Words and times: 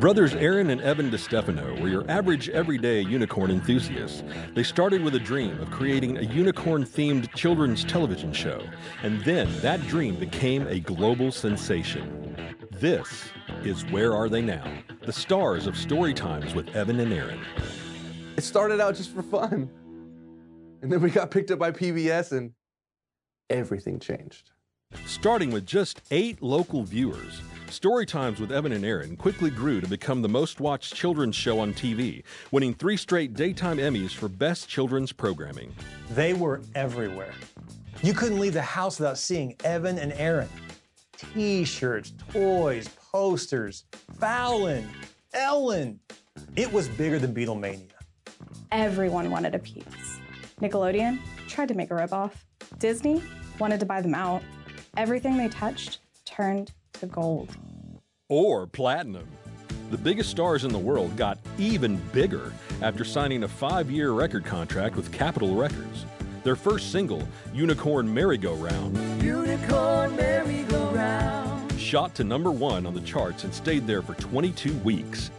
Brothers 0.00 0.34
Aaron 0.34 0.68
and 0.68 0.82
Evan 0.82 1.10
DeStefano 1.10 1.80
were 1.80 1.88
your 1.88 2.04
average 2.10 2.50
everyday 2.50 3.00
unicorn 3.00 3.50
enthusiasts. 3.50 4.22
They 4.54 4.62
started 4.62 5.02
with 5.02 5.14
a 5.14 5.18
dream 5.18 5.58
of 5.58 5.70
creating 5.70 6.18
a 6.18 6.22
unicorn 6.22 6.84
themed 6.84 7.34
children's 7.34 7.82
television 7.82 8.30
show, 8.30 8.62
and 9.02 9.22
then 9.22 9.48
that 9.62 9.80
dream 9.86 10.16
became 10.16 10.66
a 10.66 10.80
global 10.80 11.32
sensation. 11.32 12.36
This 12.72 13.24
is 13.62 13.86
Where 13.86 14.14
Are 14.14 14.28
They 14.28 14.42
Now? 14.42 14.70
The 15.00 15.12
stars 15.14 15.66
of 15.66 15.78
Story 15.78 16.12
Times 16.12 16.54
with 16.54 16.76
Evan 16.76 17.00
and 17.00 17.12
Aaron. 17.12 17.40
It 18.36 18.44
started 18.44 18.80
out 18.80 18.96
just 18.96 19.14
for 19.14 19.22
fun. 19.22 19.70
And 20.82 20.92
then 20.92 21.00
we 21.00 21.08
got 21.08 21.30
picked 21.30 21.50
up 21.50 21.58
by 21.58 21.70
PBS 21.70 22.32
and 22.32 22.52
everything 23.48 23.98
changed. 23.98 24.50
Starting 25.06 25.50
with 25.50 25.64
just 25.64 26.02
eight 26.10 26.42
local 26.42 26.82
viewers, 26.82 27.40
Story 27.70 28.06
Times 28.06 28.40
with 28.40 28.52
Evan 28.52 28.72
and 28.72 28.84
Aaron 28.84 29.16
quickly 29.16 29.50
grew 29.50 29.80
to 29.80 29.88
become 29.88 30.22
the 30.22 30.28
most 30.28 30.60
watched 30.60 30.94
children's 30.94 31.34
show 31.34 31.58
on 31.58 31.74
TV, 31.74 32.22
winning 32.52 32.72
three 32.72 32.96
straight 32.96 33.34
daytime 33.34 33.78
Emmys 33.78 34.12
for 34.12 34.28
Best 34.28 34.68
Children's 34.68 35.12
Programming. 35.12 35.74
They 36.10 36.32
were 36.32 36.62
everywhere. 36.74 37.34
You 38.02 38.14
couldn't 38.14 38.38
leave 38.38 38.52
the 38.52 38.62
house 38.62 39.00
without 39.00 39.18
seeing 39.18 39.56
Evan 39.64 39.98
and 39.98 40.12
Aaron. 40.12 40.48
T 41.16 41.64
shirts, 41.64 42.12
toys, 42.32 42.88
posters, 42.88 43.84
Fallon, 44.18 44.88
Ellen. 45.34 45.98
It 46.54 46.72
was 46.72 46.88
bigger 46.88 47.18
than 47.18 47.34
Beatlemania. 47.34 47.90
Everyone 48.70 49.30
wanted 49.30 49.54
a 49.54 49.58
piece. 49.58 50.20
Nickelodeon 50.60 51.18
tried 51.48 51.68
to 51.68 51.74
make 51.74 51.90
a 51.90 51.94
ripoff. 51.94 52.32
Disney 52.78 53.22
wanted 53.58 53.80
to 53.80 53.86
buy 53.86 54.00
them 54.00 54.14
out. 54.14 54.42
Everything 54.96 55.36
they 55.36 55.48
touched 55.48 55.98
turned 56.24 56.72
to 57.00 57.06
gold. 57.06 57.50
Or 58.28 58.66
platinum. 58.66 59.28
The 59.90 59.98
biggest 59.98 60.30
stars 60.30 60.64
in 60.64 60.72
the 60.72 60.78
world 60.78 61.16
got 61.16 61.38
even 61.58 61.96
bigger 62.12 62.52
after 62.82 63.04
signing 63.04 63.44
a 63.44 63.48
five 63.48 63.90
year 63.90 64.12
record 64.12 64.44
contract 64.44 64.96
with 64.96 65.12
Capitol 65.12 65.54
Records. 65.54 66.06
Their 66.42 66.56
first 66.56 66.92
single, 66.92 67.26
Unicorn 67.52 68.12
Merry-Go-Round, 68.12 69.22
Unicorn 69.22 70.14
merry-go-round. 70.16 71.78
shot 71.78 72.14
to 72.16 72.24
number 72.24 72.50
one 72.52 72.86
on 72.86 72.94
the 72.94 73.00
charts 73.00 73.44
and 73.44 73.52
stayed 73.52 73.86
there 73.86 74.02
for 74.02 74.14
22 74.14 74.72
weeks. 74.78 75.30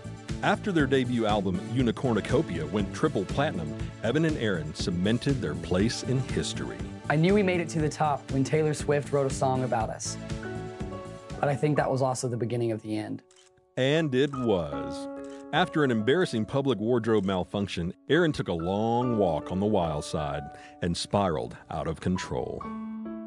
After 0.43 0.71
their 0.71 0.85
debut 0.85 1.25
album, 1.25 1.59
Unicornucopia, 1.73 2.69
went 2.71 2.93
triple 2.93 3.25
platinum, 3.25 3.73
Evan 4.03 4.25
and 4.25 4.37
Aaron 4.37 4.73
cemented 4.75 5.41
their 5.41 5.55
place 5.55 6.03
in 6.03 6.19
history. 6.19 6.77
I 7.09 7.15
knew 7.15 7.33
we 7.33 7.41
made 7.41 7.59
it 7.59 7.69
to 7.69 7.79
the 7.79 7.89
top 7.89 8.29
when 8.31 8.43
Taylor 8.43 8.73
Swift 8.73 9.11
wrote 9.11 9.31
a 9.31 9.33
song 9.33 9.63
about 9.63 9.89
us. 9.89 10.17
But 11.39 11.49
I 11.49 11.55
think 11.55 11.77
that 11.77 11.89
was 11.89 12.01
also 12.01 12.27
the 12.27 12.37
beginning 12.37 12.71
of 12.71 12.81
the 12.81 12.97
end. 12.97 13.23
And 13.75 14.13
it 14.15 14.33
was. 14.33 15.07
After 15.53 15.83
an 15.83 15.91
embarrassing 15.91 16.45
public 16.45 16.79
wardrobe 16.79 17.23
malfunction, 17.23 17.93
Aaron 18.09 18.31
took 18.31 18.47
a 18.47 18.53
long 18.53 19.17
walk 19.17 19.51
on 19.51 19.59
the 19.59 19.65
wild 19.65 20.03
side 20.03 20.43
and 20.81 20.95
spiraled 20.95 21.55
out 21.69 21.87
of 21.87 22.01
control. 22.01 22.61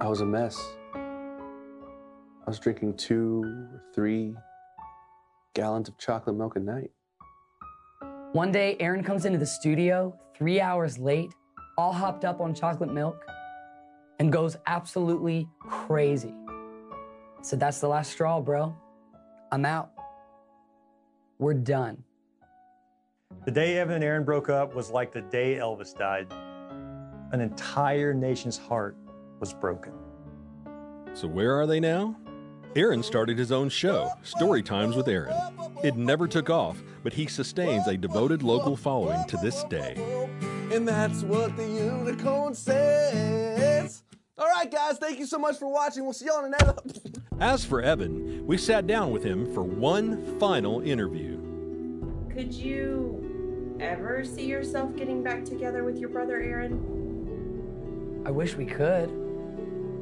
I 0.00 0.08
was 0.08 0.20
a 0.20 0.27
mess. 0.27 0.61
I 0.94 2.44
was 2.47 2.58
drinking 2.58 2.97
two 2.97 3.42
or 3.72 3.83
three 3.94 4.34
gallons 5.55 5.88
of 5.88 5.97
chocolate 5.98 6.36
milk 6.36 6.56
a 6.56 6.61
night. 6.61 6.91
One 8.33 8.53
day, 8.53 8.77
Aaron 8.81 9.03
comes 9.03 9.25
into 9.25 9.38
the 9.38 9.47
studio 9.47 10.19
three 10.36 10.61
hours 10.61 10.98
late, 10.98 11.33
all 11.78 11.92
hopped 11.92 12.25
up 12.25 12.41
on 12.41 12.55
chocolate 12.55 12.92
milk, 12.92 13.25
and 14.19 14.33
goes 14.33 14.56
absolutely 14.66 15.48
crazy. 15.61 16.34
I 17.41 17.42
said, 17.42 17.58
That's 17.58 17.80
the 17.80 17.88
last 17.88 18.12
straw, 18.12 18.41
bro. 18.41 18.77
I'm 19.50 19.64
out. 19.64 19.92
We're 21.38 21.55
done. 21.55 22.05
The 23.47 23.50
day 23.50 23.78
Evan 23.78 23.94
and 23.94 24.05
Aaron 24.05 24.24
broke 24.24 24.50
up 24.50 24.74
was 24.74 24.91
like 24.91 25.10
the 25.10 25.22
day 25.22 25.56
Elvis 25.56 25.97
died. 25.97 26.30
An 27.32 27.41
entire 27.41 28.12
nation's 28.12 28.58
heart 28.58 28.94
was 29.38 29.54
broken. 29.54 29.94
So, 31.15 31.26
where 31.26 31.59
are 31.59 31.66
they 31.66 31.81
now? 31.81 32.15
Aaron 32.76 33.03
started 33.03 33.38
his 33.38 33.50
own 33.50 33.70
show, 33.70 34.12
Story 34.22 34.62
Times 34.62 34.94
with 34.94 35.09
Aaron. 35.09 35.34
It 35.82 35.97
never 35.97 36.28
took 36.28 36.50
off, 36.50 36.82
but 37.03 37.15
he 37.15 37.26
sustains 37.26 37.86
a 37.88 37.97
devoted 37.97 38.42
local 38.42 38.76
following 38.76 39.25
to 39.28 39.38
this 39.38 39.65
day. 39.65 39.94
And 40.70 40.86
that's 40.86 41.22
what 41.22 41.56
the 41.56 41.66
unicorn 41.66 42.54
says. 42.54 44.03
All 44.36 44.47
right, 44.47 44.70
guys, 44.70 44.98
thank 44.98 45.19
you 45.19 45.26
so 45.26 45.38
much 45.38 45.56
for 45.56 45.72
watching. 45.72 46.04
We'll 46.04 46.12
see 46.12 46.26
you 46.26 46.32
on 46.32 46.50
the 46.50 46.50
next. 46.50 47.19
As 47.41 47.65
for 47.65 47.81
Evan, 47.81 48.47
we 48.47 48.59
sat 48.59 48.87
down 48.87 49.12
with 49.12 49.25
him 49.25 49.51
for 49.55 49.62
one 49.62 50.39
final 50.39 50.83
interview. 50.83 51.39
Could 52.31 52.53
you 52.53 53.78
ever 53.81 54.25
see 54.27 54.45
yourself 54.45 54.95
getting 54.95 55.23
back 55.23 55.47
together 55.47 55.83
with 55.83 55.97
your 55.97 56.11
brother 56.11 56.39
Aaron? 56.39 58.23
I 58.27 58.31
wish 58.31 58.56
we 58.56 58.67
could. 58.67 59.09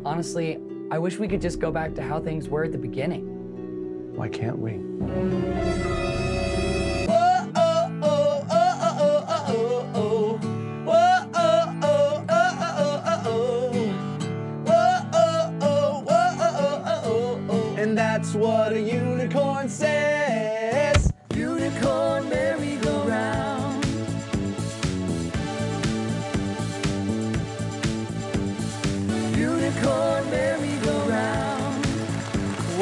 Honestly, 0.05 0.59
I 0.91 0.99
wish 0.99 1.21
we 1.21 1.29
could 1.29 1.41
just 1.41 1.61
go 1.61 1.71
back 1.71 1.95
to 1.95 2.03
how 2.03 2.19
things 2.19 2.49
were 2.49 2.65
at 2.65 2.73
the 2.73 2.79
beginning. 2.79 4.17
Why 4.17 4.29
can't 4.29 4.59
we? 4.59 6.08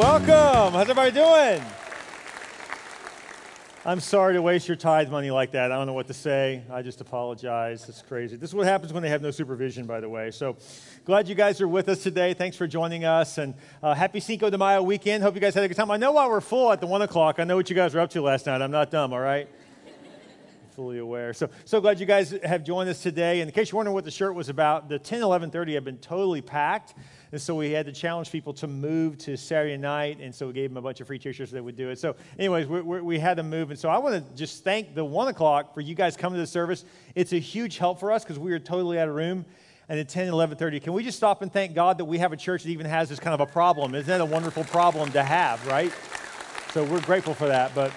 Welcome. 0.09 0.73
How's 0.75 0.89
everybody 0.89 1.11
doing? 1.11 1.61
I'm 3.85 3.99
sorry 3.99 4.35
to 4.35 4.41
waste 4.41 4.69
your 4.69 4.77
tithe 4.77 5.11
money 5.11 5.33
like 5.33 5.51
that. 5.51 5.73
I 5.73 5.75
don't 5.75 5.89
know 5.89 5.95
what 5.95 6.07
to 6.07 6.15
say. 6.15 6.63
I 6.71 6.83
just 6.83 7.01
apologize. 7.01 7.89
It's 7.89 8.03
crazy. 8.03 8.37
This 8.37 8.51
is 8.51 8.55
what 8.55 8.69
happens 8.69 8.93
when 8.93 9.03
they 9.03 9.09
have 9.09 9.21
no 9.21 9.33
supervision, 9.33 9.85
by 9.85 9.99
the 9.99 10.09
way. 10.09 10.31
So 10.31 10.59
glad 11.05 11.27
you 11.27 11.35
guys 11.35 11.61
are 11.61 11.67
with 11.67 11.89
us 11.89 12.05
today. 12.05 12.35
Thanks 12.35 12.57
for 12.57 12.69
joining 12.69 13.05
us. 13.05 13.39
And 13.39 13.55
uh, 13.83 13.95
happy 13.95 14.21
Cinco 14.21 14.49
de 14.49 14.57
Mayo 14.57 14.81
weekend. 14.81 15.25
Hope 15.25 15.35
you 15.35 15.41
guys 15.41 15.55
had 15.55 15.65
a 15.65 15.69
good 15.69 15.77
time. 15.77 15.91
I 15.91 15.97
know 15.97 16.13
why 16.13 16.29
we're 16.29 16.41
full 16.41 16.71
at 16.71 16.81
the 16.81 16.87
1 16.87 17.03
o'clock. 17.03 17.41
I 17.41 17.45
know 17.45 17.57
what 17.57 17.69
you 17.69 17.75
guys 17.75 17.93
were 17.93 18.01
up 18.01 18.11
to 18.11 18.23
last 18.23 18.47
night. 18.47 18.63
I'm 18.63 18.71
not 18.71 18.93
dumb, 18.93 19.13
all 19.13 19.19
right? 19.19 19.49
Fully 20.77 20.99
aware. 20.99 21.33
So, 21.33 21.49
so 21.65 21.81
glad 21.81 21.99
you 21.99 22.05
guys 22.05 22.35
have 22.45 22.63
joined 22.63 22.91
us 22.91 23.03
today. 23.03 23.41
And 23.41 23.49
in 23.49 23.55
case 23.55 23.73
you're 23.73 23.79
wondering 23.79 23.95
what 23.95 24.05
the 24.05 24.11
shirt 24.11 24.35
was 24.35 24.51
about, 24.51 24.91
the 24.91 24.99
10, 24.99 25.23
11, 25.23 25.51
30 25.51 25.75
have 25.75 25.85
been 25.85 25.97
totally 25.97 26.43
packed. 26.43 26.95
And 27.33 27.41
so 27.41 27.55
we 27.55 27.71
had 27.71 27.87
to 27.87 27.93
challenge 27.93 28.31
people 28.31 28.53
to 28.53 28.67
move 28.67 29.17
to 29.19 29.39
Saturday 29.39 29.79
night. 29.79 30.19
And 30.21 30.35
so 30.35 30.49
we 30.49 30.53
gave 30.53 30.69
them 30.69 30.77
a 30.77 30.83
bunch 30.83 31.01
of 31.01 31.07
free 31.07 31.19
t-shirts 31.19 31.51
so 31.51 31.55
they 31.55 31.63
would 31.63 31.77
do 31.77 31.89
it. 31.89 31.99
So 31.99 32.15
anyways, 32.39 32.67
we, 32.67 32.83
we, 32.83 33.01
we 33.01 33.19
had 33.19 33.39
them 33.39 33.49
move. 33.49 33.71
And 33.71 33.79
so 33.79 33.89
I 33.89 33.97
want 33.97 34.17
to 34.17 34.35
just 34.37 34.65
thank 34.65 34.95
the 34.95 35.05
1 35.05 35.29
o'clock 35.29 35.73
for 35.73 35.81
you 35.81 35.95
guys 35.95 36.15
coming 36.15 36.37
to 36.37 36.43
the 36.43 36.47
service. 36.47 36.85
It's 37.15 37.33
a 37.33 37.39
huge 37.39 37.79
help 37.79 37.99
for 37.99 38.13
us 38.13 38.23
because 38.23 38.39
we 38.39 38.51
were 38.51 38.59
totally 38.59 38.99
out 38.99 39.09
of 39.09 39.15
room. 39.15 39.47
And 39.89 39.99
at 39.99 40.11
10, 40.11 40.29
11, 40.29 40.59
30, 40.59 40.81
can 40.81 40.93
we 40.93 41.05
just 41.05 41.17
stop 41.17 41.41
and 41.41 41.51
thank 41.51 41.75
God 41.75 41.97
that 41.99 42.05
we 42.05 42.19
have 42.19 42.33
a 42.33 42.37
church 42.37 42.65
that 42.65 42.71
even 42.71 42.85
has 42.85 43.09
this 43.09 43.19
kind 43.19 43.33
of 43.33 43.41
a 43.41 43.51
problem? 43.51 43.95
Isn't 43.95 44.09
that 44.09 44.21
a 44.21 44.25
wonderful 44.27 44.65
problem 44.65 45.11
to 45.13 45.23
have, 45.23 45.67
right? 45.67 45.93
So 46.73 46.85
we're 46.85 47.01
grateful 47.01 47.33
for 47.33 47.47
that. 47.47 47.75
But 47.75 47.93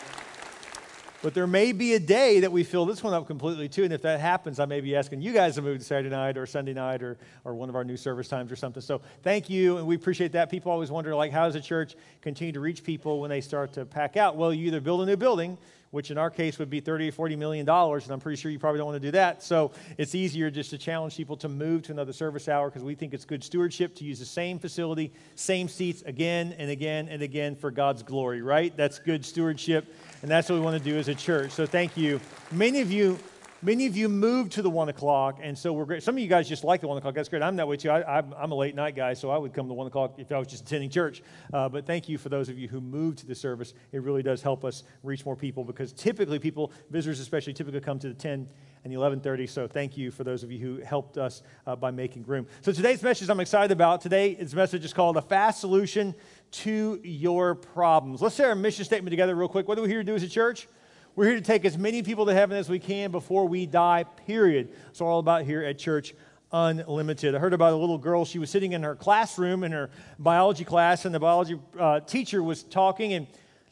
but 1.22 1.34
there 1.34 1.48
may 1.48 1.72
be 1.72 1.94
a 1.94 2.00
day 2.00 2.40
that 2.40 2.52
we 2.52 2.64
fill 2.64 2.86
this 2.86 3.04
one 3.04 3.14
up 3.14 3.28
completely 3.28 3.68
too. 3.68 3.84
And 3.84 3.92
if 3.92 4.02
that 4.04 4.20
happens, 4.20 4.60
I 4.60 4.66
may 4.66 4.80
be 4.80 4.96
asking 4.96 5.22
you 5.22 5.34
guys 5.34 5.56
to 5.56 5.62
move 5.62 5.80
to 5.80 5.84
Saturday 5.84 6.10
night 6.10 6.38
or 6.38 6.46
Sunday 6.46 6.74
night 6.74 7.04
or, 7.04 7.18
or 7.44 7.56
one 7.56 7.68
of 7.68 7.76
our 7.76 7.84
new 7.84 7.98
service 7.98 8.28
times 8.28 8.52
or 8.52 8.56
something. 8.56 8.82
So 8.82 9.02
thank 9.22 9.50
you. 9.50 9.78
And 9.78 9.88
we 9.88 9.96
appreciate 9.96 10.32
that. 10.32 10.50
People 10.50 10.72
always 10.72 10.92
wonder, 10.92 11.14
like, 11.16 11.32
how 11.32 11.46
does 11.46 11.56
a 11.56 11.62
church 11.62 11.96
continue 12.22 12.54
to 12.54 12.60
reach 12.60 12.84
people 12.84 13.20
when 13.20 13.30
they 13.30 13.42
start 13.42 13.74
to 13.74 13.86
pack 13.86 14.16
out? 14.16 14.38
Well, 14.38 14.54
you 14.54 14.68
either 14.68 14.80
build 14.80 15.02
a 15.02 15.06
new 15.06 15.18
building, 15.18 15.58
which 15.92 16.12
in 16.12 16.18
our 16.18 16.30
case 16.30 16.60
would 16.60 16.70
be 16.70 16.80
30 16.80 17.10
or 17.10 17.12
40 17.12 17.36
million 17.36 17.66
dollars, 17.66 18.04
and 18.04 18.14
I'm 18.14 18.20
pretty 18.20 18.40
sure 18.40 18.52
you 18.52 18.60
probably 18.60 18.80
don't 18.80 18.88
want 18.88 19.02
to 19.02 19.08
do 19.08 19.12
that. 19.12 19.42
So 19.44 19.72
it's 19.98 20.16
easier 20.16 20.50
just 20.52 20.70
to 20.72 20.78
challenge 20.78 21.18
people 21.18 21.38
to 21.38 21.50
move 21.50 21.84
to 21.84 21.92
another 21.92 22.14
service 22.14 22.48
hour 22.48 22.70
because 22.70 22.84
we 22.84 22.96
think 22.96 23.14
it's 23.14 23.26
good 23.26 23.44
stewardship 23.44 23.96
to 23.96 24.04
use 24.04 24.20
the 24.20 24.26
same 24.26 24.60
facility, 24.60 25.12
same 25.36 25.68
seats 25.68 26.02
again 26.04 26.54
and 26.58 26.70
again 26.70 27.08
and 27.10 27.22
again 27.22 27.56
for 27.56 27.72
God's 27.72 28.04
glory, 28.04 28.42
right? 28.42 28.76
That's 28.76 29.00
good 29.00 29.26
stewardship, 29.26 29.96
and 30.22 30.30
that's 30.30 30.50
what 30.50 30.56
we 30.56 30.62
want 30.62 30.78
to 30.78 30.84
do 30.84 30.98
as 30.98 31.08
a 31.08 31.16
church. 31.16 31.52
So 31.52 31.66
thank 31.66 31.98
you. 31.98 32.20
Many 32.52 32.82
of 32.82 32.92
you 32.92 33.18
Many 33.62 33.88
of 33.88 33.98
you 33.98 34.08
moved 34.08 34.54
to 34.54 34.62
the 34.62 34.70
one 34.70 34.88
o'clock, 34.88 35.40
and 35.42 35.58
so 35.58 35.74
we're 35.74 35.84
great. 35.84 36.02
Some 36.02 36.16
of 36.16 36.20
you 36.20 36.30
guys 36.30 36.48
just 36.48 36.64
like 36.64 36.80
the 36.80 36.88
one 36.88 36.98
o'clock. 36.98 37.14
That's 37.14 37.28
great. 37.28 37.44
I'm 37.44 37.58
that 37.58 37.68
way 37.68 37.76
too. 37.76 37.90
I, 37.90 38.20
am 38.20 38.52
a 38.54 38.56
late 38.56 38.74
night 38.74 38.96
guy, 38.96 39.14
so 39.14 39.30
I 39.30 39.38
would 39.38 39.54
come 39.54 39.68
to 39.68 39.74
one 39.74 39.86
o'clock 39.86 40.14
if 40.18 40.32
I 40.32 40.38
was 40.38 40.48
just 40.48 40.64
attending 40.66 40.90
church. 40.90 41.22
Uh, 41.52 41.68
but 41.68 41.86
thank 41.86 42.08
you 42.08 42.18
for 42.18 42.30
those 42.30 42.48
of 42.48 42.58
you 42.58 42.70
who 42.70 42.80
moved 42.80 43.18
to 43.18 43.26
the 43.26 43.36
service. 43.36 43.74
It 43.92 44.02
really 44.02 44.24
does 44.24 44.42
help 44.42 44.64
us 44.64 44.84
reach 45.04 45.26
more 45.26 45.36
people 45.36 45.66
because 45.66 45.92
typically 45.92 46.40
people, 46.40 46.72
visitors 46.90 47.20
especially, 47.20 47.52
typically 47.52 47.82
come 47.82 48.00
to 48.00 48.08
the 48.08 48.14
10 48.14 48.48
and 48.86 48.94
the 48.94 48.98
11:30. 48.98 49.50
So 49.50 49.68
thank 49.68 49.98
you 49.98 50.10
for 50.10 50.24
those 50.24 50.42
of 50.42 50.54
you 50.54 50.60
who 50.60 50.82
helped 50.82 51.18
us 51.18 51.42
uh, 51.68 51.76
by 51.76 51.92
making 51.92 52.24
room. 52.24 52.48
So 52.62 52.72
today's 52.72 53.04
message 53.04 53.30
I'm 53.30 53.42
excited 53.42 53.72
about. 53.74 54.00
Today's 54.00 54.56
message 54.56 54.86
is 54.86 54.94
called 54.94 55.18
"A 55.18 55.22
Fast 55.22 55.60
Solution 55.60 56.16
to 56.52 57.02
your 57.04 57.56
problems. 57.56 58.22
Let's 58.22 58.36
say 58.36 58.46
our 58.46 58.56
mission 58.56 58.86
statement 58.86 59.12
together, 59.12 59.36
real 59.36 59.50
quick. 59.50 59.68
What 59.68 59.78
are 59.78 59.82
we 59.82 59.90
here 59.90 60.00
to 60.00 60.06
do 60.06 60.16
as 60.16 60.24
a 60.24 60.30
church? 60.30 60.70
We're 61.16 61.26
here 61.26 61.36
to 61.36 61.42
take 61.42 61.66
as 61.66 61.78
many 61.78 62.04
people 62.04 62.26
to 62.28 62.34
heaven 62.34 62.56
as 62.56 62.70
we 62.70 62.80
can 62.80 63.12
before 63.12 63.48
we 63.48 63.66
die, 63.66 64.06
period. 64.28 64.70
It's 64.90 65.02
all 65.02 65.20
about 65.20 65.44
here 65.44 65.64
at 65.64 65.78
Church 65.78 66.14
Unlimited. 66.52 67.36
I 67.36 67.40
heard 67.40 67.54
about 67.54 67.74
a 67.74 67.76
little 67.76 67.98
girl. 67.98 68.26
She 68.26 68.40
was 68.40 68.50
sitting 68.50 68.74
in 68.74 68.84
her 68.84 68.96
classroom 68.96 69.64
in 69.64 69.72
her 69.72 69.90
biology 70.18 70.64
class, 70.64 71.06
and 71.06 71.14
the 71.14 71.20
biology 71.20 71.60
uh, 71.80 72.00
teacher 72.02 72.42
was 72.42 72.64
talking, 72.64 73.14
and 73.14 73.28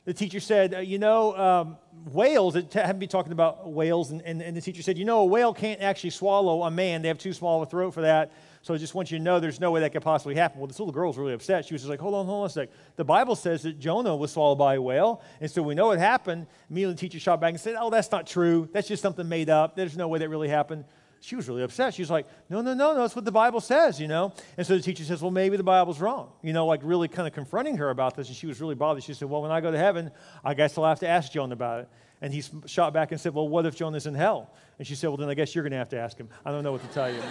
the 0.06 0.14
teacher 0.14 0.40
said, 0.40 0.74
uh, 0.74 0.80
You 0.80 0.98
know, 0.98 1.38
um, 1.38 1.78
whales, 2.12 2.56
it 2.56 2.74
happened 2.74 2.96
to 2.96 3.00
be 3.00 3.08
talking 3.08 3.32
about 3.32 3.72
whales, 3.72 4.12
and, 4.12 4.22
and, 4.24 4.42
and 4.42 4.58
the 4.58 4.62
teacher 4.62 4.82
said, 4.82 4.98
You 4.98 5.06
know, 5.06 5.20
a 5.20 5.26
whale 5.26 5.54
can't 5.54 5.82
actually 5.82 6.10
swallow 6.10 6.64
a 6.64 6.72
man. 6.72 7.02
They 7.02 7.08
have 7.08 7.20
too 7.20 7.34
small 7.34 7.62
of 7.62 7.68
a 7.68 7.72
throat 7.72 7.92
for 7.94 8.02
that. 8.02 8.32
So 8.68 8.74
I 8.74 8.78
just 8.78 8.94
want 8.94 9.12
you 9.12 9.18
to 9.18 9.24
know 9.24 9.40
there's 9.40 9.62
no 9.62 9.72
way 9.72 9.80
that 9.80 9.94
could 9.94 10.02
possibly 10.02 10.36
happen. 10.36 10.60
Well, 10.60 10.68
this 10.68 10.78
little 10.78 10.92
girl 10.92 11.08
was 11.08 11.18
really 11.18 11.32
upset. 11.32 11.64
She 11.64 11.74
was 11.74 11.84
just 11.84 11.90
like, 11.90 12.02
hold 12.02 12.14
on, 12.14 12.26
hold 12.26 12.42
on 12.42 12.48
a 12.48 12.50
sec. 12.50 12.68
The 12.98 13.06
Bible 13.06 13.38
says 13.38 13.64
that 13.64 13.80
Jonah 13.80 14.14
was 14.14 14.34
swallowed 14.34 14.58
by 14.58 14.76
a 14.76 14.82
whale. 14.82 15.22
And 15.40 15.50
so 15.50 15.62
we 15.62 15.74
know 15.74 15.92
it 15.92 16.00
happened. 16.00 16.48
Immediately 16.70 16.96
the 16.96 17.00
teacher 17.00 17.18
shot 17.18 17.40
back 17.40 17.52
and 17.52 17.60
said, 17.62 17.78
oh, 17.80 17.90
that's 17.90 18.12
not 18.12 18.28
true. 18.28 18.68
That's 18.74 18.90
just 18.90 19.02
something 19.02 19.26
made 19.26 19.50
up. 19.50 19.78
There's 19.78 19.96
no 19.96 20.10
way 20.10 20.20
that 20.20 20.28
really 20.28 20.50
happened. 20.50 20.84
She 21.22 21.38
was 21.38 21.48
really 21.48 21.64
upset. 21.64 21.94
She 21.94 22.02
was 22.02 22.12
like, 22.12 22.28
no, 22.50 22.60
no, 22.60 22.74
no, 22.74 22.94
no, 22.94 23.04
that's 23.04 23.16
what 23.16 23.24
the 23.24 23.32
Bible 23.32 23.62
says, 23.62 24.02
you 24.02 24.10
know? 24.10 24.34
And 24.58 24.68
so 24.68 24.76
the 24.76 24.84
teacher 24.84 25.06
says, 25.06 25.22
well, 25.22 25.32
maybe 25.32 25.56
the 25.56 25.64
Bible's 25.64 26.02
wrong, 26.02 26.34
you 26.42 26.52
know, 26.52 26.66
like 26.66 26.82
really 26.84 27.08
kind 27.08 27.26
of 27.26 27.34
confronting 27.34 27.78
her 27.78 27.90
about 27.90 28.18
this. 28.18 28.28
And 28.28 28.36
she 28.36 28.48
was 28.48 28.60
really 28.60 28.76
bothered. 28.76 29.02
She 29.02 29.14
said, 29.14 29.30
well, 29.30 29.42
when 29.44 29.50
I 29.50 29.62
go 29.62 29.72
to 29.72 29.78
heaven, 29.78 30.12
I 30.44 30.56
guess 30.56 30.78
I'll 30.78 30.84
have 30.84 31.00
to 31.00 31.08
ask 31.08 31.32
Jonah 31.32 31.54
about 31.54 31.80
it. 31.84 31.90
And 32.22 32.34
he 32.34 32.44
shot 32.66 32.92
back 32.92 33.14
and 33.14 33.22
said, 33.22 33.34
well, 33.34 33.48
what 33.48 33.66
if 33.66 33.78
Jonah's 33.78 34.08
in 34.08 34.14
hell? 34.14 34.52
And 34.78 34.86
she 34.86 34.94
said, 34.94 35.08
well, 35.08 35.16
then 35.16 35.30
I 35.30 35.36
guess 35.36 35.56
you're 35.56 35.64
going 35.64 35.72
to 35.72 35.78
have 35.78 35.90
to 35.90 35.98
ask 35.98 36.18
him. 36.18 36.28
I 36.44 36.52
don't 36.52 36.66
know 36.66 36.74
what 36.74 36.82
to 36.82 36.90
tell 36.90 37.10
you. 37.10 37.22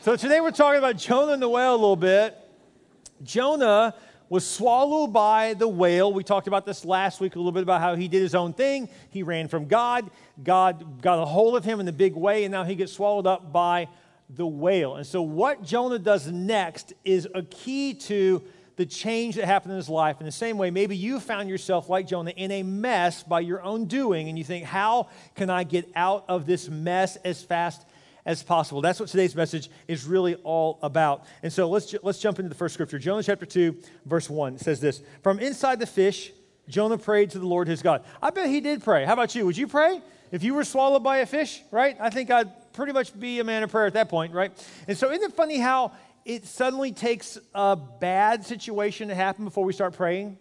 So 0.00 0.14
today 0.14 0.40
we're 0.40 0.52
talking 0.52 0.78
about 0.78 0.96
Jonah 0.96 1.32
and 1.32 1.42
the 1.42 1.48
whale 1.48 1.72
a 1.72 1.74
little 1.74 1.96
bit. 1.96 2.38
Jonah 3.24 3.96
was 4.28 4.48
swallowed 4.48 5.12
by 5.12 5.54
the 5.54 5.66
whale. 5.66 6.12
We 6.12 6.22
talked 6.22 6.46
about 6.46 6.64
this 6.64 6.84
last 6.84 7.20
week 7.20 7.34
a 7.34 7.38
little 7.38 7.50
bit 7.50 7.64
about 7.64 7.80
how 7.80 7.96
he 7.96 8.06
did 8.06 8.22
his 8.22 8.36
own 8.36 8.52
thing. 8.52 8.88
He 9.10 9.24
ran 9.24 9.48
from 9.48 9.66
God. 9.66 10.08
God 10.40 11.02
got 11.02 11.20
a 11.20 11.24
hold 11.24 11.56
of 11.56 11.64
him 11.64 11.80
in 11.80 11.88
a 11.88 11.92
big 11.92 12.14
way, 12.14 12.44
and 12.44 12.52
now 12.52 12.62
he 12.62 12.76
gets 12.76 12.92
swallowed 12.92 13.26
up 13.26 13.52
by 13.52 13.88
the 14.30 14.46
whale. 14.46 14.94
And 14.94 15.04
so, 15.04 15.20
what 15.20 15.64
Jonah 15.64 15.98
does 15.98 16.30
next 16.30 16.92
is 17.04 17.26
a 17.34 17.42
key 17.42 17.94
to 17.94 18.44
the 18.76 18.86
change 18.86 19.34
that 19.34 19.46
happened 19.46 19.72
in 19.72 19.78
his 19.78 19.88
life. 19.88 20.20
In 20.20 20.26
the 20.26 20.32
same 20.32 20.58
way, 20.58 20.70
maybe 20.70 20.96
you 20.96 21.18
found 21.18 21.48
yourself 21.48 21.88
like 21.88 22.06
Jonah 22.06 22.30
in 22.30 22.52
a 22.52 22.62
mess 22.62 23.24
by 23.24 23.40
your 23.40 23.60
own 23.62 23.86
doing, 23.86 24.28
and 24.28 24.38
you 24.38 24.44
think, 24.44 24.64
How 24.64 25.08
can 25.34 25.50
I 25.50 25.64
get 25.64 25.90
out 25.96 26.24
of 26.28 26.46
this 26.46 26.68
mess 26.68 27.16
as 27.24 27.42
fast 27.42 27.84
as 28.28 28.42
possible. 28.42 28.82
That's 28.82 29.00
what 29.00 29.08
today's 29.08 29.34
message 29.34 29.70
is 29.88 30.04
really 30.04 30.34
all 30.44 30.78
about. 30.82 31.24
And 31.42 31.50
so 31.50 31.66
let's, 31.68 31.94
let's 32.02 32.18
jump 32.18 32.38
into 32.38 32.50
the 32.50 32.54
first 32.54 32.74
scripture. 32.74 32.98
Jonah 32.98 33.22
chapter 33.22 33.46
2, 33.46 33.74
verse 34.04 34.28
1 34.28 34.58
says 34.58 34.80
this 34.80 35.00
From 35.22 35.40
inside 35.40 35.80
the 35.80 35.86
fish, 35.86 36.30
Jonah 36.68 36.98
prayed 36.98 37.30
to 37.30 37.38
the 37.38 37.46
Lord 37.46 37.68
his 37.68 37.80
God. 37.80 38.04
I 38.20 38.28
bet 38.28 38.50
he 38.50 38.60
did 38.60 38.84
pray. 38.84 39.06
How 39.06 39.14
about 39.14 39.34
you? 39.34 39.46
Would 39.46 39.56
you 39.56 39.66
pray? 39.66 40.02
If 40.30 40.42
you 40.42 40.52
were 40.52 40.64
swallowed 40.64 41.02
by 41.02 41.18
a 41.18 41.26
fish, 41.26 41.62
right? 41.70 41.96
I 41.98 42.10
think 42.10 42.30
I'd 42.30 42.50
pretty 42.74 42.92
much 42.92 43.18
be 43.18 43.40
a 43.40 43.44
man 43.44 43.62
of 43.62 43.70
prayer 43.70 43.86
at 43.86 43.94
that 43.94 44.10
point, 44.10 44.34
right? 44.34 44.52
And 44.86 44.96
so 44.96 45.10
isn't 45.10 45.24
it 45.24 45.34
funny 45.34 45.56
how 45.56 45.92
it 46.26 46.44
suddenly 46.44 46.92
takes 46.92 47.38
a 47.54 47.76
bad 47.76 48.44
situation 48.44 49.08
to 49.08 49.14
happen 49.14 49.46
before 49.46 49.64
we 49.64 49.72
start 49.72 49.94
praying? 49.94 50.36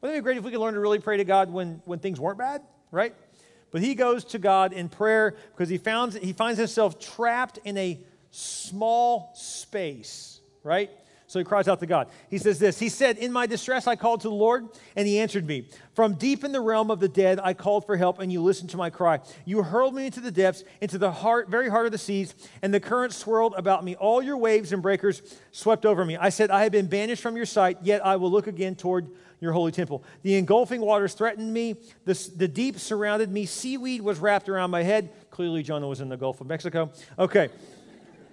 Wouldn't 0.00 0.16
it 0.16 0.20
be 0.20 0.22
great 0.22 0.36
if 0.36 0.44
we 0.44 0.52
could 0.52 0.60
learn 0.60 0.74
to 0.74 0.80
really 0.80 1.00
pray 1.00 1.16
to 1.16 1.24
God 1.24 1.52
when, 1.52 1.82
when 1.86 1.98
things 1.98 2.20
weren't 2.20 2.38
bad, 2.38 2.62
right? 2.92 3.16
But 3.76 3.82
he 3.82 3.94
goes 3.94 4.24
to 4.24 4.38
God 4.38 4.72
in 4.72 4.88
prayer 4.88 5.34
because 5.52 5.68
he, 5.68 5.76
found, 5.76 6.14
he 6.14 6.32
finds 6.32 6.58
himself 6.58 6.98
trapped 6.98 7.58
in 7.62 7.76
a 7.76 8.00
small 8.30 9.32
space, 9.34 10.40
right? 10.62 10.88
So 11.26 11.38
he 11.38 11.44
cries 11.44 11.68
out 11.68 11.80
to 11.80 11.86
God. 11.86 12.08
He 12.30 12.38
says 12.38 12.58
this 12.58 12.78
He 12.78 12.88
said, 12.88 13.18
In 13.18 13.34
my 13.34 13.44
distress, 13.44 13.86
I 13.86 13.94
called 13.94 14.22
to 14.22 14.30
the 14.30 14.34
Lord, 14.34 14.66
and 14.96 15.06
he 15.06 15.18
answered 15.18 15.46
me. 15.46 15.68
From 15.92 16.14
deep 16.14 16.42
in 16.42 16.52
the 16.52 16.60
realm 16.62 16.90
of 16.90 17.00
the 17.00 17.08
dead, 17.08 17.38
I 17.42 17.52
called 17.52 17.84
for 17.84 17.98
help, 17.98 18.18
and 18.18 18.32
you 18.32 18.42
listened 18.42 18.70
to 18.70 18.78
my 18.78 18.88
cry. 18.88 19.20
You 19.44 19.62
hurled 19.62 19.94
me 19.94 20.06
into 20.06 20.20
the 20.20 20.30
depths, 20.30 20.64
into 20.80 20.96
the 20.96 21.12
heart, 21.12 21.50
very 21.50 21.68
heart 21.68 21.84
of 21.84 21.92
the 21.92 21.98
seas, 21.98 22.34
and 22.62 22.72
the 22.72 22.80
current 22.80 23.12
swirled 23.12 23.52
about 23.58 23.84
me. 23.84 23.94
All 23.96 24.22
your 24.22 24.38
waves 24.38 24.72
and 24.72 24.80
breakers 24.80 25.20
swept 25.52 25.84
over 25.84 26.02
me. 26.02 26.16
I 26.16 26.30
said, 26.30 26.50
I 26.50 26.62
have 26.62 26.72
been 26.72 26.86
banished 26.86 27.22
from 27.22 27.36
your 27.36 27.44
sight, 27.44 27.76
yet 27.82 28.06
I 28.06 28.16
will 28.16 28.30
look 28.30 28.46
again 28.46 28.74
toward 28.74 29.10
your 29.40 29.52
holy 29.52 29.72
temple. 29.72 30.02
The 30.22 30.36
engulfing 30.36 30.80
waters 30.80 31.14
threatened 31.14 31.52
me. 31.52 31.76
The, 32.04 32.30
the 32.36 32.48
deep 32.48 32.78
surrounded 32.78 33.30
me. 33.30 33.46
Seaweed 33.46 34.00
was 34.00 34.18
wrapped 34.18 34.48
around 34.48 34.70
my 34.70 34.82
head. 34.82 35.10
Clearly, 35.30 35.62
Jonah 35.62 35.88
was 35.88 36.00
in 36.00 36.08
the 36.08 36.16
Gulf 36.16 36.40
of 36.40 36.46
Mexico. 36.46 36.90
Okay. 37.18 37.50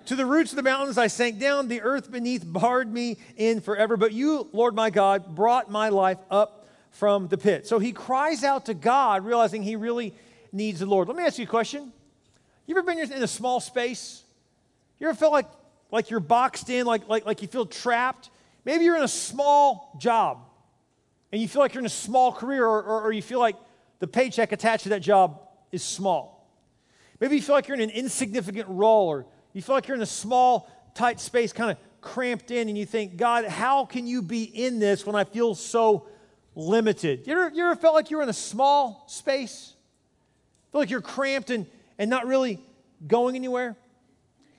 to 0.06 0.16
the 0.16 0.26
roots 0.26 0.52
of 0.52 0.56
the 0.56 0.64
mountains 0.64 0.98
I 0.98 1.08
sank 1.08 1.40
down. 1.40 1.68
The 1.68 1.82
earth 1.82 2.12
beneath 2.12 2.44
barred 2.46 2.92
me 2.92 3.18
in 3.36 3.62
forever. 3.62 3.98
But 3.98 4.14
you, 4.14 4.48
Lord 4.54 4.76
my 4.76 4.90
God, 4.90 5.36
brought 5.36 5.70
my 5.70 5.90
life 5.90 6.20
up 6.32 6.68
from 6.92 7.28
the 7.28 7.38
pit. 7.38 7.68
So 7.68 7.80
he 7.80 7.92
cries 7.92 8.44
out 8.44 8.68
to 8.68 8.74
God, 8.74 9.26
realizing 9.26 9.64
he 9.64 9.76
really 9.76 10.14
needs 10.52 10.80
the 10.80 10.86
Lord. 10.86 11.08
Let 11.08 11.18
me 11.18 11.24
ask 11.24 11.38
you 11.38 11.46
a 11.46 11.48
question. 11.48 11.92
You 12.66 12.78
ever 12.78 12.84
been 12.84 13.00
in 13.00 13.24
a 13.24 13.28
small 13.28 13.60
space? 13.60 14.24
You 15.00 15.10
ever 15.10 15.18
felt 15.18 15.34
like, 15.34 15.48
like 15.92 16.10
you're 16.10 16.22
boxed 16.22 16.70
in, 16.70 16.86
like, 16.86 17.10
like, 17.10 17.26
like 17.26 17.42
you 17.42 17.48
feel 17.48 17.66
trapped? 17.66 18.30
Maybe 18.64 18.86
you're 18.86 18.96
in 18.96 19.04
a 19.04 19.08
small 19.08 19.98
job 20.00 20.46
and 21.34 21.42
you 21.42 21.48
feel 21.48 21.64
like 21.64 21.74
you're 21.74 21.82
in 21.82 21.88
a 21.88 21.90
small 21.90 22.32
career, 22.32 22.64
or, 22.64 22.84
or, 22.84 23.02
or 23.06 23.12
you 23.12 23.24
feel 23.24 23.40
like 23.40 23.56
the 23.98 24.06
paycheck 24.06 24.52
attached 24.52 24.84
to 24.84 24.90
that 24.90 25.02
job 25.02 25.42
is 25.72 25.82
small. 25.82 26.48
Maybe 27.20 27.38
you 27.38 27.42
feel 27.42 27.56
like 27.56 27.68
you're 27.68 27.74
in 27.74 27.82
an 27.82 27.90
insignificant 27.90 28.68
role, 28.70 29.08
or 29.08 29.26
you 29.52 29.64
feel 29.64 29.74
like 29.74 29.88
you're 29.88 29.98
in 29.98 30.04
a 30.04 30.06
small, 30.06 30.70
tight 30.94 31.20
space, 31.20 31.52
kind 31.52 31.72
of 31.72 31.78
cramped 32.02 32.52
in, 32.52 32.70
and 32.70 32.78
you 32.78 32.86
think, 32.86 33.18
God, 33.18 33.46
how 33.46 33.84
can 33.84 34.06
you 34.06 34.22
be 34.22 34.44
in 34.44 34.78
this 34.78 35.08
when 35.08 35.16
I 35.16 35.24
feel 35.24 35.56
so 35.56 36.08
limited? 36.54 37.26
You 37.26 37.34
ever, 37.34 37.50
you 37.56 37.64
ever 37.64 37.76
felt 37.76 37.96
like 37.96 38.12
you're 38.12 38.22
in 38.22 38.30
a 38.30 38.34
small 38.34 39.04
space? 39.08 39.74
Feel 40.72 40.82
like 40.82 40.92
you're 40.92 41.02
cramped 41.02 41.50
and, 41.50 41.66
and 41.98 42.12
not 42.12 42.28
really 42.28 42.60
going 43.08 43.36
anywhere? 43.36 43.76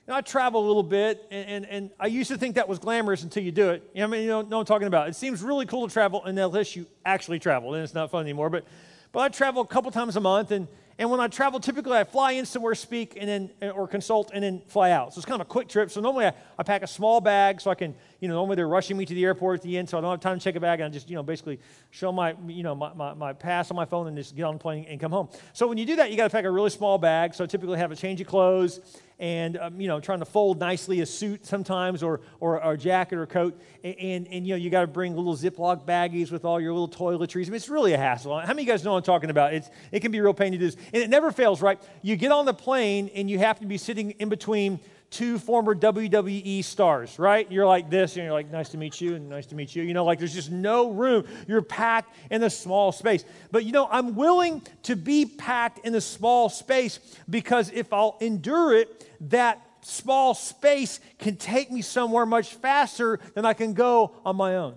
I 0.07 0.21
travel 0.21 0.63
a 0.63 0.67
little 0.67 0.83
bit, 0.83 1.25
and, 1.31 1.49
and, 1.49 1.65
and, 1.65 1.89
I 1.99 2.05
used 2.07 2.29
to 2.29 2.37
think 2.37 2.55
that 2.55 2.69
was 2.69 2.77
glamorous 2.77 3.23
until 3.23 3.41
you 3.41 3.51
do 3.51 3.71
it. 3.71 3.89
You 3.95 4.01
know, 4.01 4.05
I 4.05 4.09
mean, 4.09 4.21
you 4.21 4.27
know, 4.27 4.41
know 4.41 4.57
what 4.57 4.59
I'm 4.61 4.65
talking 4.65 4.87
about. 4.87 5.09
It 5.09 5.15
seems 5.15 5.41
really 5.41 5.65
cool 5.65 5.87
to 5.87 5.91
travel 5.91 6.23
unless 6.23 6.75
you 6.75 6.85
actually 7.03 7.39
travel, 7.39 7.73
and 7.73 7.83
it's 7.83 7.95
not 7.95 8.11
fun 8.11 8.21
anymore. 8.21 8.51
But, 8.51 8.65
but 9.11 9.21
I 9.21 9.29
travel 9.29 9.63
a 9.63 9.67
couple 9.67 9.89
times 9.89 10.15
a 10.15 10.19
month, 10.19 10.51
and, 10.51 10.67
and 10.99 11.09
when 11.09 11.19
I 11.19 11.27
travel, 11.27 11.59
typically 11.59 11.97
I 11.97 12.03
fly 12.03 12.33
in 12.33 12.45
somewhere, 12.45 12.75
speak, 12.75 13.17
and 13.19 13.27
then 13.27 13.71
or 13.71 13.87
consult, 13.87 14.29
and 14.31 14.43
then 14.43 14.61
fly 14.67 14.91
out. 14.91 15.15
So 15.15 15.17
it's 15.17 15.25
kind 15.25 15.41
of 15.41 15.47
a 15.47 15.49
quick 15.49 15.67
trip. 15.69 15.89
So 15.89 16.01
normally 16.01 16.27
I, 16.27 16.33
I 16.59 16.61
pack 16.61 16.83
a 16.83 16.87
small 16.87 17.19
bag 17.19 17.59
so 17.59 17.71
I 17.71 17.75
can, 17.75 17.95
you 18.19 18.27
know, 18.27 18.35
normally 18.35 18.57
they're 18.57 18.67
rushing 18.67 18.97
me 18.97 19.05
to 19.07 19.13
the 19.15 19.25
airport 19.25 19.61
at 19.61 19.63
the 19.63 19.75
end, 19.75 19.89
so 19.89 19.97
I 19.97 20.01
don't 20.01 20.11
have 20.11 20.19
time 20.19 20.37
to 20.37 20.43
check 20.43 20.55
a 20.55 20.59
bag, 20.59 20.81
and 20.81 20.91
I 20.91 20.93
just, 20.93 21.09
you 21.09 21.15
know, 21.15 21.23
basically 21.23 21.59
show 21.89 22.11
my, 22.11 22.35
you 22.45 22.61
know, 22.61 22.75
my, 22.75 22.93
my, 22.93 23.15
my 23.15 23.33
pass 23.33 23.71
on 23.71 23.75
my 23.75 23.85
phone 23.85 24.05
and 24.07 24.15
just 24.15 24.35
get 24.35 24.43
on 24.43 24.53
the 24.53 24.59
plane 24.59 24.85
and 24.87 24.99
come 24.99 25.11
home. 25.11 25.29
So 25.53 25.65
when 25.65 25.79
you 25.79 25.85
do 25.87 25.95
that, 25.95 26.11
you 26.11 26.17
got 26.17 26.25
to 26.25 26.29
pack 26.29 26.45
a 26.45 26.51
really 26.51 26.69
small 26.69 26.99
bag. 26.99 27.33
So 27.33 27.43
I 27.43 27.47
typically 27.47 27.79
have 27.79 27.91
a 27.91 27.95
change 27.95 28.21
of 28.21 28.27
clothes 28.27 28.79
and 29.19 29.57
um, 29.57 29.79
you 29.79 29.87
know 29.87 29.99
trying 29.99 30.19
to 30.19 30.25
fold 30.25 30.59
nicely 30.59 31.01
a 31.01 31.05
suit 31.05 31.45
sometimes 31.45 32.03
or, 32.03 32.21
or, 32.39 32.63
or 32.63 32.73
a 32.73 32.77
jacket 32.77 33.17
or 33.17 33.25
coat. 33.25 33.59
And, 33.83 33.95
and, 33.99 34.27
and 34.27 34.47
you 34.47 34.53
know 34.53 34.57
you 34.57 34.69
got 34.69 34.81
to 34.81 34.87
bring 34.87 35.15
little 35.15 35.35
ziploc 35.35 35.85
baggies 35.85 36.31
with 36.31 36.45
all 36.45 36.59
your 36.59 36.73
little 36.73 36.89
toiletries. 36.89 37.47
I 37.47 37.49
mean, 37.49 37.55
it's 37.55 37.69
really 37.69 37.93
a 37.93 37.97
hassle. 37.97 38.39
How 38.39 38.47
many 38.47 38.61
of 38.61 38.67
you 38.67 38.73
guys 38.73 38.83
know 38.83 38.91
what 38.91 38.97
i'm 38.97 39.03
talking 39.03 39.29
about? 39.29 39.53
It's, 39.53 39.69
it 39.91 39.99
can 39.99 40.11
be 40.11 40.17
a 40.17 40.23
real 40.23 40.33
pain 40.33 40.51
to 40.51 40.57
do 40.57 40.65
this. 40.65 40.75
And 40.93 41.03
it 41.03 41.09
never 41.09 41.31
fails 41.31 41.61
right? 41.61 41.81
You 42.01 42.15
get 42.15 42.31
on 42.31 42.45
the 42.45 42.53
plane 42.53 43.09
and 43.15 43.29
you 43.29 43.39
have 43.39 43.59
to 43.59 43.65
be 43.65 43.77
sitting 43.77 44.11
in 44.11 44.29
between 44.29 44.79
two 45.09 45.39
former 45.39 45.75
WWE 45.75 46.63
stars, 46.63 47.17
right? 47.17 47.49
You're 47.51 47.65
like 47.65 47.89
this, 47.89 48.15
and 48.15 48.23
you're 48.23 48.33
like, 48.33 48.51
nice 48.51 48.69
to 48.69 48.77
meet 48.77 48.99
you, 48.99 49.15
and 49.15 49.29
nice 49.29 49.45
to 49.47 49.55
meet 49.55 49.75
you. 49.75 49.83
You 49.83 49.93
know, 49.93 50.05
like 50.05 50.19
there's 50.19 50.33
just 50.33 50.51
no 50.51 50.91
room. 50.91 51.25
You're 51.47 51.61
packed 51.61 52.15
in 52.29 52.43
a 52.43 52.49
small 52.49 52.91
space. 52.91 53.23
But 53.51 53.65
you 53.65 53.71
know, 53.71 53.87
I'm 53.89 54.15
willing 54.15 54.61
to 54.83 54.95
be 54.95 55.25
packed 55.25 55.85
in 55.85 55.95
a 55.95 56.01
small 56.01 56.49
space 56.49 56.99
because 57.29 57.71
if 57.71 57.93
I'll 57.93 58.17
endure 58.19 58.75
it, 58.75 59.09
that 59.29 59.61
small 59.81 60.33
space 60.33 60.99
can 61.19 61.35
take 61.35 61.71
me 61.71 61.81
somewhere 61.81 62.25
much 62.25 62.55
faster 62.55 63.19
than 63.35 63.45
I 63.45 63.53
can 63.53 63.73
go 63.73 64.15
on 64.25 64.35
my 64.35 64.55
own. 64.55 64.75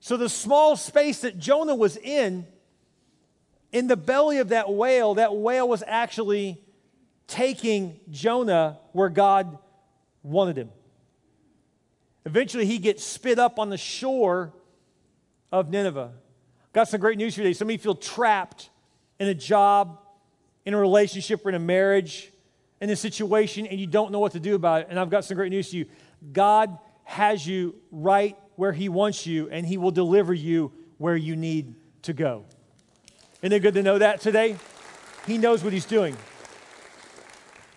So, 0.00 0.16
the 0.18 0.28
small 0.28 0.76
space 0.76 1.20
that 1.22 1.38
Jonah 1.38 1.74
was 1.74 1.96
in, 1.96 2.46
in 3.72 3.86
the 3.86 3.96
belly 3.96 4.38
of 4.38 4.50
that 4.50 4.70
whale, 4.70 5.14
that 5.14 5.34
whale 5.34 5.66
was 5.68 5.82
actually 5.86 6.63
taking 7.26 8.00
Jonah 8.10 8.78
where 8.92 9.08
God 9.08 9.58
wanted 10.22 10.56
him. 10.56 10.70
Eventually, 12.26 12.66
he 12.66 12.78
gets 12.78 13.04
spit 13.04 13.38
up 13.38 13.58
on 13.58 13.70
the 13.70 13.76
shore 13.76 14.52
of 15.52 15.70
Nineveh. 15.70 16.12
Got 16.72 16.88
some 16.88 17.00
great 17.00 17.18
news 17.18 17.34
for 17.34 17.42
you 17.42 17.44
today. 17.44 17.54
Some 17.54 17.68
of 17.68 17.72
you 17.72 17.78
feel 17.78 17.94
trapped 17.94 18.70
in 19.20 19.28
a 19.28 19.34
job, 19.34 20.00
in 20.64 20.74
a 20.74 20.78
relationship, 20.78 21.44
or 21.44 21.50
in 21.50 21.54
a 21.54 21.60
marriage, 21.60 22.32
in 22.80 22.90
a 22.90 22.96
situation, 22.96 23.66
and 23.66 23.78
you 23.78 23.86
don't 23.86 24.10
know 24.10 24.18
what 24.18 24.32
to 24.32 24.40
do 24.40 24.54
about 24.54 24.82
it. 24.82 24.86
And 24.90 24.98
I've 24.98 25.10
got 25.10 25.24
some 25.24 25.36
great 25.36 25.50
news 25.50 25.70
to 25.70 25.76
you. 25.76 25.86
God 26.32 26.76
has 27.04 27.46
you 27.46 27.74
right 27.92 28.36
where 28.56 28.72
He 28.72 28.88
wants 28.88 29.26
you, 29.26 29.48
and 29.50 29.66
He 29.66 29.76
will 29.76 29.90
deliver 29.90 30.32
you 30.32 30.72
where 30.98 31.16
you 31.16 31.36
need 31.36 31.74
to 32.02 32.12
go. 32.12 32.44
Isn't 33.42 33.52
it 33.52 33.60
good 33.60 33.74
to 33.74 33.82
know 33.82 33.98
that 33.98 34.20
today? 34.20 34.56
He 35.26 35.38
knows 35.38 35.62
what 35.62 35.72
He's 35.72 35.84
doing. 35.84 36.16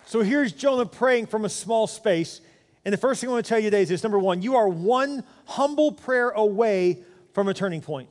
So 0.08 0.22
here's 0.22 0.52
Jonah 0.52 0.86
praying 0.86 1.26
from 1.26 1.44
a 1.44 1.50
small 1.50 1.86
space. 1.86 2.40
And 2.86 2.94
the 2.94 2.96
first 2.96 3.20
thing 3.20 3.28
I 3.28 3.32
want 3.34 3.44
to 3.44 3.48
tell 3.48 3.58
you 3.58 3.66
today 3.66 3.82
is 3.82 3.90
this 3.90 4.02
number 4.02 4.18
one, 4.18 4.40
you 4.40 4.56
are 4.56 4.66
one 4.66 5.22
humble 5.44 5.92
prayer 5.92 6.30
away 6.30 7.00
from 7.34 7.46
a 7.48 7.52
turning 7.52 7.82
point. 7.82 8.08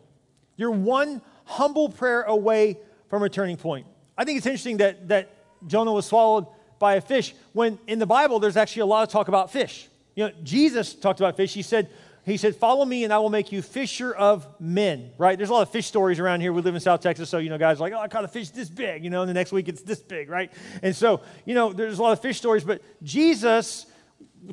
You're 0.57 0.69
one 0.69 1.23
humble 1.45 1.89
prayer 1.89 2.21
away 2.21 2.77
from 3.09 3.23
a 3.23 3.29
turning 3.29 3.57
point. 3.57 3.87
I 4.15 4.25
think 4.25 4.37
it's 4.37 4.45
interesting 4.45 4.77
that, 4.77 5.07
that 5.07 5.33
Jonah 5.65 5.91
was 5.91 6.05
swallowed 6.05 6.45
by 6.77 6.97
a 6.97 7.01
fish 7.01 7.33
when 7.53 7.79
in 7.87 7.97
the 7.97 8.05
Bible 8.05 8.37
there's 8.37 8.57
actually 8.57 8.83
a 8.83 8.85
lot 8.85 9.01
of 9.01 9.09
talk 9.09 9.27
about 9.27 9.51
fish. 9.51 9.87
You 10.13 10.25
know, 10.25 10.33
Jesus 10.43 10.93
talked 10.93 11.19
about 11.19 11.35
fish. 11.35 11.55
He 11.55 11.63
said, 11.63 11.89
he 12.27 12.37
said, 12.37 12.55
Follow 12.55 12.83
me 12.83 13.03
and 13.03 13.13
I 13.13 13.19
will 13.19 13.29
make 13.29 13.51
you 13.51 13.61
fisher 13.61 14.13
of 14.13 14.47
men, 14.59 15.11
right? 15.17 15.37
There's 15.37 15.49
a 15.49 15.53
lot 15.53 15.61
of 15.61 15.69
fish 15.69 15.87
stories 15.87 16.19
around 16.19 16.41
here. 16.41 16.51
We 16.51 16.61
live 16.61 16.75
in 16.75 16.81
South 16.81 17.01
Texas, 17.01 17.29
so, 17.29 17.37
you 17.37 17.49
know, 17.49 17.57
guys 17.57 17.79
like, 17.79 17.93
oh, 17.93 17.99
I 17.99 18.07
caught 18.07 18.25
a 18.25 18.27
fish 18.27 18.49
this 18.49 18.69
big, 18.69 19.03
you 19.03 19.09
know, 19.09 19.21
and 19.21 19.29
the 19.29 19.33
next 19.33 19.51
week 19.51 19.69
it's 19.69 19.81
this 19.81 19.99
big, 19.99 20.29
right? 20.29 20.51
And 20.83 20.95
so, 20.95 21.21
you 21.45 21.55
know, 21.55 21.71
there's 21.71 21.99
a 21.99 22.03
lot 22.03 22.11
of 22.11 22.21
fish 22.21 22.37
stories, 22.37 22.65
but 22.65 22.81
Jesus 23.01 23.85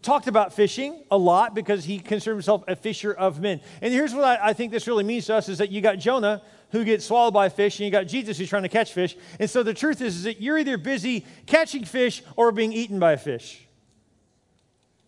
talked 0.02 0.28
about 0.28 0.52
fishing 0.52 1.02
a 1.11 1.19
lot 1.19 1.54
because 1.54 1.85
he 1.85 1.99
considered 1.99 2.35
himself 2.35 2.62
a 2.69 2.76
fisher 2.76 3.12
of 3.12 3.40
men. 3.40 3.61
And 3.83 3.93
here's 3.93 4.14
what 4.14 4.25
I, 4.25 4.50
I 4.50 4.52
think 4.52 4.71
this 4.71 4.87
really 4.87 5.04
means 5.04 5.26
to 5.26 5.35
us 5.35 5.49
is 5.49 5.59
that 5.59 5.71
you 5.71 5.81
got 5.81 5.99
Jonah 5.99 6.43
who 6.71 6.85
gets 6.85 7.04
swallowed 7.04 7.35
by 7.35 7.47
a 7.47 7.50
fish, 7.50 7.78
and 7.78 7.87
you 7.87 7.90
got 7.90 8.04
Jesus 8.04 8.38
who's 8.38 8.49
trying 8.49 8.64
to 8.64 8.69
catch 8.69 8.93
fish. 8.93 9.16
And 9.38 9.49
so 9.49 9.62
the 9.62 9.75
truth 9.75 10.00
is, 10.00 10.16
is 10.16 10.23
that 10.25 10.40
you're 10.40 10.59
either 10.59 10.76
busy 10.76 11.25
catching 11.47 11.85
fish 11.85 12.23
or 12.37 12.50
being 12.50 12.73
eaten 12.73 12.99
by 12.99 13.12
a 13.12 13.16
fish. 13.16 13.66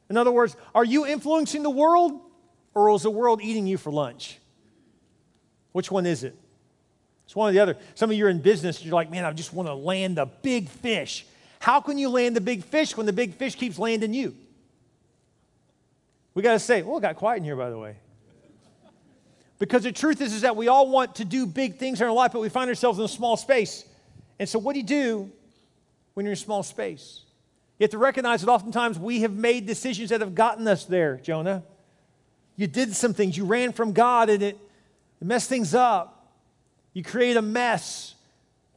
In 0.09 0.17
other 0.17 0.31
words, 0.31 0.57
are 0.75 0.85
you 0.85 1.07
influencing 1.07 1.63
the 1.65 1.71
world 1.71 2.21
or 2.77 2.95
is 2.95 3.03
the 3.03 3.11
world 3.11 3.41
eating 3.43 3.67
you 3.67 3.79
for 3.79 3.91
lunch? 3.91 4.39
Which 5.73 5.91
one 5.91 6.05
is 6.05 6.25
it? 6.25 6.37
It's 7.25 7.35
one 7.35 7.49
or 7.49 7.53
the 7.53 7.61
other. 7.61 7.79
Some 7.95 8.11
of 8.11 8.17
you 8.19 8.27
are 8.27 8.29
in 8.29 8.41
business, 8.41 8.85
you're 8.85 8.95
like, 8.95 9.11
man, 9.11 9.25
I 9.25 9.33
just 9.33 9.55
want 9.55 9.67
to 9.67 9.75
land 9.75 10.19
the 10.19 10.27
big 10.27 10.69
fish. 10.69 11.25
How 11.59 11.81
can 11.81 11.97
you 11.97 12.11
land 12.11 12.37
the 12.37 12.41
big 12.43 12.63
fish 12.63 12.95
when 12.95 13.07
the 13.07 13.15
big 13.15 13.33
fish 13.33 13.55
keeps 13.55 13.79
landing 13.79 14.13
you? 14.13 14.37
We 16.35 16.43
got 16.43 16.53
to 16.53 16.59
say, 16.59 16.83
well, 16.83 16.99
it 16.99 17.01
got 17.01 17.17
quiet 17.17 17.39
in 17.39 17.45
here, 17.45 17.57
by 17.57 17.71
the 17.71 17.79
way. 17.79 17.97
Because 19.59 19.85
the 19.85 19.93
truth 19.93 20.21
is, 20.21 20.35
is 20.35 20.43
that 20.43 20.55
we 20.55 20.69
all 20.69 20.91
want 20.91 21.15
to 21.15 21.25
do 21.25 21.47
big 21.47 21.77
things 21.77 22.03
in 22.03 22.07
our 22.07 22.13
life, 22.13 22.33
but 22.33 22.43
we 22.43 22.51
find 22.51 22.69
ourselves 22.69 22.99
in 22.99 23.07
a 23.07 23.09
small 23.09 23.39
space. 23.39 23.87
And 24.39 24.47
so, 24.47 24.59
what 24.59 24.75
do 24.75 24.81
you 24.81 24.87
do 24.87 25.33
when 26.13 26.27
you're 26.27 26.33
in 26.33 26.39
a 26.39 26.41
small 26.41 26.63
space? 26.63 27.23
You 27.79 27.85
have 27.85 27.91
to 27.93 27.99
recognize 27.99 28.43
that 28.43 28.51
oftentimes 28.51 28.99
we 28.99 29.23
have 29.23 29.33
made 29.33 29.67
decisions 29.67 30.11
that 30.11 30.21
have 30.21 30.35
gotten 30.35 30.69
us 30.69 30.85
there, 30.85 31.17
Jonah. 31.17 31.63
You 32.57 32.67
did 32.67 32.95
some 32.97 33.15
things, 33.15 33.37
you 33.37 33.45
ran 33.45 33.73
from 33.73 33.93
God, 33.93 34.31
and 34.31 34.43
it, 34.43 34.59
it 35.21 35.25
messed 35.27 35.49
things 35.49 35.75
up. 35.75 36.33
You 36.95 37.05
create 37.05 37.37
a 37.37 37.43
mess. 37.43 38.15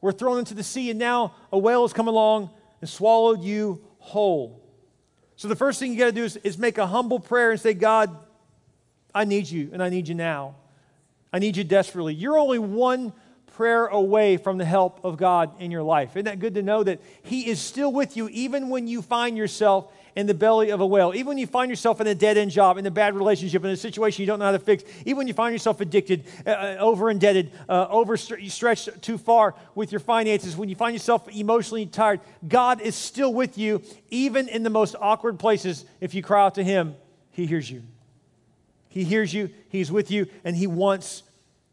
We're 0.00 0.12
thrown 0.12 0.38
into 0.38 0.54
the 0.54 0.62
sea, 0.62 0.90
and 0.90 0.98
now 0.98 1.34
a 1.50 1.58
whale 1.58 1.82
has 1.82 1.92
come 1.92 2.08
along 2.08 2.50
and 2.80 2.88
swallowed 2.88 3.42
you 3.42 3.82
whole. 3.98 4.62
So, 5.36 5.48
the 5.48 5.56
first 5.56 5.80
thing 5.80 5.92
you 5.92 5.98
got 5.98 6.06
to 6.06 6.12
do 6.12 6.24
is, 6.24 6.36
is 6.36 6.58
make 6.58 6.76
a 6.76 6.86
humble 6.86 7.18
prayer 7.18 7.50
and 7.50 7.60
say, 7.60 7.72
God, 7.72 8.14
I 9.14 9.24
need 9.24 9.48
you, 9.48 9.70
and 9.72 9.82
I 9.82 9.88
need 9.88 10.08
you 10.08 10.14
now. 10.14 10.56
I 11.32 11.38
need 11.38 11.56
you 11.56 11.64
desperately. 11.64 12.14
You're 12.14 12.38
only 12.38 12.58
one 12.58 13.12
prayer 13.54 13.86
away 13.86 14.36
from 14.36 14.58
the 14.58 14.64
help 14.64 15.04
of 15.04 15.16
God 15.16 15.60
in 15.60 15.70
your 15.70 15.82
life. 15.82 16.10
Isn't 16.10 16.24
that 16.26 16.38
good 16.38 16.54
to 16.54 16.62
know 16.62 16.82
that 16.82 17.00
He 17.22 17.48
is 17.48 17.60
still 17.60 17.92
with 17.92 18.16
you 18.16 18.28
even 18.30 18.68
when 18.68 18.86
you 18.86 19.02
find 19.02 19.36
yourself 19.36 19.92
in 20.16 20.26
the 20.26 20.34
belly 20.34 20.70
of 20.70 20.80
a 20.80 20.86
whale, 20.86 21.12
even 21.14 21.26
when 21.26 21.38
you 21.38 21.46
find 21.46 21.70
yourself 21.70 22.00
in 22.00 22.06
a 22.06 22.14
dead 22.14 22.36
end 22.36 22.50
job, 22.50 22.78
in 22.78 22.86
a 22.86 22.90
bad 22.90 23.14
relationship, 23.14 23.64
in 23.64 23.70
a 23.70 23.76
situation 23.76 24.22
you 24.22 24.26
don't 24.26 24.38
know 24.38 24.46
how 24.46 24.52
to 24.52 24.58
fix, 24.58 24.84
even 25.00 25.18
when 25.18 25.28
you 25.28 25.34
find 25.34 25.52
yourself 25.52 25.80
addicted, 25.80 26.24
uh, 26.46 26.50
uh 26.50 26.76
over 26.80 27.10
indebted, 27.10 27.52
uh, 27.68 27.86
overstretched 27.88 29.02
too 29.02 29.18
far 29.18 29.54
with 29.74 29.92
your 29.92 30.00
finances, 30.00 30.56
when 30.56 30.68
you 30.68 30.76
find 30.76 30.94
yourself 30.94 31.28
emotionally 31.28 31.86
tired, 31.86 32.20
God 32.46 32.80
is 32.80 32.94
still 32.94 33.32
with 33.32 33.58
you, 33.58 33.82
even 34.10 34.48
in 34.48 34.62
the 34.62 34.70
most 34.70 34.96
awkward 35.00 35.38
places. 35.38 35.84
If 36.00 36.14
you 36.14 36.22
cry 36.22 36.44
out 36.44 36.54
to 36.56 36.64
Him, 36.64 36.96
He 37.30 37.46
hears 37.46 37.70
you. 37.70 37.82
He 38.88 39.04
hears 39.04 39.32
you, 39.32 39.50
He's 39.68 39.92
with 39.92 40.10
you, 40.10 40.26
and 40.44 40.56
He 40.56 40.66
wants 40.66 41.22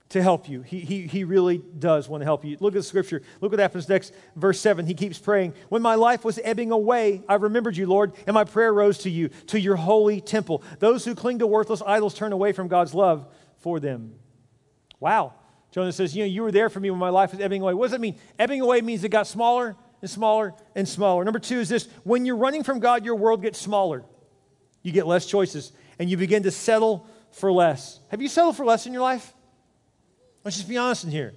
to 0.09 0.21
help 0.23 0.47
you. 0.47 0.61
He, 0.61 0.79
he, 0.79 1.07
he 1.07 1.23
really 1.23 1.57
does 1.57 2.07
want 2.07 2.21
to 2.21 2.25
help 2.25 2.45
you. 2.45 2.55
Look 2.59 2.73
at 2.73 2.77
the 2.77 2.83
scripture. 2.83 3.21
Look 3.41 3.51
what 3.51 3.59
happens 3.59 3.89
next. 3.89 4.13
Verse 4.35 4.59
7. 4.59 4.85
He 4.85 4.93
keeps 4.93 5.19
praying. 5.19 5.53
When 5.69 5.81
my 5.81 5.95
life 5.95 6.23
was 6.23 6.39
ebbing 6.43 6.71
away, 6.71 7.23
I 7.27 7.35
remembered 7.35 7.75
you, 7.75 7.87
Lord, 7.87 8.13
and 8.25 8.33
my 8.33 8.45
prayer 8.45 8.73
rose 8.73 8.99
to 8.99 9.09
you, 9.09 9.29
to 9.47 9.59
your 9.59 9.75
holy 9.75 10.21
temple. 10.21 10.63
Those 10.79 11.03
who 11.03 11.13
cling 11.13 11.39
to 11.39 11.47
worthless 11.47 11.81
idols 11.85 12.13
turn 12.13 12.31
away 12.31 12.53
from 12.53 12.69
God's 12.69 12.93
love 12.93 13.27
for 13.59 13.79
them. 13.79 14.13
Wow. 14.99 15.33
Jonah 15.71 15.91
says, 15.91 16.15
You 16.15 16.23
know, 16.23 16.27
you 16.27 16.41
were 16.41 16.51
there 16.51 16.69
for 16.69 16.79
me 16.79 16.89
when 16.89 16.99
my 16.99 17.09
life 17.09 17.31
was 17.31 17.41
ebbing 17.41 17.61
away. 17.61 17.73
What 17.73 17.85
does 17.85 17.91
that 17.91 18.01
mean? 18.01 18.17
Ebbing 18.39 18.61
away 18.61 18.81
means 18.81 19.03
it 19.03 19.09
got 19.09 19.27
smaller 19.27 19.75
and 20.01 20.09
smaller 20.09 20.53
and 20.73 20.87
smaller. 20.87 21.25
Number 21.25 21.39
two 21.39 21.59
is 21.59 21.67
this 21.67 21.89
when 22.03 22.25
you're 22.25 22.37
running 22.37 22.63
from 22.63 22.79
God, 22.79 23.03
your 23.03 23.15
world 23.15 23.41
gets 23.41 23.59
smaller. 23.59 24.05
You 24.83 24.93
get 24.93 25.05
less 25.05 25.25
choices, 25.25 25.73
and 25.99 26.09
you 26.09 26.15
begin 26.15 26.43
to 26.43 26.51
settle 26.51 27.05
for 27.31 27.51
less. 27.51 27.99
Have 28.09 28.21
you 28.21 28.29
settled 28.29 28.55
for 28.55 28.65
less 28.65 28.85
in 28.85 28.93
your 28.93 29.01
life? 29.01 29.33
Let's 30.43 30.57
just 30.57 30.69
be 30.69 30.77
honest 30.77 31.03
in 31.03 31.11
here. 31.11 31.33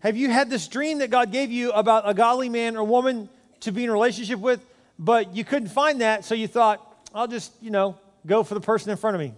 Have 0.00 0.16
you 0.16 0.30
had 0.30 0.50
this 0.50 0.68
dream 0.68 0.98
that 0.98 1.10
God 1.10 1.32
gave 1.32 1.50
you 1.50 1.72
about 1.72 2.08
a 2.08 2.14
godly 2.14 2.48
man 2.48 2.76
or 2.76 2.84
woman 2.84 3.28
to 3.60 3.72
be 3.72 3.84
in 3.84 3.90
a 3.90 3.92
relationship 3.92 4.38
with, 4.38 4.64
but 4.98 5.34
you 5.34 5.44
couldn't 5.44 5.68
find 5.68 6.00
that, 6.00 6.24
so 6.24 6.34
you 6.34 6.48
thought, 6.48 6.80
I'll 7.14 7.28
just, 7.28 7.52
you 7.60 7.70
know, 7.70 7.98
go 8.26 8.42
for 8.42 8.54
the 8.54 8.60
person 8.60 8.90
in 8.90 8.96
front 8.96 9.14
of 9.14 9.20
me 9.20 9.34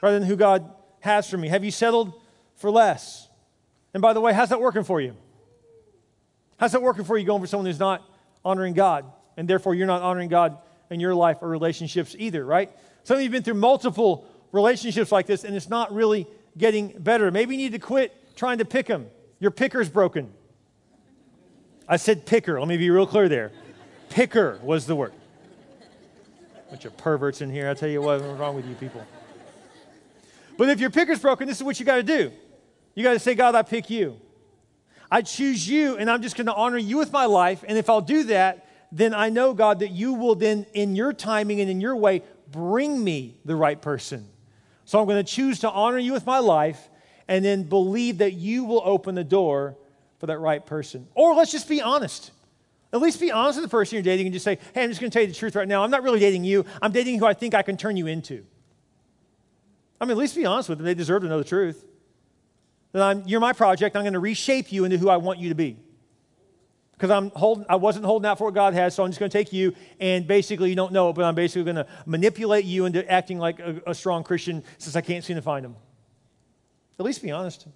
rather 0.00 0.18
than 0.18 0.28
who 0.28 0.36
God 0.36 0.70
has 1.00 1.28
for 1.28 1.36
me? 1.36 1.48
Have 1.48 1.64
you 1.64 1.70
settled 1.70 2.12
for 2.56 2.70
less? 2.70 3.28
And 3.94 4.00
by 4.00 4.12
the 4.12 4.20
way, 4.20 4.32
how's 4.32 4.50
that 4.50 4.60
working 4.60 4.84
for 4.84 5.00
you? 5.00 5.16
How's 6.58 6.72
that 6.72 6.82
working 6.82 7.04
for 7.04 7.16
you 7.16 7.24
going 7.24 7.40
for 7.40 7.46
someone 7.46 7.66
who's 7.66 7.78
not 7.78 8.02
honoring 8.44 8.74
God? 8.74 9.04
And 9.36 9.48
therefore, 9.48 9.74
you're 9.74 9.86
not 9.86 10.02
honoring 10.02 10.28
God 10.28 10.58
in 10.90 11.00
your 11.00 11.14
life 11.14 11.38
or 11.40 11.48
relationships 11.48 12.16
either, 12.18 12.44
right? 12.44 12.70
Some 13.04 13.16
of 13.16 13.22
you 13.22 13.26
have 13.26 13.32
been 13.32 13.42
through 13.42 13.54
multiple 13.54 14.26
relationships 14.52 15.12
like 15.12 15.26
this, 15.26 15.44
and 15.44 15.54
it's 15.54 15.68
not 15.68 15.92
really 15.92 16.26
getting 16.58 16.88
better. 16.98 17.30
Maybe 17.30 17.56
you 17.56 17.62
need 17.62 17.72
to 17.72 17.78
quit 17.78 18.36
trying 18.36 18.58
to 18.58 18.64
pick 18.64 18.86
them. 18.86 19.06
Your 19.40 19.50
picker's 19.50 19.88
broken. 19.88 20.32
I 21.88 21.96
said 21.96 22.26
picker. 22.26 22.58
Let 22.58 22.68
me 22.68 22.76
be 22.76 22.90
real 22.90 23.06
clear 23.06 23.28
there. 23.28 23.52
Picker 24.10 24.58
was 24.62 24.86
the 24.86 24.94
word. 24.94 25.12
Bunch 26.68 26.84
of 26.84 26.96
perverts 26.98 27.40
in 27.40 27.50
here. 27.50 27.70
I 27.70 27.74
tell 27.74 27.88
you 27.88 28.02
what, 28.02 28.20
what's 28.20 28.38
wrong 28.38 28.54
with 28.54 28.66
you 28.66 28.74
people? 28.74 29.06
But 30.58 30.68
if 30.68 30.80
your 30.80 30.90
picker's 30.90 31.20
broken, 31.20 31.46
this 31.46 31.56
is 31.56 31.62
what 31.62 31.80
you 31.80 31.86
got 31.86 31.96
to 31.96 32.02
do. 32.02 32.32
You 32.94 33.04
got 33.04 33.12
to 33.12 33.18
say, 33.18 33.34
God, 33.34 33.54
I 33.54 33.62
pick 33.62 33.88
you. 33.88 34.20
I 35.10 35.22
choose 35.22 35.66
you, 35.66 35.96
and 35.96 36.10
I'm 36.10 36.20
just 36.20 36.36
going 36.36 36.46
to 36.46 36.54
honor 36.54 36.76
you 36.76 36.98
with 36.98 37.12
my 37.12 37.24
life. 37.24 37.64
And 37.66 37.78
if 37.78 37.88
I'll 37.88 38.02
do 38.02 38.24
that, 38.24 38.66
then 38.92 39.14
I 39.14 39.30
know, 39.30 39.54
God, 39.54 39.78
that 39.78 39.90
you 39.90 40.12
will 40.14 40.34
then, 40.34 40.66
in 40.74 40.96
your 40.96 41.12
timing 41.12 41.60
and 41.60 41.70
in 41.70 41.80
your 41.80 41.96
way, 41.96 42.22
bring 42.50 43.02
me 43.02 43.36
the 43.44 43.56
right 43.56 43.80
person. 43.80 44.28
So 44.88 44.98
I'm 44.98 45.04
going 45.04 45.22
to 45.22 45.32
choose 45.32 45.58
to 45.58 45.70
honor 45.70 45.98
you 45.98 46.14
with 46.14 46.24
my 46.24 46.38
life 46.38 46.88
and 47.28 47.44
then 47.44 47.64
believe 47.64 48.18
that 48.18 48.32
you 48.32 48.64
will 48.64 48.80
open 48.82 49.14
the 49.14 49.22
door 49.22 49.76
for 50.18 50.24
that 50.28 50.38
right 50.38 50.64
person. 50.64 51.06
Or 51.14 51.34
let's 51.34 51.52
just 51.52 51.68
be 51.68 51.82
honest. 51.82 52.30
At 52.90 53.02
least 53.02 53.20
be 53.20 53.30
honest 53.30 53.58
with 53.58 53.66
the 53.66 53.70
person 53.70 53.96
you're 53.96 54.02
dating 54.02 54.28
and 54.28 54.32
just 54.32 54.46
say, 54.46 54.56
hey, 54.72 54.84
I'm 54.84 54.88
just 54.88 54.98
going 54.98 55.10
to 55.10 55.14
tell 55.14 55.20
you 55.20 55.28
the 55.28 55.34
truth 55.34 55.56
right 55.56 55.68
now. 55.68 55.84
I'm 55.84 55.90
not 55.90 56.04
really 56.04 56.20
dating 56.20 56.44
you. 56.44 56.64
I'm 56.80 56.90
dating 56.90 57.18
who 57.18 57.26
I 57.26 57.34
think 57.34 57.52
I 57.52 57.60
can 57.60 57.76
turn 57.76 57.98
you 57.98 58.06
into. 58.06 58.46
I 60.00 60.06
mean, 60.06 60.12
at 60.12 60.16
least 60.16 60.34
be 60.34 60.46
honest 60.46 60.70
with 60.70 60.78
them. 60.78 60.86
They 60.86 60.94
deserve 60.94 61.20
to 61.20 61.28
know 61.28 61.36
the 61.36 61.44
truth. 61.44 61.84
That 62.92 63.02
I'm, 63.02 63.24
you're 63.26 63.40
my 63.40 63.52
project. 63.52 63.94
I'm 63.94 64.04
going 64.04 64.14
to 64.14 64.20
reshape 64.20 64.72
you 64.72 64.86
into 64.86 64.96
who 64.96 65.10
I 65.10 65.18
want 65.18 65.38
you 65.38 65.50
to 65.50 65.54
be 65.54 65.76
because 66.98 67.10
I'm 67.10 67.30
holding, 67.30 67.64
I 67.68 67.76
wasn't 67.76 68.04
holding 68.04 68.26
out 68.26 68.38
for 68.38 68.44
what 68.48 68.54
God 68.54 68.74
has, 68.74 68.92
so 68.92 69.04
I'm 69.04 69.10
just 69.10 69.20
going 69.20 69.30
to 69.30 69.38
take 69.38 69.52
you 69.52 69.72
and 70.00 70.26
basically 70.26 70.68
you 70.68 70.74
don't 70.74 70.92
know 70.92 71.10
it, 71.10 71.12
but 71.12 71.24
I'm 71.24 71.36
basically 71.36 71.62
going 71.62 71.76
to 71.76 71.86
manipulate 72.06 72.64
you 72.64 72.86
into 72.86 73.08
acting 73.08 73.38
like 73.38 73.60
a, 73.60 73.80
a 73.86 73.94
strong 73.94 74.24
Christian 74.24 74.64
since 74.78 74.96
I 74.96 75.00
can't 75.00 75.24
seem 75.24 75.36
to 75.36 75.42
find 75.42 75.64
him. 75.64 75.76
At 76.98 77.06
least 77.06 77.22
be 77.22 77.30
honest. 77.30 77.68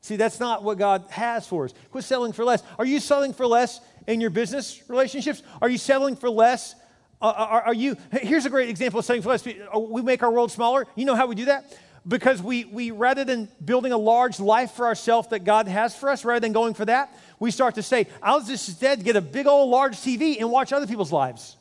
See, 0.00 0.16
that's 0.16 0.40
not 0.40 0.64
what 0.64 0.76
God 0.76 1.04
has 1.10 1.46
for 1.46 1.66
us. 1.66 1.74
Quit 1.92 2.04
selling 2.04 2.32
for 2.32 2.44
less. 2.44 2.62
Are 2.78 2.84
you 2.84 2.98
selling 2.98 3.32
for 3.32 3.46
less 3.46 3.80
in 4.08 4.20
your 4.20 4.30
business 4.30 4.82
relationships? 4.88 5.42
Are 5.62 5.68
you 5.68 5.78
selling 5.78 6.16
for 6.16 6.28
less? 6.28 6.74
Uh, 7.20 7.32
are, 7.36 7.62
are, 7.62 7.74
you? 7.74 7.96
Here's 8.12 8.46
a 8.46 8.50
great 8.50 8.68
example 8.68 9.00
of 9.00 9.04
selling 9.04 9.22
for 9.22 9.30
less. 9.30 9.44
We 9.44 10.02
make 10.02 10.22
our 10.22 10.30
world 10.30 10.50
smaller. 10.52 10.86
You 10.96 11.04
know 11.06 11.14
how 11.14 11.26
we 11.26 11.34
do 11.34 11.46
that? 11.46 11.76
Because 12.06 12.40
we, 12.40 12.66
we 12.66 12.92
rather 12.92 13.24
than 13.24 13.48
building 13.64 13.90
a 13.90 13.98
large 13.98 14.38
life 14.38 14.72
for 14.72 14.86
ourselves 14.86 15.28
that 15.30 15.40
God 15.40 15.66
has 15.66 15.96
for 15.96 16.08
us, 16.08 16.24
rather 16.24 16.38
than 16.40 16.52
going 16.52 16.74
for 16.74 16.84
that, 16.84 17.12
we 17.38 17.50
start 17.50 17.74
to 17.74 17.82
say, 17.82 18.06
I'll 18.22 18.40
just 18.40 18.68
instead 18.68 19.04
get 19.04 19.16
a 19.16 19.20
big 19.20 19.46
old 19.46 19.70
large 19.70 19.96
TV 19.96 20.38
and 20.38 20.50
watch 20.50 20.72
other 20.72 20.86
people's 20.86 21.12
lives. 21.12 21.56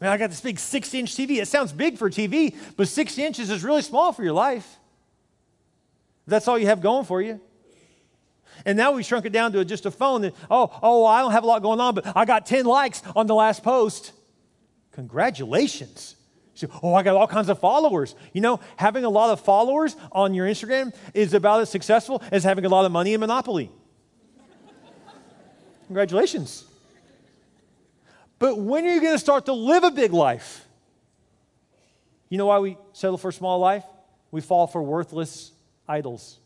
Man, 0.00 0.10
I 0.10 0.18
got 0.18 0.30
this 0.30 0.40
big 0.40 0.58
six 0.58 0.92
inch 0.92 1.14
TV. 1.14 1.40
It 1.40 1.48
sounds 1.48 1.72
big 1.72 1.96
for 1.96 2.10
TV, 2.10 2.54
but 2.76 2.88
six 2.88 3.16
inches 3.18 3.50
is 3.50 3.64
really 3.64 3.82
small 3.82 4.12
for 4.12 4.22
your 4.22 4.34
life. 4.34 4.76
That's 6.26 6.48
all 6.48 6.58
you 6.58 6.66
have 6.66 6.80
going 6.80 7.04
for 7.04 7.22
you. 7.22 7.40
And 8.64 8.76
now 8.76 8.92
we 8.92 9.02
shrunk 9.02 9.26
it 9.26 9.32
down 9.32 9.52
to 9.52 9.64
just 9.64 9.86
a 9.86 9.90
phone 9.90 10.22
that, 10.22 10.34
oh, 10.50 10.76
oh, 10.82 11.06
I 11.06 11.20
don't 11.20 11.32
have 11.32 11.44
a 11.44 11.46
lot 11.46 11.62
going 11.62 11.80
on, 11.80 11.94
but 11.94 12.16
I 12.16 12.24
got 12.24 12.46
10 12.46 12.64
likes 12.64 13.02
on 13.14 13.26
the 13.26 13.34
last 13.34 13.62
post. 13.62 14.12
Congratulations. 14.92 16.16
Say, 16.54 16.68
oh, 16.82 16.94
I 16.94 17.02
got 17.02 17.16
all 17.16 17.26
kinds 17.26 17.50
of 17.50 17.58
followers. 17.58 18.14
You 18.32 18.40
know, 18.40 18.60
having 18.76 19.04
a 19.04 19.10
lot 19.10 19.30
of 19.30 19.40
followers 19.40 19.94
on 20.10 20.32
your 20.32 20.46
Instagram 20.46 20.94
is 21.12 21.34
about 21.34 21.60
as 21.60 21.70
successful 21.70 22.22
as 22.32 22.44
having 22.44 22.64
a 22.64 22.68
lot 22.68 22.86
of 22.86 22.92
money 22.92 23.12
in 23.12 23.20
Monopoly. 23.20 23.70
Congratulations. 25.86 26.64
But 28.38 28.58
when 28.58 28.84
are 28.84 28.92
you 28.92 29.00
going 29.00 29.14
to 29.14 29.18
start 29.18 29.46
to 29.46 29.52
live 29.52 29.84
a 29.84 29.90
big 29.90 30.12
life? 30.12 30.66
You 32.28 32.38
know 32.38 32.46
why 32.46 32.58
we 32.58 32.76
settle 32.92 33.18
for 33.18 33.28
a 33.28 33.32
small 33.32 33.58
life? 33.58 33.84
We 34.30 34.40
fall 34.40 34.66
for 34.66 34.82
worthless 34.82 35.52
idols. 35.88 36.38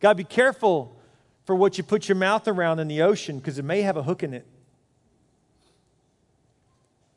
God, 0.00 0.16
be 0.16 0.24
careful 0.24 0.98
for 1.44 1.54
what 1.54 1.78
you 1.78 1.84
put 1.84 2.08
your 2.08 2.16
mouth 2.16 2.48
around 2.48 2.80
in 2.80 2.88
the 2.88 3.02
ocean 3.02 3.38
because 3.38 3.58
it 3.58 3.64
may 3.64 3.82
have 3.82 3.96
a 3.96 4.02
hook 4.02 4.22
in 4.22 4.34
it. 4.34 4.46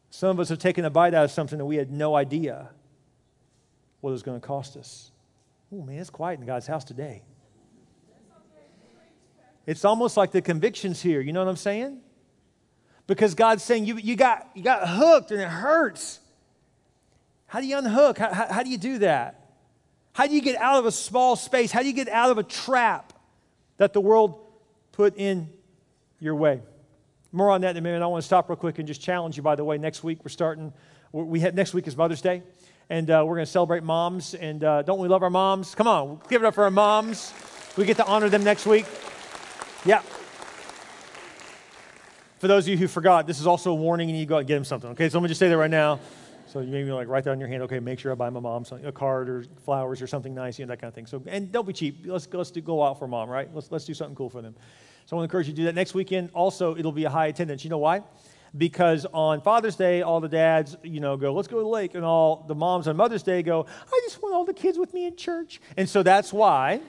Some 0.10 0.30
of 0.30 0.40
us 0.40 0.50
have 0.50 0.60
taken 0.60 0.84
a 0.84 0.90
bite 0.90 1.14
out 1.14 1.26
of 1.26 1.32
something 1.32 1.58
that 1.58 1.66
we 1.66 1.78
had 1.78 1.92
no 1.92 2.16
idea 2.16 2.70
what 4.02 4.10
it 4.10 4.14
was 4.14 4.24
going 4.24 4.40
to 4.40 4.46
cost 4.46 4.76
us. 4.76 5.12
Oh, 5.72 5.82
man, 5.82 6.00
it's 6.00 6.10
quiet 6.10 6.40
in 6.40 6.46
God's 6.46 6.68
house 6.68 6.84
today. 6.84 7.24
It's 9.68 9.84
almost 9.84 10.16
like 10.16 10.32
the 10.32 10.42
convictions 10.42 11.02
here. 11.02 11.20
You 11.20 11.34
know 11.34 11.44
what 11.44 11.50
I'm 11.50 11.58
saying? 11.58 12.00
Because 13.06 13.36
God's 13.36 13.64
saying 13.64 13.86
you, 13.86 13.98
you, 13.98 14.16
got, 14.16 14.50
you 14.56 14.64
got 14.64 14.88
hooked 14.88 15.32
and 15.32 15.42
it 15.42 15.48
hurts. 15.48 16.20
How 17.48 17.60
do 17.60 17.68
you 17.68 17.78
unhook? 17.78 18.18
How, 18.18 18.34
how, 18.34 18.48
how 18.48 18.64
do 18.64 18.70
you 18.70 18.78
do 18.78 19.00
that? 19.00 19.44
How 20.14 20.26
do 20.26 20.34
you 20.34 20.42
get 20.42 20.60
out 20.60 20.80
of 20.80 20.86
a 20.86 20.92
small 20.92 21.36
space? 21.36 21.72
How 21.72 21.82
do 21.82 21.88
you 21.88 21.94
get 21.94 22.10
out 22.10 22.32
of 22.32 22.38
a 22.38 22.44
trap 22.44 23.14
that 23.78 23.94
the 23.94 24.02
world 24.02 24.40
put 24.94 25.16
in 25.18 25.50
your 26.20 26.36
way? 26.36 26.62
More 27.34 27.52
on 27.52 27.62
that 27.62 27.72
in 27.72 27.78
a 27.78 27.82
minute. 27.82 28.02
I 28.02 28.08
want 28.08 28.22
to 28.22 28.26
stop 28.26 28.50
real 28.50 28.56
quick 28.56 28.80
and 28.80 28.88
just 28.88 29.02
challenge 29.02 29.36
you. 29.36 29.44
By 29.44 29.56
the 29.56 29.66
way, 29.66 29.78
next 29.78 30.02
week 30.04 30.20
we're 30.24 30.30
starting. 30.30 30.74
We 31.12 31.42
have 31.42 31.56
next 31.56 31.74
week 31.74 31.88
is 31.88 31.96
Mother's 31.96 32.22
Day, 32.22 32.42
and 32.90 33.10
uh, 33.12 33.24
we're 33.26 33.36
going 33.36 33.46
to 33.46 33.52
celebrate 33.52 33.84
moms. 33.84 34.34
And 34.34 34.64
uh, 34.64 34.82
don't 34.82 35.00
we 35.00 35.08
love 35.08 35.24
our 35.24 35.30
moms? 35.30 35.76
Come 35.76 35.88
on, 35.88 36.22
give 36.30 36.42
it 36.42 36.46
up 36.46 36.56
for 36.56 36.64
our 36.64 36.72
moms. 36.72 37.34
We 37.78 37.86
get 37.86 37.98
to 37.98 38.06
honor 38.06 38.30
them 38.30 38.44
next 38.44 38.66
week. 38.66 38.86
Yeah. 39.86 40.02
For 42.40 42.48
those 42.48 42.66
of 42.66 42.70
you 42.70 42.78
who 42.78 42.88
forgot, 42.88 43.26
this 43.26 43.40
is 43.40 43.48
also 43.48 43.72
a 43.72 43.76
warning, 43.76 44.10
and 44.10 44.20
you 44.20 44.26
go 44.26 44.36
out 44.36 44.40
and 44.40 44.48
get 44.48 44.56
them 44.56 44.64
something. 44.64 44.92
Okay, 44.92 45.10
so 45.10 45.18
let 45.18 45.24
me 45.24 45.30
just 45.30 45.40
say 45.40 45.50
that 45.50 45.58
right 45.58 45.72
now. 45.72 46.00
So 46.48 46.62
you 46.62 46.72
maybe 46.72 46.92
like 46.92 47.08
write 47.08 47.24
that 47.26 47.32
on 47.32 47.40
your 47.40 47.50
hand. 47.50 47.64
Okay, 47.64 47.80
make 47.80 48.00
sure 48.00 48.12
I 48.12 48.16
buy 48.16 48.30
my 48.30 48.40
mom 48.40 48.64
a 48.84 48.92
card 48.92 49.28
or 49.28 49.46
flowers 49.66 50.02
or 50.02 50.08
something 50.08 50.34
nice, 50.34 50.58
you 50.58 50.66
know 50.66 50.70
that 50.70 50.80
kind 50.80 50.90
of 50.90 50.96
thing. 50.96 51.06
So 51.06 51.22
and 51.28 51.52
don't 51.52 51.68
be 51.68 51.74
cheap. 51.74 52.06
Let's 52.06 52.28
let's 52.32 52.52
do, 52.52 52.62
go 52.62 52.84
out 52.84 53.00
for 53.00 53.08
mom, 53.08 53.30
right? 53.30 53.50
Let's 53.54 53.72
let's 53.72 53.86
do 53.86 53.94
something 53.94 54.16
cool 54.16 54.30
for 54.30 54.42
them. 54.42 54.56
So 55.06 55.16
I 55.16 55.18
want 55.18 55.30
to 55.30 55.32
encourage 55.32 55.48
you 55.48 55.54
to 55.54 55.58
do 55.58 55.66
that 55.66 55.76
next 55.76 55.94
weekend. 55.94 56.30
Also, 56.34 56.76
it'll 56.76 56.92
be 56.92 57.06
a 57.06 57.10
high 57.10 57.28
attendance. 57.28 57.64
You 57.64 57.70
know 57.70 57.78
why? 57.78 58.02
Because 58.58 59.06
on 59.14 59.42
Father's 59.42 59.76
Day, 59.76 60.02
all 60.02 60.22
the 60.22 60.30
dads, 60.30 60.78
you 60.84 61.00
know, 61.00 61.18
go, 61.18 61.34
let's 61.34 61.48
go 61.48 61.58
to 61.58 61.64
the 61.64 61.70
lake, 61.70 61.96
and 61.96 62.04
all 62.06 62.46
the 62.48 62.56
moms 62.56 62.88
on 62.88 62.96
Mother's 62.96 63.24
Day 63.24 63.44
go, 63.44 63.66
I 63.92 64.02
just 64.06 64.22
want 64.22 64.34
all 64.34 64.46
the 64.46 64.54
kids 64.54 64.78
with 64.78 64.94
me 64.94 65.06
in 65.06 65.16
church. 65.16 65.60
And 65.76 65.88
so 65.88 66.02
that's 66.02 66.32
why 66.32 66.82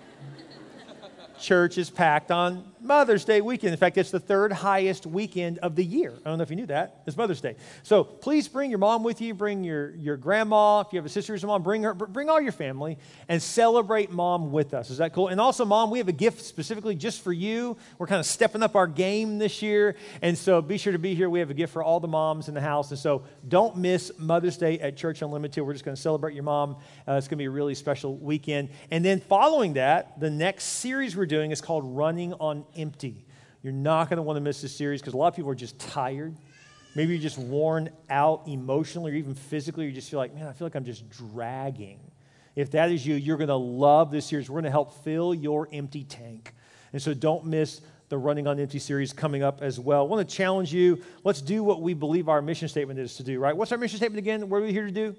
church 1.38 1.78
is 1.78 1.90
packed 1.90 2.30
on 2.30 2.64
Mother's 2.80 3.25
Day 3.25 3.40
weekend. 3.40 3.73
In 3.73 3.78
fact, 3.78 3.99
it's 3.99 4.11
the 4.11 4.20
third 4.20 4.52
highest 4.52 5.06
weekend 5.06 5.58
of 5.58 5.76
the 5.76 5.85
year. 5.85 6.12
I 6.25 6.28
don't 6.28 6.38
know 6.38 6.42
if 6.42 6.50
you 6.50 6.56
knew 6.56 6.66
that. 6.66 7.02
It's 7.06 7.16
Mother's 7.16 7.40
Day. 7.40 7.56
So 7.82 8.04
please 8.04 8.49
bring 8.49 8.70
your 8.70 8.78
mom 8.78 9.02
with 9.02 9.20
you. 9.20 9.35
Bring 9.35 9.64
your, 9.64 9.94
your 9.97 10.16
grandma. 10.16 10.80
If 10.80 10.92
you 10.92 10.99
have 10.99 11.06
a 11.06 11.08
sister 11.08 11.32
who's 11.32 11.44
a 11.44 11.47
mom, 11.47 11.62
bring 11.62 11.82
her. 11.82 11.94
Bring 11.94 12.28
all 12.28 12.40
your 12.40 12.52
family 12.52 12.99
and 13.28 13.42
celebrate 13.42 14.11
mom 14.11 14.52
with 14.52 14.75
us. 14.75 14.90
Is 14.90 14.99
that 14.99 15.12
cool? 15.12 15.28
And 15.28 15.40
also, 15.40 15.64
mom, 15.64 15.90
we 15.90 15.99
have 15.99 16.08
a 16.08 16.12
gift 16.12 16.40
specifically 16.40 16.94
just 16.94 17.23
for 17.23 17.32
you. 17.32 17.76
We're 17.99 18.06
kind 18.06 18.20
of 18.20 18.26
stepping 18.26 18.62
up 18.62 18.76
our 18.76 18.87
game 18.87 19.38
this 19.38 19.62
year. 19.62 19.97
And 20.23 20.37
so 20.37 20.62
be 20.62 20.78
sure 20.78 20.92
to 20.92 20.99
be 20.99 21.14
here. 21.14 21.28
We 21.28 21.40
have 21.40 21.50
a 21.50 21.54
gift 21.54 21.73
for 21.73 21.82
all 21.82 22.00
the 22.00 22.08
moms 22.08 22.49
in 22.49 22.54
the 22.54 22.61
house. 22.61 22.90
And 22.90 22.99
so 22.99 23.25
don't 23.47 23.76
miss 23.76 24.12
Mother's 24.18 24.56
Day 24.56 24.78
at 24.78 24.97
Church 24.97 25.23
Unlimited. 25.23 25.64
We're 25.64 25.73
just 25.73 25.85
going 25.85 25.97
to 25.97 26.00
celebrate 26.00 26.35
your 26.35 26.44
mom. 26.44 26.76
Uh, 27.06 27.12
it's 27.12 27.28
going 27.28 27.37
to 27.37 27.42
be 27.42 27.47
a 27.47 27.50
really 27.50 27.75
special 27.75 28.16
weekend. 28.16 28.68
And 28.90 29.04
then 29.04 29.20
following 29.20 29.75
that, 29.75 30.18
the 30.20 30.30
next 30.30 30.64
series 30.64 31.16
we're 31.16 31.26
doing 31.26 31.50
is 31.50 31.61
called 31.61 31.85
Running 31.85 32.35
on 32.35 32.64
Empty. 32.76 33.25
You're 33.62 33.72
not 33.72 34.08
going 34.08 34.18
to 34.18 34.22
want 34.22 34.37
to 34.37 34.40
miss 34.40 34.62
this 34.62 34.75
series 34.75 35.00
because 35.00 35.14
a 35.14 35.16
lot 35.16 35.28
of 35.28 35.37
people 35.37 35.50
are 35.50 35.56
just 35.56 35.78
tired. 35.78 36.34
Maybe 36.94 37.12
you're 37.12 37.22
just 37.22 37.38
worn 37.38 37.90
out 38.08 38.42
emotionally 38.46 39.12
or 39.12 39.14
even 39.14 39.34
physically. 39.34 39.87
You 39.87 39.92
just 39.92 40.10
feel 40.10 40.18
like, 40.18 40.34
man, 40.34 40.46
I 40.46 40.52
feel 40.52 40.66
like 40.66 40.75
I'm 40.75 40.84
just 40.84 41.08
dragging. 41.10 42.00
If 42.56 42.70
that 42.72 42.90
is 42.90 43.06
you, 43.06 43.14
you're 43.14 43.37
going 43.37 43.48
to 43.48 43.54
love 43.54 44.10
this 44.10 44.26
series. 44.26 44.50
We're 44.50 44.54
going 44.54 44.64
to 44.64 44.70
help 44.70 45.04
fill 45.04 45.34
your 45.34 45.68
empty 45.72 46.04
tank. 46.04 46.54
And 46.92 47.00
so 47.00 47.14
don't 47.14 47.46
miss 47.46 47.81
the 48.09 48.18
Running 48.18 48.46
on 48.46 48.59
Empty 48.59 48.78
series 48.78 49.12
coming 49.12 49.42
up 49.42 49.61
as 49.61 49.78
well. 49.78 50.00
I 50.00 50.09
want 50.09 50.28
to 50.28 50.35
challenge 50.35 50.72
you. 50.72 51.02
Let's 51.24 51.42
do 51.42 51.62
what 51.62 51.83
we 51.83 51.94
believe 51.94 52.28
our 52.28 52.40
mission 52.40 52.68
statement 52.68 52.98
is 52.98 53.16
to 53.16 53.22
do, 53.22 53.38
right? 53.38 53.57
What's 53.57 53.70
our 53.70 53.78
mission 53.78 53.98
statement 53.98 54.18
again? 54.18 54.48
What 54.48 54.59
are 54.59 54.62
we 54.62 54.72
here 54.72 54.87
to 54.87 54.92
do? 54.92 55.14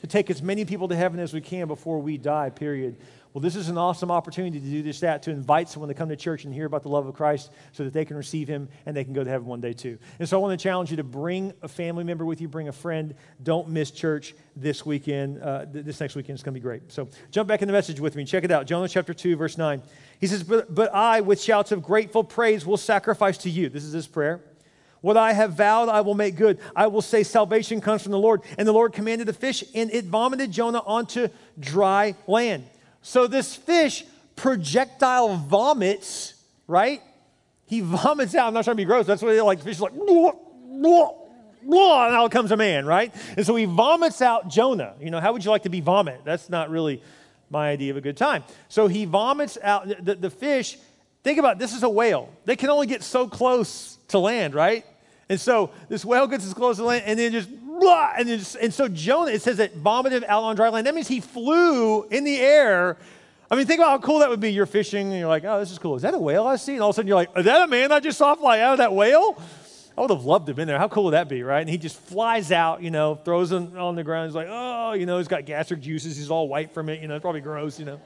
To 0.00 0.06
take 0.06 0.30
as 0.30 0.42
many 0.42 0.64
people 0.64 0.88
to 0.88 0.96
heaven 0.96 1.20
as 1.20 1.32
we 1.32 1.40
can 1.40 1.68
before 1.68 1.98
we 2.00 2.18
die, 2.18 2.50
period. 2.50 2.96
Well, 3.36 3.42
this 3.42 3.54
is 3.54 3.68
an 3.68 3.76
awesome 3.76 4.10
opportunity 4.10 4.58
to 4.58 4.66
do 4.66 4.82
just 4.82 5.02
that, 5.02 5.22
to 5.24 5.30
invite 5.30 5.68
someone 5.68 5.88
to 5.88 5.94
come 5.94 6.08
to 6.08 6.16
church 6.16 6.46
and 6.46 6.54
hear 6.54 6.64
about 6.64 6.82
the 6.82 6.88
love 6.88 7.06
of 7.06 7.14
Christ 7.14 7.50
so 7.72 7.84
that 7.84 7.92
they 7.92 8.06
can 8.06 8.16
receive 8.16 8.48
him 8.48 8.66
and 8.86 8.96
they 8.96 9.04
can 9.04 9.12
go 9.12 9.22
to 9.22 9.28
heaven 9.28 9.46
one 9.46 9.60
day 9.60 9.74
too. 9.74 9.98
And 10.18 10.26
so 10.26 10.38
I 10.38 10.40
want 10.40 10.58
to 10.58 10.62
challenge 10.62 10.90
you 10.90 10.96
to 10.96 11.04
bring 11.04 11.52
a 11.60 11.68
family 11.68 12.02
member 12.02 12.24
with 12.24 12.40
you, 12.40 12.48
bring 12.48 12.68
a 12.68 12.72
friend. 12.72 13.14
Don't 13.42 13.68
miss 13.68 13.90
church 13.90 14.34
this 14.56 14.86
weekend. 14.86 15.42
Uh, 15.42 15.66
this 15.68 16.00
next 16.00 16.14
weekend 16.16 16.38
is 16.38 16.42
going 16.42 16.54
to 16.54 16.58
be 16.58 16.62
great. 16.62 16.90
So 16.90 17.10
jump 17.30 17.46
back 17.46 17.60
in 17.60 17.68
the 17.68 17.74
message 17.74 18.00
with 18.00 18.16
me. 18.16 18.22
And 18.22 18.28
check 18.28 18.42
it 18.42 18.50
out. 18.50 18.66
Jonah 18.66 18.88
chapter 18.88 19.12
2, 19.12 19.36
verse 19.36 19.58
9. 19.58 19.82
He 20.18 20.26
says, 20.26 20.42
But, 20.42 20.74
but 20.74 20.94
I, 20.94 21.20
with 21.20 21.38
shouts 21.38 21.72
of 21.72 21.82
grateful 21.82 22.24
praise, 22.24 22.64
will 22.64 22.78
sacrifice 22.78 23.36
to 23.36 23.50
you. 23.50 23.68
This 23.68 23.84
is 23.84 23.92
his 23.92 24.06
prayer. 24.06 24.40
What 25.00 25.16
I 25.16 25.32
have 25.32 25.52
vowed, 25.52 25.88
I 25.88 26.00
will 26.00 26.14
make 26.14 26.36
good. 26.36 26.58
I 26.74 26.88
will 26.88 27.02
say, 27.02 27.22
Salvation 27.22 27.80
comes 27.80 28.02
from 28.02 28.12
the 28.12 28.18
Lord. 28.18 28.42
And 28.58 28.66
the 28.66 28.72
Lord 28.72 28.92
commanded 28.92 29.28
the 29.28 29.32
fish, 29.32 29.62
and 29.74 29.90
it 29.92 30.06
vomited 30.06 30.50
Jonah 30.50 30.82
onto 30.84 31.28
dry 31.58 32.14
land. 32.26 32.64
So 33.02 33.26
this 33.26 33.54
fish 33.54 34.04
projectile 34.34 35.36
vomits, 35.36 36.34
right? 36.66 37.00
He 37.66 37.80
vomits 37.80 38.34
out. 38.34 38.48
I'm 38.48 38.54
not 38.54 38.64
trying 38.64 38.76
to 38.76 38.80
be 38.80 38.84
gross. 38.84 39.06
That's 39.06 39.22
what 39.22 39.30
they 39.30 39.40
like. 39.40 39.58
The 39.58 39.64
fish 39.64 39.76
is 39.76 39.80
like, 39.80 39.94
blah, 39.94 40.32
and 42.06 42.14
out 42.14 42.30
comes 42.30 42.52
a 42.52 42.56
man, 42.56 42.86
right? 42.86 43.12
And 43.36 43.44
so 43.44 43.56
he 43.56 43.64
vomits 43.64 44.22
out 44.22 44.48
Jonah. 44.48 44.94
You 45.00 45.10
know, 45.10 45.20
how 45.20 45.32
would 45.32 45.44
you 45.44 45.50
like 45.50 45.64
to 45.64 45.68
be 45.68 45.80
vomit? 45.80 46.20
That's 46.24 46.48
not 46.48 46.70
really 46.70 47.02
my 47.50 47.70
idea 47.70 47.90
of 47.90 47.96
a 47.96 48.00
good 48.00 48.16
time. 48.16 48.44
So 48.68 48.88
he 48.88 49.04
vomits 49.04 49.58
out 49.62 50.04
the, 50.04 50.14
the 50.14 50.30
fish. 50.30 50.78
Think 51.22 51.38
about 51.38 51.56
it, 51.56 51.58
this 51.58 51.74
is 51.74 51.82
a 51.82 51.88
whale. 51.88 52.32
They 52.44 52.56
can 52.56 52.70
only 52.70 52.86
get 52.86 53.02
so 53.02 53.28
close 53.28 53.95
to 54.08 54.18
land, 54.18 54.54
right? 54.54 54.84
And 55.28 55.40
so 55.40 55.70
this 55.88 56.04
whale 56.04 56.26
gets 56.26 56.46
as 56.46 56.54
close 56.54 56.76
to 56.76 56.84
land 56.84 57.04
and 57.06 57.18
then 57.18 57.32
just 57.32 57.48
blah, 57.50 58.12
and, 58.16 58.28
just, 58.28 58.56
and 58.56 58.72
so 58.72 58.88
Jonah, 58.88 59.32
it 59.32 59.42
says 59.42 59.56
that 59.56 59.74
vomited 59.76 60.24
out 60.24 60.44
on 60.44 60.56
dry 60.56 60.68
land. 60.68 60.86
That 60.86 60.94
means 60.94 61.08
he 61.08 61.20
flew 61.20 62.04
in 62.04 62.24
the 62.24 62.36
air. 62.38 62.96
I 63.50 63.56
mean, 63.56 63.66
think 63.66 63.80
about 63.80 64.00
how 64.00 64.06
cool 64.06 64.18
that 64.20 64.28
would 64.28 64.40
be. 64.40 64.52
You're 64.52 64.66
fishing 64.66 65.08
and 65.08 65.18
you're 65.18 65.28
like, 65.28 65.44
oh, 65.44 65.60
this 65.60 65.70
is 65.70 65.78
cool. 65.78 65.96
Is 65.96 66.02
that 66.02 66.14
a 66.14 66.18
whale 66.18 66.46
I 66.46 66.56
see? 66.56 66.74
And 66.74 66.82
all 66.82 66.90
of 66.90 66.94
a 66.94 66.96
sudden 66.96 67.08
you're 67.08 67.16
like, 67.16 67.30
is 67.36 67.44
that 67.44 67.62
a 67.62 67.66
man 67.66 67.92
I 67.92 68.00
just 68.00 68.18
saw 68.18 68.34
fly 68.34 68.60
out 68.60 68.72
of 68.72 68.78
that 68.78 68.92
whale? 68.92 69.40
I 69.96 70.02
would 70.02 70.10
have 70.10 70.24
loved 70.24 70.46
to 70.46 70.50
have 70.50 70.56
been 70.56 70.68
there. 70.68 70.78
How 70.78 70.88
cool 70.88 71.04
would 71.04 71.12
that 71.12 71.28
be, 71.28 71.42
right? 71.42 71.60
And 71.60 71.70
he 71.70 71.78
just 71.78 71.98
flies 71.98 72.52
out, 72.52 72.82
you 72.82 72.90
know, 72.90 73.14
throws 73.14 73.50
him 73.50 73.78
on 73.78 73.94
the 73.94 74.04
ground. 74.04 74.28
He's 74.28 74.34
like, 74.34 74.48
oh, 74.50 74.92
you 74.92 75.06
know, 75.06 75.16
he's 75.18 75.28
got 75.28 75.46
gastric 75.46 75.80
juices. 75.80 76.16
He's 76.16 76.30
all 76.30 76.48
white 76.48 76.72
from 76.72 76.90
it. 76.90 77.00
You 77.00 77.08
know, 77.08 77.14
it's 77.14 77.22
probably 77.22 77.40
gross, 77.40 77.78
you 77.78 77.86
know. 77.86 78.00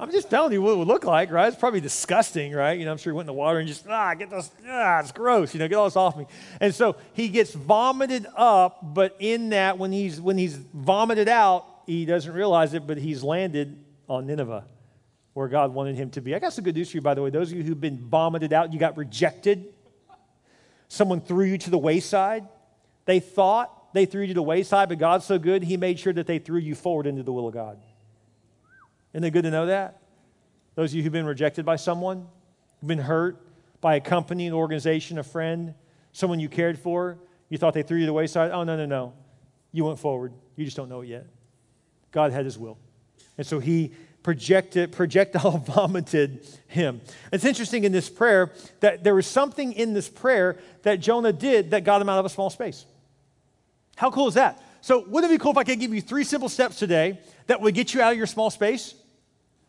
I'm 0.00 0.12
just 0.12 0.30
telling 0.30 0.52
you 0.52 0.62
what 0.62 0.72
it 0.72 0.76
would 0.76 0.86
look 0.86 1.04
like, 1.04 1.32
right? 1.32 1.48
It's 1.48 1.56
probably 1.56 1.80
disgusting, 1.80 2.52
right? 2.52 2.78
You 2.78 2.84
know, 2.84 2.92
I'm 2.92 2.98
sure 2.98 3.12
he 3.12 3.16
went 3.16 3.24
in 3.24 3.34
the 3.34 3.38
water 3.38 3.58
and 3.58 3.66
just, 3.66 3.84
ah, 3.88 4.14
get 4.14 4.30
this, 4.30 4.48
ah, 4.68 5.00
it's 5.00 5.10
gross, 5.10 5.54
you 5.54 5.58
know, 5.58 5.66
get 5.66 5.74
all 5.74 5.86
this 5.86 5.96
off 5.96 6.16
me. 6.16 6.26
And 6.60 6.72
so 6.72 6.94
he 7.14 7.28
gets 7.28 7.52
vomited 7.52 8.26
up, 8.36 8.78
but 8.94 9.16
in 9.18 9.48
that, 9.48 9.76
when 9.76 9.90
he's, 9.90 10.20
when 10.20 10.38
he's 10.38 10.54
vomited 10.54 11.28
out, 11.28 11.66
he 11.86 12.04
doesn't 12.04 12.32
realize 12.32 12.74
it, 12.74 12.86
but 12.86 12.96
he's 12.96 13.24
landed 13.24 13.84
on 14.08 14.26
Nineveh, 14.26 14.64
where 15.32 15.48
God 15.48 15.74
wanted 15.74 15.96
him 15.96 16.10
to 16.10 16.20
be. 16.20 16.32
I 16.32 16.38
got 16.38 16.52
some 16.52 16.64
good 16.64 16.76
news 16.76 16.90
for 16.90 16.98
you, 16.98 17.00
by 17.00 17.14
the 17.14 17.22
way. 17.22 17.30
Those 17.30 17.50
of 17.50 17.58
you 17.58 17.64
who've 17.64 17.80
been 17.80 17.98
vomited 17.98 18.52
out, 18.52 18.72
you 18.72 18.78
got 18.78 18.96
rejected, 18.96 19.66
someone 20.86 21.20
threw 21.20 21.46
you 21.46 21.58
to 21.58 21.70
the 21.70 21.78
wayside. 21.78 22.46
They 23.04 23.18
thought 23.18 23.92
they 23.94 24.06
threw 24.06 24.22
you 24.22 24.28
to 24.28 24.34
the 24.34 24.42
wayside, 24.42 24.90
but 24.90 24.98
God's 24.98 25.24
so 25.24 25.40
good, 25.40 25.64
he 25.64 25.76
made 25.76 25.98
sure 25.98 26.12
that 26.12 26.28
they 26.28 26.38
threw 26.38 26.60
you 26.60 26.76
forward 26.76 27.06
into 27.06 27.24
the 27.24 27.32
will 27.32 27.48
of 27.48 27.54
God. 27.54 27.80
Isn't 29.12 29.24
it 29.24 29.30
good 29.30 29.42
to 29.42 29.50
know 29.50 29.66
that? 29.66 30.00
Those 30.74 30.92
of 30.92 30.96
you 30.96 31.02
who've 31.02 31.12
been 31.12 31.26
rejected 31.26 31.64
by 31.64 31.76
someone, 31.76 32.26
who've 32.80 32.88
been 32.88 32.98
hurt 32.98 33.40
by 33.80 33.96
a 33.96 34.00
company, 34.00 34.46
an 34.46 34.52
organization, 34.52 35.18
a 35.18 35.22
friend, 35.22 35.74
someone 36.12 36.40
you 36.40 36.48
cared 36.48 36.78
for, 36.78 37.18
you 37.48 37.58
thought 37.58 37.74
they 37.74 37.82
threw 37.82 37.98
you 37.98 38.04
to 38.04 38.06
the 38.06 38.12
wayside. 38.12 38.50
Oh, 38.50 38.64
no, 38.64 38.76
no, 38.76 38.86
no. 38.86 39.12
You 39.72 39.84
went 39.84 39.98
forward. 39.98 40.32
You 40.56 40.64
just 40.64 40.76
don't 40.76 40.88
know 40.88 41.00
it 41.00 41.08
yet. 41.08 41.26
God 42.12 42.32
had 42.32 42.44
his 42.44 42.58
will. 42.58 42.78
And 43.36 43.46
so 43.46 43.58
he 43.58 43.92
projected, 44.22 44.92
projectile 44.92 45.58
vomited 45.66 46.46
him. 46.66 47.00
It's 47.32 47.44
interesting 47.44 47.84
in 47.84 47.92
this 47.92 48.10
prayer 48.10 48.52
that 48.80 49.04
there 49.04 49.14
was 49.14 49.26
something 49.26 49.72
in 49.72 49.94
this 49.94 50.08
prayer 50.08 50.58
that 50.82 51.00
Jonah 51.00 51.32
did 51.32 51.70
that 51.70 51.84
got 51.84 52.02
him 52.02 52.08
out 52.08 52.18
of 52.18 52.24
a 52.24 52.28
small 52.28 52.50
space. 52.50 52.84
How 53.96 54.10
cool 54.10 54.28
is 54.28 54.34
that? 54.34 54.62
So, 54.80 55.04
wouldn't 55.06 55.32
it 55.32 55.38
be 55.38 55.42
cool 55.42 55.52
if 55.52 55.58
I 55.58 55.64
could 55.64 55.80
give 55.80 55.92
you 55.92 56.00
three 56.00 56.24
simple 56.24 56.48
steps 56.48 56.78
today 56.78 57.18
that 57.46 57.60
would 57.60 57.74
get 57.74 57.94
you 57.94 58.00
out 58.00 58.12
of 58.12 58.18
your 58.18 58.26
small 58.26 58.50
space? 58.50 58.94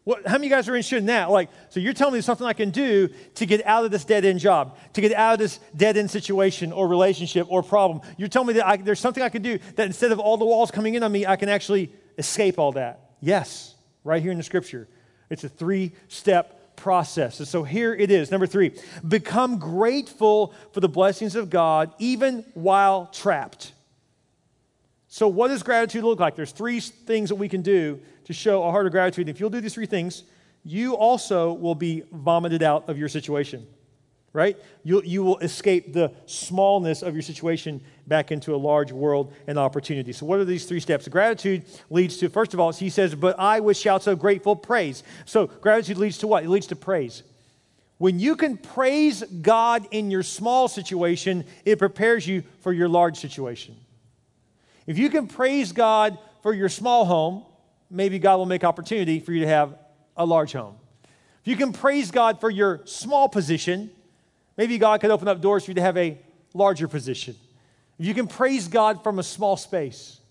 What, 0.03 0.25
how 0.25 0.33
many 0.33 0.47
of 0.47 0.49
you 0.49 0.55
guys 0.55 0.67
are 0.69 0.75
interested 0.75 0.97
in 0.97 1.05
that? 1.07 1.29
Like, 1.29 1.49
so 1.69 1.79
you're 1.79 1.93
telling 1.93 2.13
me 2.13 2.17
there's 2.17 2.25
something 2.25 2.47
I 2.47 2.53
can 2.53 2.71
do 2.71 3.09
to 3.35 3.45
get 3.45 3.65
out 3.65 3.85
of 3.85 3.91
this 3.91 4.05
dead 4.05 4.25
end 4.25 4.39
job, 4.39 4.77
to 4.93 5.01
get 5.01 5.13
out 5.13 5.33
of 5.33 5.39
this 5.39 5.59
dead 5.75 5.97
end 5.97 6.09
situation 6.09 6.71
or 6.71 6.87
relationship 6.87 7.45
or 7.49 7.61
problem. 7.61 8.01
You're 8.17 8.29
telling 8.29 8.47
me 8.47 8.53
that 8.53 8.67
I, 8.67 8.77
there's 8.77 8.99
something 8.99 9.21
I 9.21 9.29
can 9.29 9.41
do 9.41 9.59
that 9.75 9.85
instead 9.85 10.11
of 10.11 10.19
all 10.19 10.37
the 10.37 10.45
walls 10.45 10.71
coming 10.71 10.95
in 10.95 11.03
on 11.03 11.11
me, 11.11 11.25
I 11.27 11.35
can 11.35 11.49
actually 11.49 11.91
escape 12.17 12.57
all 12.57 12.71
that. 12.71 13.11
Yes, 13.21 13.75
right 14.03 14.21
here 14.21 14.31
in 14.31 14.37
the 14.37 14.43
scripture. 14.43 14.87
It's 15.29 15.43
a 15.43 15.49
three 15.49 15.91
step 16.07 16.75
process. 16.75 17.39
And 17.39 17.47
so 17.47 17.63
here 17.63 17.93
it 17.93 18.09
is. 18.09 18.31
Number 18.31 18.47
three, 18.47 18.71
become 19.07 19.59
grateful 19.59 20.53
for 20.71 20.79
the 20.79 20.89
blessings 20.89 21.35
of 21.35 21.49
God 21.49 21.93
even 21.99 22.45
while 22.53 23.07
trapped. 23.07 23.73
So, 25.11 25.27
what 25.27 25.47
does 25.47 25.63
gratitude 25.63 26.03
look 26.03 26.19
like? 26.19 26.35
There's 26.35 26.51
three 26.51 26.79
things 26.79 27.29
that 27.29 27.35
we 27.35 27.49
can 27.49 27.63
do 27.63 27.99
to 28.25 28.33
show 28.33 28.63
a 28.63 28.69
heart 28.69 28.85
of 28.85 28.91
gratitude. 28.91 29.27
If 29.27 29.39
you'll 29.39 29.49
do 29.49 29.59
these 29.59 29.73
three 29.73 29.87
things, 29.87 30.23
you 30.63 30.93
also 30.93 31.51
will 31.51 31.73
be 31.73 32.03
vomited 32.11 32.61
out 32.61 32.87
of 32.87 32.99
your 32.99 33.09
situation, 33.09 33.65
right? 34.33 34.55
You, 34.83 35.01
you 35.03 35.23
will 35.23 35.39
escape 35.39 35.93
the 35.93 36.11
smallness 36.27 37.01
of 37.01 37.15
your 37.15 37.23
situation 37.23 37.81
back 38.05 38.31
into 38.31 38.53
a 38.53 38.57
large 38.57 38.91
world 38.91 39.33
and 39.47 39.57
opportunity. 39.57 40.13
So, 40.13 40.27
what 40.27 40.37
are 40.37 40.45
these 40.45 40.65
three 40.65 40.79
steps? 40.79 41.07
Gratitude 41.07 41.65
leads 41.89 42.17
to, 42.17 42.29
first 42.29 42.53
of 42.53 42.59
all, 42.59 42.71
he 42.71 42.91
says, 42.91 43.15
But 43.15 43.39
I 43.39 43.61
with 43.61 43.77
shouts 43.77 44.05
of 44.05 44.19
grateful 44.19 44.55
praise. 44.55 45.01
So, 45.25 45.47
gratitude 45.47 45.97
leads 45.97 46.19
to 46.19 46.27
what? 46.27 46.43
It 46.43 46.49
leads 46.49 46.67
to 46.67 46.75
praise. 46.75 47.23
When 47.97 48.19
you 48.19 48.35
can 48.35 48.57
praise 48.57 49.23
God 49.23 49.87
in 49.89 50.11
your 50.11 50.23
small 50.23 50.67
situation, 50.67 51.45
it 51.65 51.79
prepares 51.79 52.27
you 52.27 52.43
for 52.61 52.71
your 52.71 52.87
large 52.87 53.17
situation. 53.17 53.75
If 54.89 54.97
you 54.97 55.11
can 55.11 55.27
praise 55.27 55.71
God 55.71 56.17
for 56.41 56.51
your 56.51 56.67
small 56.67 57.05
home, 57.05 57.45
maybe 57.91 58.17
God 58.17 58.37
will 58.37 58.47
make 58.47 58.63
opportunity 58.63 59.19
for 59.19 59.31
you 59.31 59.41
to 59.41 59.47
have 59.47 59.75
a 60.17 60.25
large 60.25 60.53
home. 60.53 60.77
If 61.03 61.47
you 61.47 61.55
can 61.55 61.73
praise 61.73 62.09
God 62.09 62.41
for 62.41 62.49
your 62.49 62.81
small 62.85 63.29
position, 63.29 63.91
maybe 64.57 64.79
God 64.79 64.99
could 64.99 65.11
open 65.11 65.27
up 65.27 65.41
doors 65.41 65.63
for 65.63 65.69
you 65.69 65.75
to 65.75 65.81
have 65.81 65.95
a 65.95 66.17
larger 66.55 66.87
position. 66.87 67.35
If 67.99 68.07
you 68.07 68.15
can 68.15 68.25
praise 68.25 68.67
God 68.67 69.03
from 69.03 69.19
a 69.19 69.23
small 69.23 69.57
space, 69.57 70.21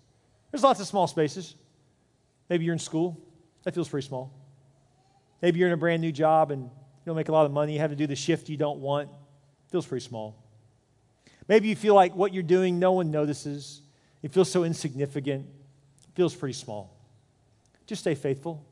there's 0.50 0.64
lots 0.64 0.80
of 0.80 0.88
small 0.88 1.06
spaces. 1.06 1.54
Maybe 2.50 2.64
you're 2.64 2.72
in 2.72 2.80
school, 2.80 3.16
that 3.62 3.76
feels 3.76 3.88
pretty 3.88 4.08
small. 4.08 4.32
Maybe 5.40 5.60
you're 5.60 5.68
in 5.68 5.74
a 5.74 5.76
brand 5.76 6.02
new 6.02 6.10
job 6.10 6.50
and 6.50 6.64
you 6.64 6.70
don't 7.06 7.14
make 7.14 7.28
a 7.28 7.32
lot 7.32 7.46
of 7.46 7.52
money, 7.52 7.74
you 7.74 7.78
have 7.78 7.90
to 7.90 7.96
do 7.96 8.08
the 8.08 8.16
shift 8.16 8.48
you 8.48 8.56
don't 8.56 8.80
want, 8.80 9.08
feels 9.70 9.86
pretty 9.86 10.04
small. 10.04 10.34
Maybe 11.46 11.68
you 11.68 11.76
feel 11.76 11.94
like 11.94 12.16
what 12.16 12.34
you're 12.34 12.42
doing, 12.42 12.80
no 12.80 12.90
one 12.90 13.12
notices. 13.12 13.82
It 14.22 14.32
feels 14.32 14.50
so 14.50 14.64
insignificant. 14.64 15.46
It 15.46 16.14
feels 16.14 16.34
pretty 16.34 16.54
small. 16.54 16.96
Just 17.86 18.02
stay 18.02 18.14
faithful. 18.14 18.64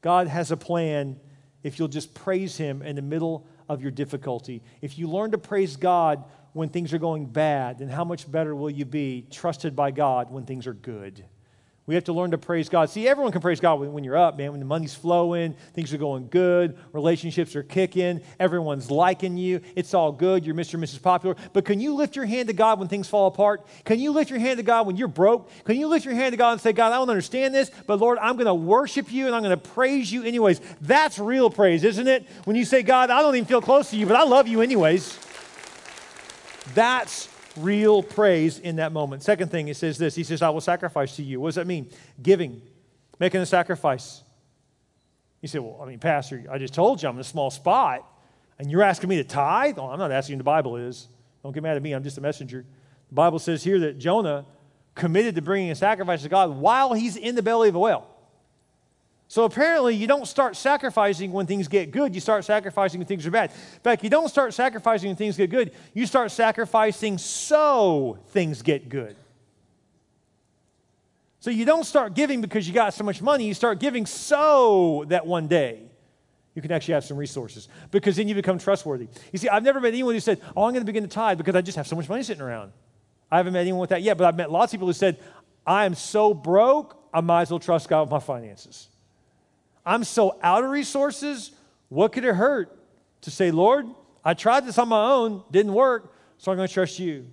God 0.00 0.28
has 0.28 0.50
a 0.50 0.56
plan 0.56 1.18
if 1.62 1.78
you'll 1.78 1.88
just 1.88 2.14
praise 2.14 2.56
Him 2.56 2.82
in 2.82 2.96
the 2.96 3.02
middle 3.02 3.46
of 3.68 3.82
your 3.82 3.90
difficulty. 3.90 4.62
If 4.80 4.98
you 4.98 5.08
learn 5.08 5.32
to 5.32 5.38
praise 5.38 5.76
God 5.76 6.24
when 6.52 6.68
things 6.68 6.92
are 6.92 6.98
going 6.98 7.26
bad, 7.26 7.78
then 7.78 7.88
how 7.88 8.04
much 8.04 8.30
better 8.30 8.54
will 8.54 8.70
you 8.70 8.84
be 8.84 9.26
trusted 9.30 9.76
by 9.76 9.90
God 9.90 10.30
when 10.30 10.44
things 10.44 10.66
are 10.66 10.74
good? 10.74 11.24
We 11.88 11.94
have 11.94 12.04
to 12.04 12.12
learn 12.12 12.32
to 12.32 12.38
praise 12.38 12.68
God. 12.68 12.90
See, 12.90 13.08
everyone 13.08 13.32
can 13.32 13.40
praise 13.40 13.60
God 13.60 13.80
when, 13.80 14.04
you're 14.04 14.16
up, 14.18 14.36
man, 14.36 14.50
when 14.50 14.60
the 14.60 14.66
money's 14.66 14.94
flowing, 14.94 15.54
things 15.72 15.90
are 15.94 15.96
going 15.96 16.28
good, 16.28 16.76
relationships 16.92 17.56
are 17.56 17.62
kicking, 17.62 18.20
everyone's 18.38 18.90
liking 18.90 19.38
you, 19.38 19.62
it's 19.74 19.94
all 19.94 20.12
good, 20.12 20.44
you're 20.44 20.54
Mr. 20.54 20.74
and 20.74 20.84
Mrs. 20.84 21.00
Popular. 21.00 21.34
But 21.54 21.64
can 21.64 21.80
you 21.80 21.94
lift 21.94 22.14
your 22.14 22.26
hand 22.26 22.48
to 22.48 22.52
God 22.52 22.78
when 22.78 22.88
things 22.88 23.08
fall 23.08 23.26
apart? 23.26 23.66
Can 23.86 23.98
you 23.98 24.12
lift 24.12 24.28
your 24.28 24.38
hand 24.38 24.58
to 24.58 24.62
God 24.62 24.86
when 24.86 24.98
you're 24.98 25.08
broke? 25.08 25.50
Can 25.64 25.76
you 25.76 25.88
lift 25.88 26.04
your 26.04 26.14
hand 26.14 26.34
to 26.34 26.36
God 26.36 26.52
and 26.52 26.60
say, 26.60 26.74
God, 26.74 26.92
I 26.92 26.96
don't 26.96 27.08
understand 27.08 27.54
this, 27.54 27.70
but 27.86 27.98
Lord, 27.98 28.18
I'm 28.18 28.34
going 28.34 28.44
to 28.48 28.54
worship 28.54 29.10
you 29.10 29.24
and 29.24 29.34
I'm 29.34 29.42
going 29.42 29.58
to 29.58 29.68
praise 29.70 30.12
you 30.12 30.24
anyways? 30.24 30.60
That's 30.82 31.18
real 31.18 31.48
praise, 31.48 31.84
isn't 31.84 32.06
it? 32.06 32.26
When 32.44 32.54
you 32.54 32.66
say, 32.66 32.82
God, 32.82 33.08
I 33.08 33.22
don't 33.22 33.34
even 33.34 33.46
feel 33.46 33.62
close 33.62 33.88
to 33.92 33.96
you, 33.96 34.04
but 34.04 34.16
I 34.16 34.24
love 34.24 34.46
you 34.46 34.60
anyways. 34.60 35.18
That's 36.74 37.30
real 37.58 38.02
praise 38.02 38.58
in 38.58 38.76
that 38.76 38.92
moment. 38.92 39.22
Second 39.22 39.50
thing, 39.50 39.66
he 39.66 39.74
says 39.74 39.98
this 39.98 40.14
He 40.14 40.24
says, 40.24 40.42
I 40.42 40.50
will 40.50 40.60
sacrifice 40.60 41.16
to 41.16 41.22
you. 41.22 41.40
What 41.40 41.48
does 41.48 41.54
that 41.56 41.66
mean? 41.66 41.90
Giving, 42.22 42.62
making 43.18 43.40
a 43.40 43.46
sacrifice. 43.46 44.22
You 45.40 45.48
say, 45.48 45.58
Well, 45.58 45.78
I 45.82 45.86
mean, 45.86 45.98
Pastor, 45.98 46.44
I 46.50 46.58
just 46.58 46.74
told 46.74 47.02
you 47.02 47.08
I'm 47.08 47.16
in 47.16 47.20
a 47.20 47.24
small 47.24 47.50
spot, 47.50 48.04
and 48.58 48.70
you're 48.70 48.82
asking 48.82 49.10
me 49.10 49.16
to 49.16 49.24
tithe? 49.24 49.78
I'm 49.78 49.98
not 49.98 50.12
asking, 50.12 50.34
you, 50.34 50.38
the 50.38 50.44
Bible 50.44 50.76
is. 50.76 51.08
Don't 51.42 51.52
get 51.52 51.62
mad 51.62 51.76
at 51.76 51.82
me, 51.82 51.92
I'm 51.92 52.02
just 52.02 52.18
a 52.18 52.20
messenger. 52.20 52.64
The 53.08 53.14
Bible 53.14 53.38
says 53.38 53.62
here 53.62 53.78
that 53.80 53.98
Jonah 53.98 54.44
committed 54.94 55.36
to 55.36 55.42
bringing 55.42 55.70
a 55.70 55.74
sacrifice 55.74 56.22
to 56.22 56.28
God 56.28 56.56
while 56.56 56.92
he's 56.92 57.16
in 57.16 57.34
the 57.34 57.42
belly 57.42 57.68
of 57.68 57.74
a 57.74 57.78
whale. 57.78 58.08
So 59.30 59.44
apparently, 59.44 59.94
you 59.94 60.06
don't 60.06 60.26
start 60.26 60.56
sacrificing 60.56 61.32
when 61.32 61.46
things 61.46 61.68
get 61.68 61.90
good. 61.90 62.14
You 62.14 62.20
start 62.20 62.46
sacrificing 62.46 62.98
when 62.98 63.06
things 63.06 63.26
are 63.26 63.30
bad. 63.30 63.50
In 63.50 63.80
fact, 63.80 64.02
you 64.02 64.08
don't 64.08 64.28
start 64.28 64.54
sacrificing 64.54 65.10
when 65.10 65.16
things 65.16 65.36
get 65.36 65.50
good. 65.50 65.72
You 65.92 66.06
start 66.06 66.30
sacrificing 66.30 67.18
so 67.18 68.18
things 68.28 68.62
get 68.62 68.88
good. 68.88 69.16
So 71.40 71.50
you 71.50 71.66
don't 71.66 71.84
start 71.84 72.14
giving 72.14 72.40
because 72.40 72.66
you 72.66 72.72
got 72.72 72.94
so 72.94 73.04
much 73.04 73.20
money. 73.20 73.46
You 73.46 73.52
start 73.52 73.80
giving 73.80 74.06
so 74.06 75.04
that 75.08 75.26
one 75.26 75.46
day 75.46 75.82
you 76.54 76.62
can 76.62 76.72
actually 76.72 76.94
have 76.94 77.04
some 77.04 77.18
resources 77.18 77.68
because 77.90 78.16
then 78.16 78.28
you 78.28 78.34
become 78.34 78.58
trustworthy. 78.58 79.08
You 79.30 79.38
see, 79.38 79.48
I've 79.48 79.62
never 79.62 79.78
met 79.78 79.88
anyone 79.88 80.14
who 80.14 80.20
said, 80.20 80.40
Oh, 80.56 80.64
I'm 80.64 80.72
going 80.72 80.80
to 80.80 80.86
begin 80.86 81.02
to 81.02 81.08
tithe 81.08 81.36
because 81.36 81.54
I 81.54 81.60
just 81.60 81.76
have 81.76 81.86
so 81.86 81.96
much 81.96 82.08
money 82.08 82.22
sitting 82.22 82.42
around. 82.42 82.72
I 83.30 83.36
haven't 83.36 83.52
met 83.52 83.60
anyone 83.60 83.80
with 83.80 83.90
that 83.90 84.02
yet, 84.02 84.16
but 84.16 84.26
I've 84.26 84.36
met 84.36 84.50
lots 84.50 84.72
of 84.72 84.78
people 84.78 84.88
who 84.88 84.94
said, 84.94 85.18
I 85.66 85.84
am 85.84 85.94
so 85.94 86.32
broke, 86.32 86.98
I 87.12 87.20
might 87.20 87.42
as 87.42 87.50
well 87.50 87.60
trust 87.60 87.90
God 87.90 88.02
with 88.02 88.10
my 88.10 88.20
finances. 88.20 88.88
I'm 89.88 90.04
so 90.04 90.38
out 90.42 90.64
of 90.64 90.70
resources, 90.70 91.50
what 91.88 92.12
could 92.12 92.22
it 92.22 92.34
hurt 92.34 92.78
to 93.22 93.30
say, 93.30 93.50
Lord, 93.50 93.86
I 94.22 94.34
tried 94.34 94.66
this 94.66 94.76
on 94.76 94.88
my 94.88 95.02
own, 95.12 95.42
didn't 95.50 95.72
work, 95.72 96.14
so 96.36 96.52
I'm 96.52 96.58
going 96.58 96.68
to 96.68 96.74
trust 96.74 96.98
you. 96.98 97.26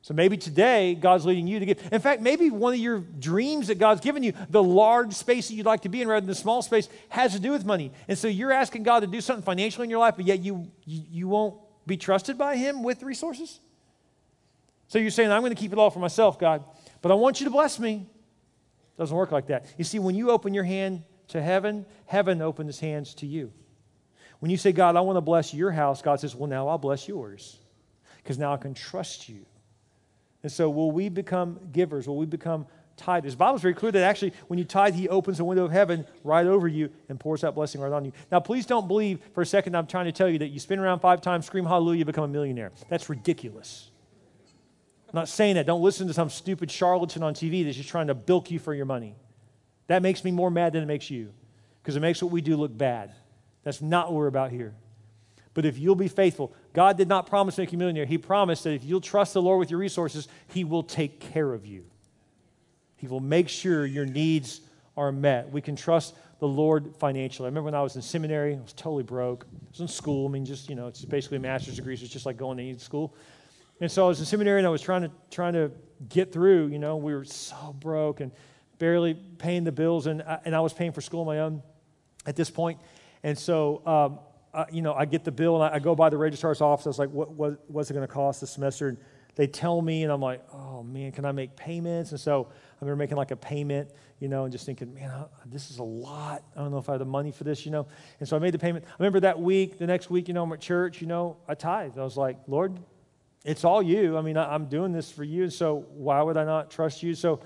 So 0.00 0.14
maybe 0.14 0.36
today 0.36 0.94
God's 0.94 1.26
leading 1.26 1.48
you 1.48 1.58
to 1.58 1.66
give. 1.66 1.92
In 1.92 2.00
fact, 2.00 2.22
maybe 2.22 2.48
one 2.48 2.74
of 2.74 2.78
your 2.78 3.00
dreams 3.00 3.66
that 3.66 3.78
God's 3.78 4.00
given 4.00 4.22
you, 4.22 4.32
the 4.48 4.62
large 4.62 5.14
space 5.14 5.48
that 5.48 5.54
you'd 5.54 5.66
like 5.66 5.80
to 5.80 5.88
be 5.88 6.00
in 6.00 6.06
rather 6.06 6.20
than 6.20 6.28
the 6.28 6.34
small 6.36 6.62
space, 6.62 6.88
has 7.08 7.32
to 7.32 7.40
do 7.40 7.50
with 7.50 7.64
money. 7.64 7.90
And 8.06 8.16
so 8.16 8.28
you're 8.28 8.52
asking 8.52 8.84
God 8.84 9.00
to 9.00 9.08
do 9.08 9.20
something 9.20 9.44
financially 9.44 9.84
in 9.84 9.90
your 9.90 9.98
life, 9.98 10.14
but 10.16 10.26
yet 10.26 10.38
you, 10.38 10.70
you, 10.86 11.26
won't 11.26 11.56
be 11.88 11.96
trusted 11.96 12.38
by 12.38 12.56
Him 12.56 12.84
with 12.84 13.02
resources. 13.02 13.58
So 14.86 15.00
you're 15.00 15.10
saying, 15.10 15.32
I'm 15.32 15.42
going 15.42 15.54
to 15.54 15.60
keep 15.60 15.72
it 15.72 15.78
all 15.78 15.90
for 15.90 15.98
myself, 15.98 16.38
God, 16.38 16.62
but 17.02 17.10
I 17.10 17.14
want 17.14 17.40
you 17.40 17.46
to 17.46 17.50
bless 17.50 17.80
me. 17.80 18.06
Doesn't 18.96 19.16
work 19.16 19.32
like 19.32 19.48
that. 19.48 19.66
You 19.76 19.84
see, 19.84 19.98
when 19.98 20.14
you 20.14 20.30
open 20.30 20.54
your 20.54 20.64
hand 20.64 21.02
to 21.30 21.42
heaven, 21.42 21.86
heaven 22.06 22.42
opens 22.42 22.68
his 22.68 22.80
hands 22.80 23.14
to 23.14 23.26
you. 23.26 23.52
When 24.40 24.50
you 24.50 24.56
say, 24.56 24.72
God, 24.72 24.96
I 24.96 25.00
want 25.00 25.16
to 25.16 25.20
bless 25.20 25.52
your 25.52 25.70
house, 25.70 26.02
God 26.02 26.20
says, 26.20 26.34
Well, 26.34 26.48
now 26.48 26.68
I'll 26.68 26.78
bless 26.78 27.06
yours 27.08 27.58
because 28.22 28.38
now 28.38 28.52
I 28.52 28.56
can 28.56 28.74
trust 28.74 29.28
you. 29.28 29.44
And 30.42 30.50
so, 30.50 30.70
will 30.70 30.90
we 30.90 31.08
become 31.08 31.60
givers? 31.72 32.08
Will 32.08 32.16
we 32.16 32.26
become 32.26 32.66
tithers? 32.96 33.32
The 33.32 33.36
Bible's 33.36 33.60
very 33.60 33.74
clear 33.74 33.92
that 33.92 34.02
actually, 34.02 34.32
when 34.48 34.58
you 34.58 34.64
tithe, 34.64 34.94
He 34.94 35.08
opens 35.08 35.38
the 35.38 35.44
window 35.44 35.64
of 35.64 35.72
heaven 35.72 36.06
right 36.24 36.46
over 36.46 36.66
you 36.66 36.90
and 37.10 37.20
pours 37.20 37.42
that 37.42 37.54
blessing 37.54 37.80
right 37.80 37.92
on 37.92 38.06
you. 38.06 38.12
Now, 38.32 38.40
please 38.40 38.64
don't 38.64 38.88
believe 38.88 39.20
for 39.34 39.42
a 39.42 39.46
second 39.46 39.76
I'm 39.76 39.86
trying 39.86 40.06
to 40.06 40.12
tell 40.12 40.28
you 40.28 40.38
that 40.38 40.48
you 40.48 40.58
spin 40.58 40.78
around 40.78 41.00
five 41.00 41.20
times, 41.20 41.44
scream 41.44 41.66
hallelujah, 41.66 42.06
become 42.06 42.24
a 42.24 42.28
millionaire. 42.28 42.72
That's 42.88 43.10
ridiculous. 43.10 43.90
I'm 45.08 45.16
not 45.18 45.28
saying 45.28 45.56
that. 45.56 45.66
Don't 45.66 45.82
listen 45.82 46.06
to 46.06 46.14
some 46.14 46.30
stupid 46.30 46.70
charlatan 46.70 47.22
on 47.22 47.34
TV 47.34 47.64
that's 47.64 47.76
just 47.76 47.88
trying 47.88 48.06
to 48.06 48.14
bilk 48.14 48.50
you 48.50 48.58
for 48.58 48.72
your 48.72 48.86
money. 48.86 49.16
That 49.90 50.02
makes 50.02 50.22
me 50.22 50.30
more 50.30 50.52
mad 50.52 50.72
than 50.72 50.84
it 50.84 50.86
makes 50.86 51.10
you 51.10 51.32
because 51.82 51.96
it 51.96 52.00
makes 52.00 52.22
what 52.22 52.30
we 52.30 52.40
do 52.40 52.56
look 52.56 52.78
bad. 52.78 53.12
That's 53.64 53.82
not 53.82 54.06
what 54.06 54.18
we're 54.18 54.28
about 54.28 54.52
here. 54.52 54.72
But 55.52 55.64
if 55.64 55.78
you'll 55.78 55.96
be 55.96 56.06
faithful, 56.06 56.54
God 56.72 56.96
did 56.96 57.08
not 57.08 57.26
promise 57.26 57.56
to 57.56 57.62
make 57.62 57.72
you 57.72 57.78
millionaire. 57.78 58.04
He 58.04 58.16
promised 58.16 58.62
that 58.62 58.70
if 58.70 58.84
you'll 58.84 59.00
trust 59.00 59.34
the 59.34 59.42
Lord 59.42 59.58
with 59.58 59.68
your 59.68 59.80
resources, 59.80 60.28
He 60.46 60.62
will 60.62 60.84
take 60.84 61.18
care 61.18 61.52
of 61.52 61.66
you. 61.66 61.86
He 62.98 63.08
will 63.08 63.18
make 63.18 63.48
sure 63.48 63.84
your 63.84 64.06
needs 64.06 64.60
are 64.96 65.10
met. 65.10 65.50
We 65.50 65.60
can 65.60 65.74
trust 65.74 66.14
the 66.38 66.46
Lord 66.46 66.94
financially. 67.00 67.46
I 67.46 67.48
remember 67.48 67.64
when 67.64 67.74
I 67.74 67.82
was 67.82 67.96
in 67.96 68.02
seminary, 68.02 68.54
I 68.54 68.60
was 68.60 68.72
totally 68.72 69.02
broke. 69.02 69.44
I 69.50 69.70
was 69.72 69.80
in 69.80 69.88
school. 69.88 70.28
I 70.28 70.30
mean, 70.30 70.44
just, 70.44 70.68
you 70.68 70.76
know, 70.76 70.86
it's 70.86 71.04
basically 71.04 71.38
a 71.38 71.40
master's 71.40 71.74
degree, 71.74 71.96
so 71.96 72.04
it's 72.04 72.12
just 72.12 72.26
like 72.26 72.36
going 72.36 72.58
to 72.58 72.78
school. 72.78 73.12
And 73.80 73.90
so 73.90 74.04
I 74.04 74.08
was 74.08 74.20
in 74.20 74.26
seminary 74.26 74.60
and 74.60 74.68
I 74.68 74.70
was 74.70 74.82
trying 74.82 75.02
to, 75.02 75.10
trying 75.32 75.54
to 75.54 75.72
get 76.08 76.32
through, 76.32 76.68
you 76.68 76.78
know, 76.78 76.96
we 76.96 77.12
were 77.12 77.24
so 77.24 77.74
broke. 77.80 78.20
And 78.20 78.30
barely 78.80 79.14
paying 79.14 79.62
the 79.62 79.70
bills, 79.70 80.08
and 80.08 80.22
I, 80.22 80.40
and 80.44 80.56
I 80.56 80.60
was 80.60 80.72
paying 80.72 80.90
for 80.90 81.00
school 81.00 81.20
on 81.20 81.26
my 81.26 81.38
own 81.38 81.62
at 82.26 82.34
this 82.34 82.50
point. 82.50 82.80
And 83.22 83.38
so, 83.38 83.86
um, 83.86 84.18
uh, 84.52 84.64
you 84.72 84.82
know, 84.82 84.94
I 84.94 85.04
get 85.04 85.22
the 85.22 85.30
bill, 85.30 85.62
and 85.62 85.72
I, 85.72 85.76
I, 85.76 85.78
go 85.78 85.94
by 85.94 86.08
the 86.08 86.18
registrar's 86.18 86.60
office. 86.60 86.86
I 86.86 86.88
was 86.88 86.98
like, 86.98 87.10
what, 87.10 87.30
what 87.30 87.60
what's 87.70 87.90
it 87.90 87.94
going 87.94 88.06
to 88.06 88.12
cost 88.12 88.40
this 88.40 88.50
semester? 88.50 88.88
And 88.88 88.98
they 89.36 89.46
tell 89.46 89.80
me, 89.80 90.02
and 90.02 90.12
I'm 90.12 90.20
like, 90.20 90.42
oh 90.52 90.82
man, 90.82 91.12
can 91.12 91.24
I 91.24 91.30
make 91.30 91.54
payments? 91.54 92.10
And 92.10 92.18
so 92.18 92.48
I 92.50 92.84
remember 92.84 92.98
making 92.98 93.16
like 93.16 93.30
a 93.30 93.36
payment, 93.36 93.90
you 94.18 94.28
know, 94.28 94.44
and 94.44 94.50
just 94.50 94.66
thinking, 94.66 94.92
man, 94.92 95.12
this 95.46 95.70
is 95.70 95.78
a 95.78 95.84
lot. 95.84 96.42
I 96.56 96.60
don't 96.60 96.72
know 96.72 96.78
if 96.78 96.88
I 96.88 96.92
have 96.92 96.98
the 96.98 97.04
money 97.04 97.30
for 97.30 97.44
this, 97.44 97.64
you 97.64 97.70
know. 97.70 97.86
And 98.18 98.28
so 98.28 98.34
I 98.34 98.40
made 98.40 98.54
the 98.54 98.58
payment. 98.58 98.86
I 98.88 98.94
remember 98.98 99.20
that 99.20 99.38
week, 99.38 99.78
the 99.78 99.86
next 99.86 100.10
week, 100.10 100.26
you 100.26 100.34
know, 100.34 100.42
I'm 100.42 100.52
at 100.52 100.60
church, 100.60 101.00
you 101.00 101.06
know, 101.06 101.36
I 101.46 101.54
tithe. 101.54 101.96
I 101.96 102.02
was 102.02 102.16
like, 102.16 102.38
Lord, 102.48 102.80
it's 103.44 103.64
all 103.64 103.82
you. 103.82 104.18
I 104.18 104.22
mean, 104.22 104.36
I, 104.36 104.52
I'm 104.52 104.66
doing 104.66 104.92
this 104.92 105.12
for 105.12 105.24
you, 105.24 105.48
so 105.48 105.86
why 105.94 106.20
would 106.20 106.36
I 106.36 106.44
not 106.44 106.70
trust 106.70 107.02
you? 107.02 107.14
So 107.14 107.40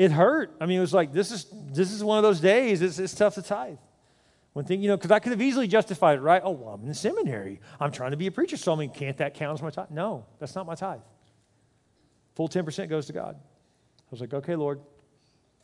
it 0.00 0.10
hurt. 0.10 0.56
I 0.58 0.64
mean, 0.64 0.78
it 0.78 0.80
was 0.80 0.94
like, 0.94 1.12
this 1.12 1.30
is, 1.30 1.44
this 1.52 1.92
is 1.92 2.02
one 2.02 2.16
of 2.16 2.22
those 2.22 2.40
days. 2.40 2.80
It's, 2.80 2.98
it's 2.98 3.14
tough 3.14 3.34
to 3.34 3.42
tithe. 3.42 3.76
One 4.54 4.64
thing, 4.64 4.80
you 4.80 4.88
know, 4.88 4.96
because 4.96 5.10
I 5.10 5.18
could 5.18 5.32
have 5.32 5.42
easily 5.42 5.68
justified 5.68 6.16
it, 6.16 6.22
right? 6.22 6.40
Oh, 6.42 6.52
well, 6.52 6.72
I'm 6.72 6.88
in 6.88 6.94
seminary. 6.94 7.60
I'm 7.78 7.92
trying 7.92 8.12
to 8.12 8.16
be 8.16 8.26
a 8.26 8.30
preacher, 8.30 8.56
so 8.56 8.72
I 8.72 8.76
mean, 8.76 8.88
can't 8.88 9.18
that 9.18 9.34
count 9.34 9.58
as 9.58 9.62
my 9.62 9.68
tithe? 9.68 9.90
No, 9.90 10.24
that's 10.38 10.54
not 10.54 10.64
my 10.64 10.74
tithe. 10.74 11.02
Full 12.34 12.48
10% 12.48 12.88
goes 12.88 13.08
to 13.08 13.12
God. 13.12 13.36
I 13.36 14.06
was 14.10 14.22
like, 14.22 14.32
okay, 14.32 14.56
Lord, 14.56 14.80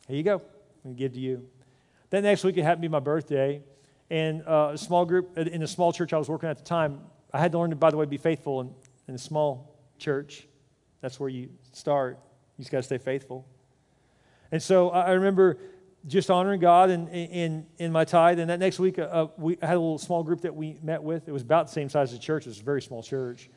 here 0.07 0.17
you 0.17 0.21
go. 0.21 0.35
I'm 0.35 0.41
going 0.83 0.95
to 0.95 0.99
give 0.99 1.13
to 1.13 1.19
you. 1.19 1.43
Then 2.11 2.21
next 2.21 2.43
week, 2.43 2.57
it 2.57 2.63
happened 2.63 2.83
to 2.83 2.89
be 2.89 2.91
my 2.91 2.99
birthday. 2.99 3.63
And 4.11 4.43
uh, 4.47 4.69
a 4.73 4.77
small 4.77 5.03
group 5.03 5.35
in 5.35 5.63
a 5.63 5.67
small 5.67 5.91
church 5.91 6.13
I 6.13 6.17
was 6.19 6.29
working 6.29 6.47
at 6.47 6.59
the 6.59 6.63
time, 6.63 6.99
I 7.33 7.39
had 7.39 7.51
to 7.53 7.57
learn 7.57 7.71
to, 7.71 7.75
by 7.75 7.89
the 7.89 7.97
way, 7.97 8.05
be 8.05 8.17
faithful 8.17 8.61
in, 8.61 8.69
in 9.07 9.15
a 9.15 9.17
small 9.17 9.79
church. 9.97 10.47
That's 11.01 11.19
where 11.19 11.27
you 11.27 11.49
start. 11.71 12.19
You 12.55 12.61
just 12.61 12.71
got 12.71 12.77
to 12.77 12.83
stay 12.83 12.99
faithful. 12.99 13.47
And 14.51 14.61
so 14.61 14.89
I 14.89 15.11
remember 15.11 15.57
just 16.05 16.29
honoring 16.31 16.59
God 16.59 16.89
in, 16.89 17.07
in, 17.09 17.65
in 17.77 17.91
my 17.91 18.05
tithe. 18.05 18.39
And 18.39 18.49
that 18.49 18.59
next 18.59 18.79
week, 18.79 18.97
uh, 18.97 19.27
we 19.37 19.57
had 19.61 19.71
a 19.75 19.79
little 19.79 19.97
small 19.97 20.23
group 20.23 20.41
that 20.41 20.55
we 20.55 20.77
met 20.81 21.03
with. 21.03 21.27
It 21.27 21.31
was 21.31 21.41
about 21.41 21.67
the 21.67 21.73
same 21.73 21.89
size 21.89 22.13
as 22.13 22.19
the 22.19 22.23
church. 22.23 22.45
It 22.45 22.49
was 22.49 22.59
a 22.61 22.63
very 22.63 22.81
small 22.81 23.03
church. 23.03 23.49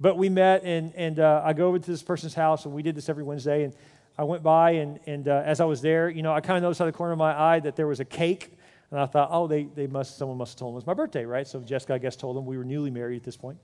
But 0.00 0.16
we 0.16 0.28
met, 0.28 0.62
and, 0.64 0.94
and 0.94 1.18
uh, 1.18 1.42
I 1.44 1.52
go 1.52 1.68
over 1.68 1.78
to 1.78 1.90
this 1.90 2.02
person's 2.02 2.34
house, 2.34 2.64
and 2.64 2.74
we 2.74 2.82
did 2.82 2.94
this 2.94 3.08
every 3.08 3.24
Wednesday. 3.24 3.64
And 3.64 3.74
I 4.16 4.24
went 4.24 4.42
by, 4.42 4.72
and, 4.72 5.00
and 5.06 5.26
uh, 5.26 5.42
as 5.44 5.60
I 5.60 5.64
was 5.64 5.80
there, 5.80 6.08
you 6.08 6.22
know, 6.22 6.32
I 6.32 6.40
kind 6.40 6.56
of 6.56 6.62
noticed 6.62 6.80
out 6.80 6.88
of 6.88 6.94
the 6.94 6.96
corner 6.96 7.12
of 7.12 7.18
my 7.18 7.38
eye 7.38 7.60
that 7.60 7.76
there 7.76 7.86
was 7.86 8.00
a 8.00 8.04
cake. 8.04 8.52
And 8.90 9.00
I 9.00 9.06
thought, 9.06 9.30
oh, 9.32 9.46
they, 9.46 9.64
they 9.64 9.86
must, 9.86 10.18
someone 10.18 10.36
must 10.36 10.52
have 10.52 10.58
told 10.58 10.72
them 10.72 10.74
it 10.74 10.84
was 10.84 10.86
my 10.86 10.94
birthday, 10.94 11.24
right? 11.24 11.48
So 11.48 11.60
Jessica, 11.60 11.94
I 11.94 11.98
guess, 11.98 12.14
told 12.14 12.36
them 12.36 12.46
we 12.46 12.58
were 12.58 12.64
newly 12.64 12.90
married 12.90 13.16
at 13.16 13.24
this 13.24 13.36
point. 13.36 13.58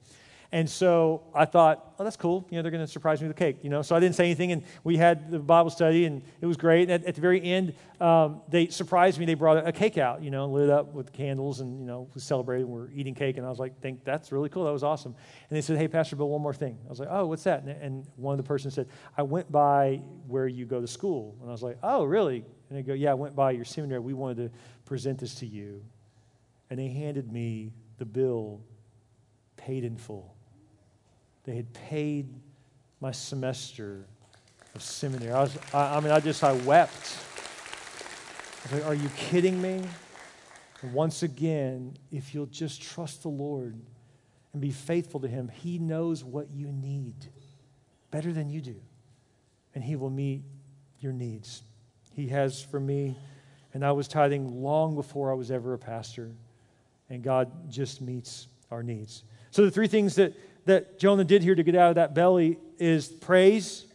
And 0.50 0.68
so 0.68 1.24
I 1.34 1.44
thought, 1.44 1.94
oh, 1.98 2.04
that's 2.04 2.16
cool. 2.16 2.46
You 2.48 2.56
know, 2.56 2.62
they're 2.62 2.70
going 2.70 2.84
to 2.84 2.90
surprise 2.90 3.20
me 3.20 3.28
with 3.28 3.36
a 3.36 3.38
cake. 3.38 3.58
You 3.62 3.68
know, 3.68 3.82
so 3.82 3.94
I 3.94 4.00
didn't 4.00 4.14
say 4.14 4.24
anything, 4.24 4.52
and 4.52 4.62
we 4.82 4.96
had 4.96 5.30
the 5.30 5.38
Bible 5.38 5.68
study, 5.68 6.06
and 6.06 6.22
it 6.40 6.46
was 6.46 6.56
great. 6.56 6.84
And 6.84 6.92
at, 6.92 7.04
at 7.04 7.14
the 7.16 7.20
very 7.20 7.42
end, 7.42 7.74
um, 8.00 8.40
they 8.48 8.68
surprised 8.68 9.18
me. 9.18 9.26
They 9.26 9.34
brought 9.34 9.66
a, 9.66 9.72
cake 9.72 9.98
out, 9.98 10.22
you 10.22 10.30
know, 10.30 10.46
lit 10.46 10.70
up 10.70 10.94
with 10.94 11.12
candles, 11.12 11.60
and 11.60 11.78
you 11.78 11.84
know, 11.84 12.08
we 12.14 12.22
celebrated. 12.22 12.62
And 12.62 12.72
we're 12.72 12.90
eating 12.92 13.14
cake, 13.14 13.36
and 13.36 13.44
I 13.44 13.50
was 13.50 13.58
like, 13.58 13.78
think 13.82 14.04
that's 14.04 14.32
really 14.32 14.48
cool. 14.48 14.64
That 14.64 14.72
was 14.72 14.82
awesome. 14.82 15.14
And 15.50 15.56
they 15.56 15.60
said, 15.60 15.76
hey, 15.76 15.86
Pastor 15.86 16.16
Bill, 16.16 16.30
one 16.30 16.40
more 16.40 16.54
thing. 16.54 16.78
I 16.86 16.88
was 16.88 16.98
like, 16.98 17.08
oh, 17.10 17.26
what's 17.26 17.44
that? 17.44 17.64
And, 17.64 17.70
and 17.82 18.06
one 18.16 18.32
of 18.32 18.38
the 18.38 18.48
persons 18.48 18.72
said, 18.72 18.88
I 19.18 19.24
went 19.24 19.52
by 19.52 20.00
where 20.26 20.48
you 20.48 20.64
go 20.64 20.80
to 20.80 20.88
school, 20.88 21.36
and 21.42 21.50
I 21.50 21.52
was 21.52 21.62
like, 21.62 21.76
oh, 21.82 22.04
really? 22.04 22.42
And 22.70 22.78
they 22.78 22.82
go, 22.82 22.94
yeah, 22.94 23.10
I 23.10 23.14
went 23.14 23.36
by 23.36 23.50
your 23.50 23.66
seminary. 23.66 24.00
We 24.00 24.14
wanted 24.14 24.50
to 24.50 24.58
present 24.86 25.18
this 25.18 25.34
to 25.36 25.46
you, 25.46 25.84
and 26.70 26.78
they 26.78 26.88
handed 26.88 27.30
me 27.30 27.74
the 27.98 28.06
bill, 28.06 28.62
paid 29.58 29.84
in 29.84 29.98
full. 29.98 30.37
They 31.48 31.56
had 31.56 31.72
paid 31.72 32.28
my 33.00 33.10
semester 33.10 34.04
of 34.74 34.82
seminary. 34.82 35.32
I, 35.32 35.40
was, 35.40 35.58
I, 35.72 35.96
I 35.96 36.00
mean, 36.00 36.12
I 36.12 36.20
just, 36.20 36.44
I 36.44 36.52
wept. 36.52 37.16
I 38.60 38.62
was 38.64 38.72
like, 38.72 38.86
are 38.86 38.94
you 38.94 39.08
kidding 39.16 39.62
me? 39.62 39.82
And 40.82 40.92
once 40.92 41.22
again, 41.22 41.96
if 42.12 42.34
you'll 42.34 42.44
just 42.44 42.82
trust 42.82 43.22
the 43.22 43.30
Lord 43.30 43.80
and 44.52 44.60
be 44.60 44.70
faithful 44.70 45.20
to 45.20 45.26
Him, 45.26 45.48
He 45.48 45.78
knows 45.78 46.22
what 46.22 46.50
you 46.50 46.66
need 46.70 47.14
better 48.10 48.30
than 48.30 48.50
you 48.50 48.60
do. 48.60 48.76
And 49.74 49.82
He 49.82 49.96
will 49.96 50.10
meet 50.10 50.42
your 51.00 51.14
needs. 51.14 51.62
He 52.12 52.26
has 52.26 52.60
for 52.60 52.78
me, 52.78 53.16
and 53.72 53.82
I 53.86 53.92
was 53.92 54.06
tithing 54.06 54.62
long 54.62 54.94
before 54.94 55.32
I 55.32 55.34
was 55.34 55.50
ever 55.50 55.72
a 55.72 55.78
pastor. 55.78 56.30
And 57.08 57.22
God 57.22 57.70
just 57.70 58.02
meets 58.02 58.48
our 58.70 58.82
needs. 58.82 59.24
So 59.50 59.64
the 59.64 59.70
three 59.70 59.88
things 59.88 60.14
that 60.16 60.34
that 60.68 60.98
Jonah 60.98 61.24
did 61.24 61.42
here 61.42 61.54
to 61.54 61.62
get 61.62 61.74
out 61.74 61.88
of 61.88 61.94
that 61.94 62.14
belly 62.14 62.58
is 62.78 63.08
praise. 63.08 63.86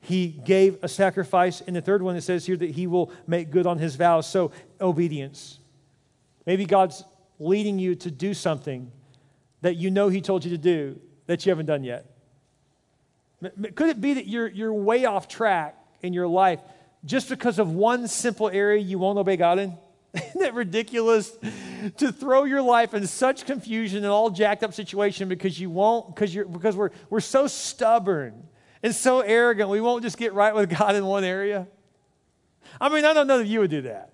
He 0.00 0.26
gave 0.26 0.78
a 0.82 0.88
sacrifice. 0.88 1.60
And 1.60 1.76
the 1.76 1.80
third 1.80 2.02
one, 2.02 2.16
it 2.16 2.22
says 2.22 2.44
here 2.44 2.56
that 2.56 2.70
he 2.70 2.88
will 2.88 3.12
make 3.28 3.52
good 3.52 3.68
on 3.68 3.78
his 3.78 3.94
vows. 3.94 4.28
So, 4.28 4.50
obedience. 4.80 5.60
Maybe 6.44 6.66
God's 6.66 7.04
leading 7.38 7.78
you 7.78 7.94
to 7.94 8.10
do 8.10 8.34
something 8.34 8.90
that 9.60 9.76
you 9.76 9.92
know 9.92 10.08
he 10.08 10.20
told 10.20 10.44
you 10.44 10.50
to 10.50 10.58
do 10.58 11.00
that 11.26 11.46
you 11.46 11.50
haven't 11.50 11.66
done 11.66 11.84
yet. 11.84 12.04
Could 13.40 13.88
it 13.88 14.00
be 14.00 14.14
that 14.14 14.26
you're, 14.26 14.48
you're 14.48 14.74
way 14.74 15.04
off 15.04 15.28
track 15.28 15.76
in 16.02 16.12
your 16.12 16.26
life 16.26 16.58
just 17.04 17.28
because 17.28 17.60
of 17.60 17.72
one 17.72 18.08
simple 18.08 18.48
area 18.48 18.80
you 18.80 18.98
won't 18.98 19.20
obey 19.20 19.36
God 19.36 19.60
in? 19.60 19.78
Isn't 20.14 20.40
that 20.40 20.54
ridiculous? 20.54 21.36
to 21.96 22.12
throw 22.12 22.44
your 22.44 22.62
life 22.62 22.94
in 22.94 23.06
such 23.06 23.44
confusion 23.44 23.98
and 23.98 24.06
all 24.06 24.30
jacked 24.30 24.62
up 24.62 24.72
situation 24.72 25.28
because 25.28 25.58
you 25.58 25.70
won't, 25.70 26.14
because 26.14 26.34
you're 26.34 26.44
because 26.44 26.76
we're 26.76 26.90
we're 27.10 27.20
so 27.20 27.46
stubborn 27.46 28.46
and 28.82 28.94
so 28.94 29.20
arrogant, 29.20 29.68
we 29.68 29.80
won't 29.80 30.02
just 30.02 30.16
get 30.16 30.32
right 30.32 30.54
with 30.54 30.70
God 30.76 30.94
in 30.94 31.04
one 31.04 31.24
area. 31.24 31.66
I 32.80 32.88
mean, 32.88 33.04
I 33.04 33.12
don't 33.12 33.26
know 33.26 33.34
none 33.34 33.40
of 33.42 33.46
you 33.46 33.60
would 33.60 33.70
do 33.70 33.82
that. 33.82 34.12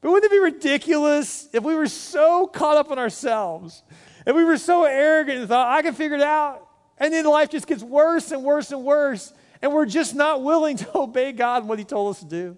But 0.00 0.10
wouldn't 0.10 0.32
it 0.32 0.34
be 0.34 0.40
ridiculous 0.40 1.48
if 1.52 1.62
we 1.62 1.74
were 1.74 1.86
so 1.86 2.46
caught 2.46 2.76
up 2.76 2.90
in 2.90 2.98
ourselves, 2.98 3.84
if 4.26 4.34
we 4.34 4.44
were 4.44 4.56
so 4.56 4.84
arrogant 4.84 5.38
and 5.38 5.48
thought, 5.48 5.68
I 5.68 5.82
can 5.82 5.94
figure 5.94 6.16
it 6.16 6.22
out, 6.22 6.68
and 6.98 7.12
then 7.12 7.24
life 7.24 7.50
just 7.50 7.66
gets 7.66 7.82
worse 7.82 8.32
and 8.32 8.42
worse 8.42 8.72
and 8.72 8.82
worse, 8.82 9.32
and 9.60 9.72
we're 9.72 9.86
just 9.86 10.14
not 10.14 10.42
willing 10.42 10.76
to 10.78 10.90
obey 10.98 11.32
God 11.32 11.62
and 11.62 11.68
what 11.68 11.78
He 11.78 11.84
told 11.84 12.14
us 12.14 12.20
to 12.20 12.26
do? 12.26 12.56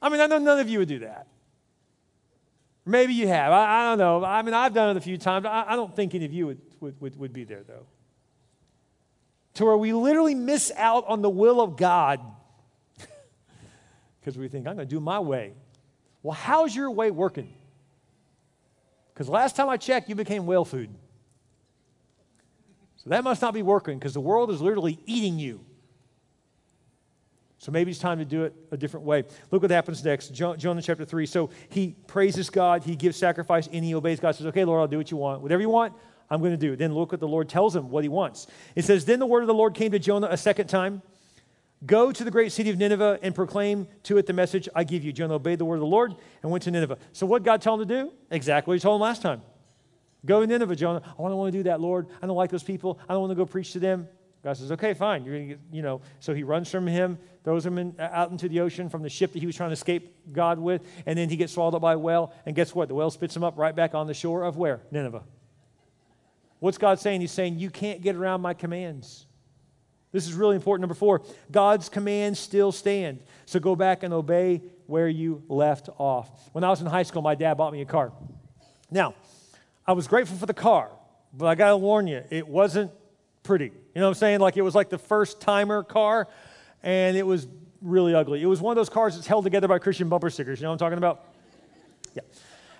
I 0.00 0.08
mean, 0.08 0.20
I 0.20 0.26
know 0.26 0.38
none 0.38 0.58
of 0.58 0.68
you 0.68 0.80
would 0.80 0.88
do 0.88 0.98
that. 1.00 1.26
Maybe 2.84 3.14
you 3.14 3.28
have. 3.28 3.52
I, 3.52 3.64
I, 3.64 3.88
don't 3.90 3.98
know. 3.98 4.24
I 4.24 4.42
mean, 4.42 4.54
I've 4.54 4.74
done 4.74 4.90
it 4.90 4.98
a 4.98 5.00
few 5.00 5.16
times. 5.16 5.46
I, 5.46 5.64
I 5.68 5.76
don't 5.76 5.94
think 5.94 6.14
any 6.14 6.24
of 6.24 6.32
you 6.32 6.46
would, 6.46 6.60
would, 6.80 7.00
would, 7.00 7.18
would 7.18 7.32
be 7.32 7.44
there, 7.44 7.62
though. 7.62 7.86
To 9.54 9.64
where 9.66 9.76
we 9.76 9.92
literally 9.92 10.34
miss 10.34 10.72
out 10.76 11.04
on 11.06 11.22
the 11.22 11.30
will 11.30 11.60
of 11.60 11.76
God 11.76 12.20
because 14.20 14.36
we 14.36 14.48
think, 14.48 14.66
I'm 14.66 14.74
going 14.74 14.88
to 14.88 14.94
do 14.94 15.00
my 15.00 15.20
way. 15.20 15.52
Well, 16.22 16.34
how's 16.34 16.74
your 16.74 16.90
way 16.90 17.10
working? 17.10 17.52
Because 19.12 19.28
last 19.28 19.56
time 19.56 19.68
I 19.68 19.76
checked, 19.76 20.08
you 20.08 20.14
became 20.14 20.46
whale 20.46 20.64
food. 20.64 20.90
So 22.96 23.10
that 23.10 23.24
must 23.24 23.42
not 23.42 23.52
be 23.52 23.62
working 23.62 23.98
because 23.98 24.14
the 24.14 24.20
world 24.20 24.50
is 24.50 24.60
literally 24.60 24.98
eating 25.06 25.38
you. 25.38 25.64
So 27.62 27.70
maybe 27.70 27.92
it's 27.92 28.00
time 28.00 28.18
to 28.18 28.24
do 28.24 28.42
it 28.42 28.56
a 28.72 28.76
different 28.76 29.06
way. 29.06 29.22
Look 29.52 29.62
what 29.62 29.70
happens 29.70 30.04
next. 30.04 30.30
Jonah 30.30 30.82
chapter 30.82 31.04
3. 31.04 31.26
So 31.26 31.50
he 31.68 31.94
praises 32.08 32.50
God, 32.50 32.82
he 32.82 32.96
gives 32.96 33.16
sacrifice, 33.16 33.68
and 33.72 33.84
he 33.84 33.94
obeys 33.94 34.18
God. 34.18 34.34
Says, 34.34 34.46
Okay, 34.46 34.64
Lord, 34.64 34.80
I'll 34.80 34.88
do 34.88 34.98
what 34.98 35.12
you 35.12 35.16
want. 35.16 35.42
Whatever 35.42 35.62
you 35.62 35.68
want, 35.68 35.94
I'm 36.28 36.40
going 36.40 36.50
to 36.50 36.56
do. 36.56 36.74
Then 36.74 36.92
look 36.92 37.12
what 37.12 37.20
the 37.20 37.28
Lord 37.28 37.48
tells 37.48 37.76
him 37.76 37.88
what 37.88 38.02
he 38.02 38.08
wants. 38.08 38.48
It 38.74 38.84
says, 38.84 39.04
Then 39.04 39.20
the 39.20 39.26
word 39.26 39.42
of 39.42 39.46
the 39.46 39.54
Lord 39.54 39.74
came 39.74 39.92
to 39.92 40.00
Jonah 40.00 40.26
a 40.28 40.36
second 40.36 40.66
time. 40.66 41.02
Go 41.86 42.10
to 42.10 42.24
the 42.24 42.32
great 42.32 42.50
city 42.50 42.68
of 42.68 42.78
Nineveh 42.78 43.20
and 43.22 43.32
proclaim 43.32 43.86
to 44.02 44.18
it 44.18 44.26
the 44.26 44.32
message 44.32 44.68
I 44.74 44.82
give 44.82 45.04
you. 45.04 45.12
Jonah 45.12 45.34
obeyed 45.34 45.60
the 45.60 45.64
word 45.64 45.76
of 45.76 45.82
the 45.82 45.86
Lord 45.86 46.16
and 46.42 46.50
went 46.50 46.64
to 46.64 46.72
Nineveh. 46.72 46.98
So 47.12 47.26
what 47.26 47.44
God 47.44 47.62
told 47.62 47.80
him 47.80 47.86
to 47.86 48.02
do? 48.02 48.12
Exactly 48.32 48.72
what 48.72 48.74
he 48.74 48.80
told 48.80 49.00
him 49.00 49.02
last 49.02 49.22
time. 49.22 49.40
Go 50.26 50.40
to 50.40 50.48
Nineveh, 50.48 50.74
Jonah. 50.74 51.14
Oh, 51.16 51.26
I 51.26 51.28
don't 51.28 51.38
want 51.38 51.52
to 51.52 51.58
do 51.60 51.62
that, 51.64 51.80
Lord. 51.80 52.08
I 52.20 52.26
don't 52.26 52.36
like 52.36 52.50
those 52.50 52.64
people. 52.64 52.98
I 53.08 53.12
don't 53.12 53.20
want 53.20 53.30
to 53.30 53.36
go 53.36 53.46
preach 53.46 53.72
to 53.74 53.78
them. 53.78 54.08
God 54.42 54.56
says, 54.56 54.72
okay, 54.72 54.92
fine. 54.92 55.24
You're 55.24 55.38
get, 55.38 55.60
you 55.70 55.82
know. 55.82 56.00
So 56.18 56.34
he 56.34 56.42
runs 56.42 56.68
from 56.68 56.86
him, 56.86 57.18
throws 57.44 57.64
him 57.64 57.78
in, 57.78 57.94
uh, 57.98 58.08
out 58.12 58.30
into 58.30 58.48
the 58.48 58.60
ocean 58.60 58.88
from 58.88 59.02
the 59.02 59.08
ship 59.08 59.32
that 59.32 59.38
he 59.38 59.46
was 59.46 59.54
trying 59.54 59.70
to 59.70 59.74
escape 59.74 60.32
God 60.32 60.58
with, 60.58 60.82
and 61.06 61.16
then 61.16 61.28
he 61.28 61.36
gets 61.36 61.52
swallowed 61.52 61.74
up 61.74 61.82
by 61.82 61.92
a 61.92 61.98
whale. 61.98 62.32
And 62.44 62.56
guess 62.56 62.74
what? 62.74 62.88
The 62.88 62.94
whale 62.94 63.10
spits 63.10 63.36
him 63.36 63.44
up 63.44 63.56
right 63.56 63.74
back 63.74 63.94
on 63.94 64.06
the 64.06 64.14
shore 64.14 64.42
of 64.42 64.56
where? 64.56 64.80
Nineveh. 64.90 65.22
What's 66.58 66.78
God 66.78 66.98
saying? 66.98 67.20
He's 67.20 67.32
saying, 67.32 67.58
you 67.58 67.70
can't 67.70 68.02
get 68.02 68.16
around 68.16 68.40
my 68.40 68.54
commands. 68.54 69.26
This 70.10 70.26
is 70.26 70.34
really 70.34 70.56
important. 70.56 70.82
Number 70.82 70.94
four, 70.94 71.22
God's 71.50 71.88
commands 71.88 72.38
still 72.38 72.70
stand. 72.70 73.22
So 73.46 73.58
go 73.60 73.74
back 73.74 74.02
and 74.02 74.12
obey 74.12 74.62
where 74.86 75.08
you 75.08 75.42
left 75.48 75.88
off. 75.98 76.50
When 76.52 76.64
I 76.64 76.68
was 76.68 76.80
in 76.80 76.86
high 76.86 77.04
school, 77.04 77.22
my 77.22 77.34
dad 77.34 77.54
bought 77.54 77.72
me 77.72 77.80
a 77.80 77.86
car. 77.86 78.12
Now, 78.90 79.14
I 79.86 79.92
was 79.92 80.06
grateful 80.06 80.36
for 80.36 80.46
the 80.46 80.54
car, 80.54 80.90
but 81.32 81.46
I 81.46 81.54
got 81.54 81.70
to 81.70 81.76
warn 81.76 82.06
you, 82.06 82.22
it 82.30 82.46
wasn't 82.46 82.90
pretty. 83.42 83.66
You 83.66 83.72
know 83.96 84.02
what 84.02 84.08
I'm 84.08 84.14
saying? 84.14 84.40
Like 84.40 84.56
it 84.56 84.62
was 84.62 84.74
like 84.74 84.90
the 84.90 84.98
first 84.98 85.40
timer 85.40 85.82
car, 85.82 86.28
and 86.82 87.16
it 87.16 87.26
was 87.26 87.46
really 87.80 88.14
ugly. 88.14 88.42
It 88.42 88.46
was 88.46 88.60
one 88.60 88.72
of 88.72 88.76
those 88.76 88.88
cars 88.88 89.14
that's 89.14 89.26
held 89.26 89.44
together 89.44 89.68
by 89.68 89.78
Christian 89.78 90.08
bumper 90.08 90.30
stickers. 90.30 90.60
You 90.60 90.64
know 90.64 90.70
what 90.70 90.74
I'm 90.74 90.78
talking 90.78 90.98
about? 90.98 91.24
Yeah. 92.14 92.22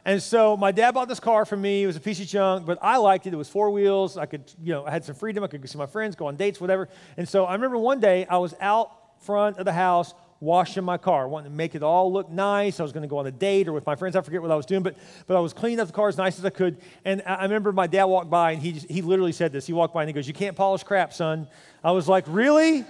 And 0.05 0.20
so 0.22 0.57
my 0.57 0.72
dad 0.72 0.92
bought 0.92 1.09
this 1.09 1.20
car 1.20 1.44
for 1.44 1.57
me. 1.57 1.85
It 1.85 1.87
was 1.87 1.96
a 1.96 2.01
piece 2.01 2.20
of 2.20 2.27
junk, 2.27 2.66
but 2.66 2.79
I 2.83 2.96
liked 2.96 3.27
it. 3.27 3.33
It 3.33 3.37
was 3.37 3.48
four 3.48 3.70
wheels. 3.70 4.16
I 4.16 4.27
could, 4.27 4.53
you 4.61 4.72
know, 4.72 4.85
I 4.85 4.90
had 4.90 5.05
some 5.05 5.14
freedom. 5.14 5.44
I 5.44 5.46
could 5.46 5.68
see 5.68 5.79
my 5.79 5.87
friends, 5.87 6.16
go 6.16 6.27
on 6.27 6.37
dates, 6.37 6.61
whatever. 6.61 6.88
And 7.16 7.29
so 7.29 7.44
I 7.44 7.55
remember 7.55 7.79
one 7.79 8.01
day 8.01 8.27
I 8.27 8.38
was 8.38 8.55
out 8.61 8.90
front 9.20 9.59
of 9.59 9.64
the 9.64 9.72
house 9.72 10.14
washing 10.42 10.83
my 10.83 10.98
car, 10.98 11.28
wanting 11.28 11.52
to 11.52 11.57
make 11.57 11.76
it 11.76 11.83
all 11.85 12.12
look 12.12 12.28
nice. 12.28 12.81
I 12.81 12.83
was 12.83 12.90
going 12.92 13.02
to 13.02 13.09
go 13.09 13.18
on 13.18 13.26
a 13.26 13.31
date 13.31 13.68
or 13.68 13.72
with 13.72 13.87
my 13.87 13.94
friends. 13.94 14.16
I 14.16 14.20
forget 14.22 14.42
what 14.42 14.50
I 14.50 14.57
was 14.57 14.66
doing, 14.66 14.83
but, 14.83 14.96
but 15.28 15.37
I 15.37 15.40
was 15.40 15.52
cleaning 15.52 15.78
up 15.78 15.87
the 15.87 15.92
car 15.92 16.09
as 16.09 16.18
nice 16.18 16.38
as 16.38 16.44
I 16.44 16.50
could. 16.50 16.78
And 17.05 17.22
I 17.24 17.44
remember 17.44 17.70
my 17.72 17.87
dad 17.87 18.05
walked 18.05 18.28
by 18.28 18.52
and 18.52 18.61
he, 18.61 18.72
just, 18.72 18.90
he 18.90 19.02
literally 19.02 19.33
said 19.33 19.52
this. 19.52 19.66
He 19.66 19.72
walked 19.72 19.94
by 19.94 20.02
and 20.02 20.09
he 20.09 20.12
goes, 20.12 20.26
You 20.26 20.35
can't 20.35 20.57
polish 20.57 20.83
crap, 20.83 21.12
son. 21.12 21.46
I 21.85 21.92
was 21.92 22.09
like, 22.09 22.24
Really? 22.26 22.85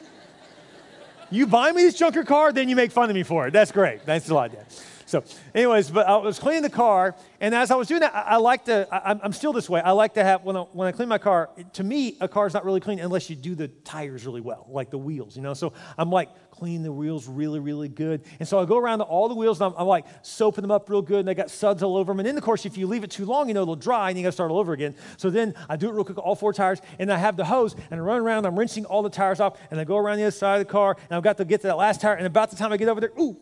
You 1.31 1.47
buy 1.47 1.73
me 1.73 1.83
this 1.83 1.95
junker 1.95 2.25
car, 2.25 2.53
then 2.53 2.69
you 2.69 2.77
make 2.77 2.93
fun 2.93 3.09
of 3.09 3.15
me 3.15 3.23
for 3.23 3.47
it. 3.47 3.53
That's 3.53 3.73
great. 3.73 4.03
Thanks 4.03 4.29
a 4.29 4.35
lot, 4.35 4.53
Dad. 4.53 4.67
So, 5.13 5.23
anyways, 5.55 5.91
but 5.91 6.09
I 6.09 6.17
was 6.17 6.39
cleaning 6.39 6.63
the 6.63 6.71
car, 6.71 7.15
and 7.39 7.55
as 7.55 7.71
I 7.71 7.75
was 7.75 7.87
doing 7.87 8.01
that, 8.01 8.15
I, 8.15 8.23
I 8.23 8.37
like 8.37 8.65
to, 8.65 8.89
I, 8.91 9.11
am 9.23 9.35
still 9.35 9.53
this 9.53 9.69
way. 9.69 9.79
I 9.83 9.91
like 9.91 10.15
to 10.15 10.25
have, 10.25 10.43
when 10.43 10.57
I, 10.57 10.61
when 10.61 10.89
I 10.89 10.93
clean 10.93 11.07
my 11.07 11.19
car, 11.19 11.51
to 11.75 11.85
me, 11.85 12.17
a 12.23 12.27
car 12.27 12.47
is 12.47 12.55
not 12.55 12.65
really 12.65 12.81
clean 12.81 12.99
unless 12.99 13.29
you 13.29 13.37
do 13.37 13.55
the 13.55 13.69
tires 13.69 14.25
really 14.25 14.41
well, 14.41 14.67
like 14.71 14.89
the 14.89 14.97
wheels, 14.97 15.37
you 15.37 15.43
know? 15.43 15.53
So 15.53 15.75
I'm 15.99 16.09
like, 16.09 16.31
clean 16.51 16.83
the 16.83 16.91
wheels 16.91 17.29
really, 17.29 17.61
really 17.61 17.91
good. 17.91 18.23
And 18.39 18.49
so 18.49 18.59
I 18.59 18.65
go 18.65 18.79
around 18.79 19.01
to 19.01 19.05
all 19.05 19.29
the 19.29 19.35
wheels, 19.35 19.61
and 19.61 19.75
I'm, 19.75 19.83
I'm, 19.83 19.87
like 19.87 20.07
soaping 20.23 20.63
them 20.63 20.71
up 20.71 20.89
real 20.89 21.03
good, 21.03 21.19
and 21.19 21.29
they 21.29 21.35
got 21.35 21.51
suds 21.51 21.83
all 21.83 21.99
over 21.99 22.11
them. 22.11 22.21
And 22.21 22.27
then, 22.27 22.39
of 22.39 22.43
course, 22.43 22.65
if 22.65 22.79
you 22.79 22.87
leave 22.87 23.05
it 23.05 23.11
too 23.11 23.27
long, 23.27 23.49
you 23.49 23.55
know, 23.55 23.61
it'll 23.61 23.77
dry, 23.77 24.09
and 24.09 24.19
you 24.19 24.23
got 24.23 24.29
to 24.29 24.33
start 24.33 24.51
all 24.51 24.59
over 24.59 24.73
again. 24.73 24.95
So 25.19 25.29
then 25.29 25.53
I 25.69 25.77
do 25.77 25.91
it 25.91 25.93
real 25.93 26.05
quick, 26.05 26.17
all 26.17 26.37
four 26.37 26.55
tires, 26.55 26.81
and 26.99 27.13
I 27.13 27.19
have 27.19 27.37
the 27.37 27.45
hose, 27.45 27.77
and 27.91 28.01
I 28.01 28.03
run 28.03 28.23
around, 28.23 28.47
I'm 28.47 28.59
rinsing 28.59 28.87
all 28.87 29.03
the 29.03 29.11
tires 29.11 29.41
off, 29.41 29.59
and 29.71 29.79
I 29.79 29.85
go 29.85 29.99
around 29.99 30.17
the 30.17 30.25
other 30.25 30.31
side 30.31 30.59
of 30.59 30.67
the 30.67 30.73
car, 30.73 30.97
and 30.99 31.15
I've 31.15 31.23
got 31.23 31.37
to 31.37 31.45
get 31.45 31.61
to 31.61 31.67
that 31.67 31.77
last 31.77 32.01
tire, 32.01 32.15
and 32.15 32.27
about 32.27 32.49
the 32.49 32.57
time 32.57 32.73
I 32.73 32.79
get 32.79 32.89
over 32.89 33.03
there, 33.03 33.13
ooh, 33.21 33.39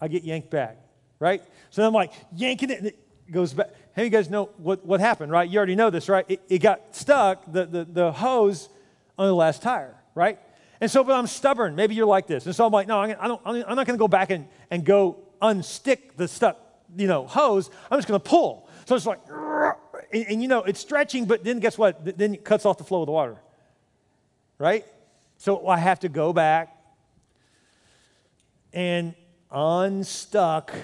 I 0.00 0.08
get 0.08 0.24
yanked 0.24 0.50
back, 0.50 0.78
right? 1.18 1.42
So 1.70 1.82
then 1.82 1.88
I'm 1.88 1.94
like 1.94 2.12
yanking 2.34 2.70
it, 2.70 2.78
and 2.78 2.86
it, 2.88 2.98
goes 3.32 3.54
back. 3.54 3.70
Hey, 3.94 4.04
you 4.04 4.10
guys 4.10 4.28
know 4.28 4.50
what, 4.58 4.84
what 4.84 5.00
happened, 5.00 5.32
right? 5.32 5.48
You 5.48 5.56
already 5.56 5.76
know 5.76 5.88
this, 5.88 6.08
right? 6.08 6.26
It, 6.28 6.42
it 6.48 6.58
got 6.58 6.94
stuck, 6.94 7.50
the, 7.50 7.64
the, 7.64 7.84
the 7.84 8.12
hose 8.12 8.68
on 9.16 9.26
the 9.26 9.34
last 9.34 9.62
tire, 9.62 9.94
right? 10.14 10.38
And 10.80 10.90
so, 10.90 11.02
but 11.04 11.14
I'm 11.14 11.26
stubborn. 11.26 11.74
Maybe 11.74 11.94
you're 11.94 12.06
like 12.06 12.26
this. 12.26 12.46
And 12.46 12.54
so 12.54 12.66
I'm 12.66 12.72
like, 12.72 12.86
no, 12.86 13.00
I'm, 13.00 13.16
I 13.18 13.28
don't, 13.28 13.40
I'm 13.44 13.76
not 13.76 13.86
going 13.86 13.96
to 13.96 13.96
go 13.96 14.08
back 14.08 14.30
and, 14.30 14.46
and 14.70 14.84
go 14.84 15.18
unstick 15.40 16.16
the 16.16 16.28
stuck, 16.28 16.58
you 16.96 17.06
know, 17.06 17.26
hose. 17.26 17.70
I'm 17.90 17.98
just 17.98 18.08
going 18.08 18.20
to 18.20 18.28
pull. 18.28 18.68
So 18.84 18.94
it's 18.94 19.06
like, 19.06 19.20
and, 20.12 20.26
and, 20.28 20.42
you 20.42 20.48
know, 20.48 20.62
it's 20.64 20.80
stretching, 20.80 21.24
but 21.24 21.44
then 21.44 21.60
guess 21.60 21.78
what? 21.78 22.18
Then 22.18 22.34
it 22.34 22.44
cuts 22.44 22.66
off 22.66 22.78
the 22.78 22.84
flow 22.84 23.02
of 23.02 23.06
the 23.06 23.12
water, 23.12 23.36
right? 24.58 24.84
So 25.38 25.66
I 25.66 25.78
have 25.78 26.00
to 26.00 26.08
go 26.08 26.32
back 26.32 26.76
and 28.72 29.14
unstuck, 29.50 30.74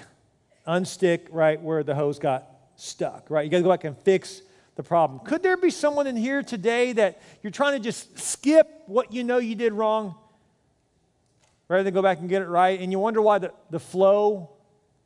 unstick 0.66 1.26
right 1.30 1.60
where 1.60 1.82
the 1.82 1.94
hose 1.94 2.18
got 2.18 2.46
stuck, 2.76 3.30
right? 3.30 3.44
You 3.44 3.50
got 3.50 3.58
to 3.58 3.62
go 3.62 3.70
back 3.70 3.84
and 3.84 3.96
fix 3.98 4.42
the 4.76 4.82
problem. 4.82 5.20
Could 5.20 5.42
there 5.42 5.56
be 5.56 5.70
someone 5.70 6.06
in 6.06 6.16
here 6.16 6.42
today 6.42 6.92
that 6.92 7.20
you're 7.42 7.50
trying 7.50 7.74
to 7.74 7.80
just 7.80 8.18
skip 8.18 8.68
what 8.86 9.12
you 9.12 9.24
know 9.24 9.38
you 9.38 9.54
did 9.54 9.72
wrong 9.72 10.14
rather 11.68 11.84
than 11.84 11.94
go 11.94 12.02
back 12.02 12.18
and 12.18 12.28
get 12.28 12.42
it 12.42 12.48
right, 12.48 12.80
and 12.80 12.90
you 12.90 12.98
wonder 12.98 13.22
why 13.22 13.38
the, 13.38 13.52
the 13.70 13.78
flow 13.78 14.50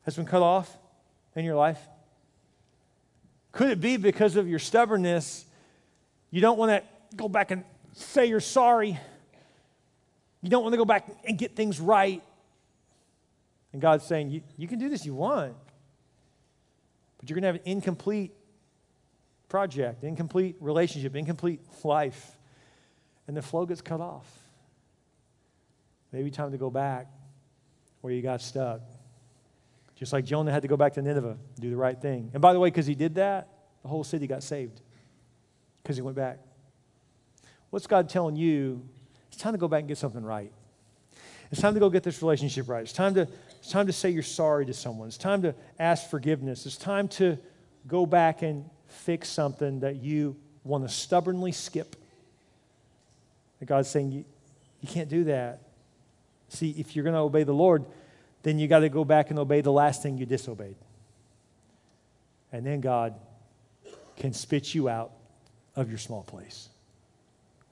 has 0.05 0.17
been 0.17 0.27
cut 0.27 0.43
off 0.43 0.75
in 1.35 1.45
your 1.45 1.57
life? 1.57 1.79
Could 3.53 3.71
it 3.71 3.81
be 3.81 3.97
because 3.97 4.37
of 4.37 4.49
your 4.49 4.59
stubbornness? 4.59 5.45
You 6.31 6.41
don't 6.41 6.59
want 6.59 6.71
to 6.71 7.17
go 7.17 7.29
back 7.29 7.51
and 7.51 7.65
say 7.93 8.27
you're 8.27 8.41
sorry. 8.41 8.99
You 10.43 10.51
don't 10.51 10.63
want 10.63 10.73
to 10.73 10.77
go 10.77 10.85
back 10.85 11.09
and 11.25 11.39
get 11.39 11.55
things 11.55 11.81
right. 11.81 12.23
And 13.75 13.83
God's 13.83 14.07
saying, 14.07 14.31
You, 14.31 14.41
you 14.57 14.69
can 14.69 14.79
do 14.79 14.89
this 14.89 15.05
you 15.05 15.15
want, 15.15 15.53
but 17.19 17.29
you're 17.29 17.35
going 17.35 17.43
to 17.43 17.49
have 17.49 17.57
an 17.57 17.63
incomplete 17.65 18.33
project, 19.49 20.05
incomplete 20.05 20.57
relationship, 20.61 21.17
incomplete 21.17 21.61
life. 21.83 22.39
And 23.27 23.37
the 23.37 23.43
flow 23.43 23.67
gets 23.67 23.81
cut 23.81 24.01
off. 24.01 24.27
Maybe 26.13 26.31
time 26.31 26.53
to 26.53 26.59
go 26.59 26.71
back 26.71 27.09
where 28.01 28.13
you 28.13 28.23
got 28.23 28.41
stuck. 28.41 28.81
Just 29.97 30.13
like 30.13 30.25
Jonah 30.25 30.53
had 30.53 30.63
to 30.63 30.69
go 30.69 30.77
back 30.77 30.93
to 30.93 31.03
Nineveh, 31.03 31.37
do 31.59 31.69
the 31.69 31.77
right 31.77 32.01
thing. 32.01 32.31
And 32.33 32.41
by 32.41 32.53
the 32.53 32.61
way, 32.61 32.69
because 32.69 32.87
he 32.87 32.95
did 32.95 33.17
that, 33.17 33.49
the 33.83 33.89
whole 33.89 34.05
city 34.05 34.29
got 34.29 34.45
saved 34.45 34.83
because 35.83 35.97
he 35.97 36.03
went 36.03 36.17
back. 36.17 36.39
What's 37.71 37.89
God 37.89 38.09
telling 38.09 38.37
you? 38.37 38.89
It's 39.33 39.41
time 39.41 39.53
to 39.53 39.59
go 39.59 39.67
back 39.67 39.81
and 39.81 39.89
get 39.89 39.99
something 39.99 40.23
right. 40.23 40.53
It's 41.51 41.61
time 41.61 41.75
to 41.75 41.81
go 41.81 41.91
get 41.91 42.03
this 42.03 42.23
relationship 42.23 42.69
right. 42.69 42.83
It's 42.83 42.93
time 42.93 43.15
to, 43.15 43.29
it's 43.65 43.73
time 43.73 43.87
to 43.87 43.95
say 43.95 44.11
you're 44.11 44.23
sorry 44.23 44.67
to 44.67 44.75
someone. 44.75 45.09
It's 45.09 45.17
time 45.17 45.41
to 45.41 45.55
ask 45.79 46.11
forgiveness. 46.11 46.67
It's 46.67 46.77
time 46.77 47.09
to 47.09 47.39
go 47.89 48.05
back 48.05 48.43
and 48.43 48.69
fix 48.89 49.31
something 49.31 49.81
that 49.81 49.97
you 50.03 50.37
want 50.65 50.87
to 50.87 50.95
stubbornly 50.95 51.51
skip. 51.51 51.97
And 53.61 53.67
God's 53.67 53.89
saying, 53.89 54.13
you, 54.13 54.27
you 54.83 54.89
can't 54.89 55.09
do 55.09 55.25
that. 55.25 55.61
See, 56.51 56.75
if 56.77 56.95
you're 56.95 57.05
going 57.05 57.15
to 57.15 57.21
obey 57.21 57.45
the 57.45 57.55
Lord, 57.55 57.87
then 58.43 58.59
you 58.59 58.69
got 58.69 58.81
to 58.81 58.91
go 58.91 59.03
back 59.03 59.31
and 59.31 59.39
obey 59.39 59.63
the 59.63 59.73
last 59.73 60.03
thing 60.03 60.19
you 60.19 60.27
disobeyed. 60.27 60.77
And 62.53 62.67
then 62.67 62.83
God 62.83 63.15
can 64.19 64.35
spit 64.35 64.75
you 64.75 64.91
out 64.91 65.11
of 65.75 65.89
your 65.89 65.97
small 65.97 66.23
place. 66.23 66.69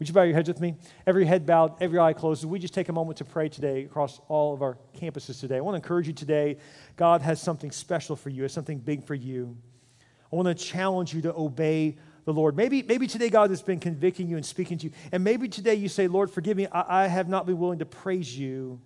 Would 0.02 0.08
you 0.08 0.14
bow 0.14 0.22
your 0.22 0.34
heads 0.34 0.48
with 0.48 0.60
me? 0.60 0.74
Every 1.06 1.24
head 1.24 1.46
bowed, 1.46 1.80
every 1.80 2.00
eye 2.00 2.12
closed. 2.12 2.44
We 2.44 2.58
just 2.58 2.74
take 2.74 2.88
a 2.88 2.92
moment 2.92 3.18
to 3.18 3.24
pray 3.24 3.48
today 3.48 3.84
across 3.84 4.20
all 4.26 4.52
of 4.52 4.60
our 4.60 4.76
campuses 5.00 5.38
today. 5.38 5.58
I 5.58 5.60
want 5.60 5.74
to 5.74 5.76
encourage 5.76 6.08
you 6.08 6.12
today. 6.12 6.56
God 6.96 7.22
has 7.22 7.40
something 7.40 7.70
special 7.70 8.16
for 8.16 8.28
you, 8.28 8.42
has 8.42 8.52
something 8.52 8.80
big 8.80 9.04
for 9.04 9.14
you. 9.14 9.56
I 10.00 10.34
want 10.34 10.48
to 10.48 10.56
challenge 10.56 11.14
you 11.14 11.22
to 11.22 11.32
obey 11.36 11.98
the 12.24 12.32
Lord. 12.32 12.56
Maybe, 12.56 12.82
maybe 12.82 13.06
today 13.06 13.30
God 13.30 13.50
has 13.50 13.62
been 13.62 13.78
convicting 13.78 14.28
you 14.28 14.34
and 14.34 14.44
speaking 14.44 14.76
to 14.78 14.86
you. 14.86 14.92
And 15.12 15.22
maybe 15.22 15.46
today 15.46 15.76
you 15.76 15.88
say, 15.88 16.08
Lord, 16.08 16.32
forgive 16.32 16.56
me. 16.56 16.66
I, 16.66 17.04
I 17.04 17.06
have 17.06 17.28
not 17.28 17.46
been 17.46 17.60
willing 17.60 17.78
to 17.78 17.86
praise 17.86 18.36
you 18.36 18.80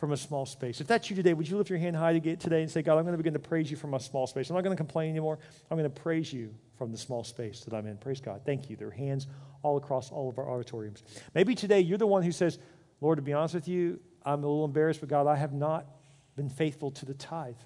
from 0.00 0.12
a 0.12 0.16
small 0.16 0.46
space. 0.46 0.80
If 0.80 0.86
that's 0.86 1.10
you 1.10 1.14
today, 1.14 1.34
would 1.34 1.46
you 1.46 1.58
lift 1.58 1.68
your 1.68 1.78
hand 1.78 1.94
high 1.94 2.18
today 2.18 2.62
and 2.62 2.70
say, 2.70 2.80
God, 2.80 2.96
I'm 2.96 3.04
going 3.04 3.12
to 3.12 3.18
begin 3.18 3.34
to 3.34 3.38
praise 3.38 3.70
you 3.70 3.76
from 3.76 3.92
a 3.92 4.00
small 4.00 4.26
space. 4.26 4.48
I'm 4.48 4.56
not 4.56 4.64
going 4.64 4.74
to 4.74 4.82
complain 4.82 5.10
anymore. 5.10 5.38
I'm 5.70 5.76
going 5.76 5.88
to 5.88 6.00
praise 6.00 6.32
you 6.32 6.54
from 6.78 6.90
the 6.90 6.96
small 6.96 7.22
space 7.22 7.60
that 7.64 7.74
I'm 7.74 7.86
in. 7.86 7.98
Praise 7.98 8.18
God. 8.18 8.40
Thank 8.46 8.70
you. 8.70 8.76
There 8.76 8.88
are 8.88 8.92
hands 8.92 9.26
all 9.62 9.76
across 9.76 10.10
all 10.10 10.30
of 10.30 10.38
our 10.38 10.50
auditoriums. 10.50 11.02
Maybe 11.34 11.54
today 11.54 11.80
you're 11.80 11.98
the 11.98 12.06
one 12.06 12.22
who 12.22 12.32
says, 12.32 12.58
Lord, 13.02 13.18
to 13.18 13.22
be 13.22 13.34
honest 13.34 13.54
with 13.54 13.68
you, 13.68 14.00
I'm 14.24 14.42
a 14.42 14.46
little 14.46 14.64
embarrassed, 14.64 15.00
but 15.00 15.10
God, 15.10 15.26
I 15.26 15.36
have 15.36 15.52
not 15.52 15.86
been 16.34 16.48
faithful 16.48 16.90
to 16.92 17.04
the 17.04 17.14
tithe. 17.14 17.56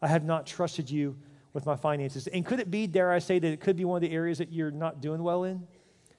I 0.00 0.08
have 0.08 0.24
not 0.24 0.46
trusted 0.46 0.90
you 0.90 1.18
with 1.52 1.66
my 1.66 1.76
finances. 1.76 2.28
And 2.28 2.46
could 2.46 2.60
it 2.60 2.70
be, 2.70 2.86
dare 2.86 3.12
I 3.12 3.18
say, 3.18 3.38
that 3.38 3.48
it 3.48 3.60
could 3.60 3.76
be 3.76 3.84
one 3.84 4.02
of 4.02 4.08
the 4.08 4.14
areas 4.14 4.38
that 4.38 4.52
you're 4.52 4.70
not 4.70 5.02
doing 5.02 5.22
well 5.22 5.44
in? 5.44 5.66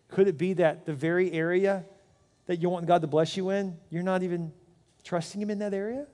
Could 0.10 0.28
it 0.28 0.38
be 0.38 0.54
that 0.54 0.86
the 0.86 0.94
very 0.94 1.32
area 1.32 1.86
that 2.46 2.62
you 2.62 2.70
want 2.70 2.86
God 2.86 3.02
to 3.02 3.08
bless 3.08 3.36
you 3.36 3.50
in, 3.50 3.78
you're 3.90 4.04
not 4.04 4.22
even 4.22 4.52
trusting 5.08 5.42
Him 5.42 5.50
in 5.50 5.60
that 5.60 5.74
area? 5.74 6.06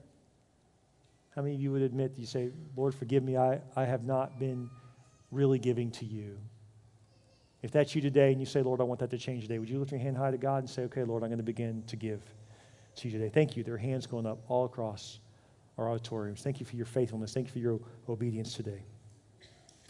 How 1.36 1.42
many 1.42 1.56
of 1.56 1.62
you 1.62 1.72
would 1.72 1.82
admit, 1.82 2.14
that 2.14 2.22
you 2.22 2.28
say, 2.28 2.52
Lord, 2.76 2.94
forgive 2.94 3.24
me, 3.24 3.38
I, 3.38 3.60
I 3.76 3.86
have 3.86 4.04
not 4.04 4.40
been 4.40 4.70
really 5.32 5.58
giving 5.58 5.90
to 5.92 6.06
you? 6.06 6.38
If 7.64 7.72
that's 7.72 7.96
you 7.96 8.02
today 8.02 8.32
and 8.32 8.40
you 8.40 8.46
say, 8.46 8.62
Lord, 8.62 8.82
I 8.82 8.84
want 8.84 9.00
that 9.00 9.10
to 9.10 9.18
change 9.18 9.44
today, 9.44 9.58
would 9.58 9.70
you 9.70 9.80
lift 9.80 9.92
your 9.92 10.00
hand 10.00 10.16
high 10.16 10.32
to 10.32 10.38
God 10.38 10.60
and 10.60 10.70
say, 10.70 10.84
okay, 10.84 11.04
Lord, 11.04 11.24
I'm 11.24 11.30
going 11.30 11.38
to 11.38 11.44
begin 11.44 11.84
to 11.88 11.96
give 11.96 12.22
to 12.98 13.08
you 13.08 13.18
today? 13.18 13.30
Thank 13.30 13.58
you. 13.58 13.64
There 13.64 13.74
are 13.74 13.78
hands 13.80 14.06
going 14.06 14.28
up 14.28 14.40
all 14.48 14.66
across 14.66 15.20
our 15.78 15.90
auditoriums. 15.90 16.42
Thank 16.42 16.60
you 16.60 16.66
for 16.66 16.76
your 16.76 16.86
faithfulness. 16.86 17.34
Thank 17.34 17.48
you 17.48 17.54
for 17.54 17.60
your 17.60 17.80
obedience 18.08 18.54
today. 18.54 18.84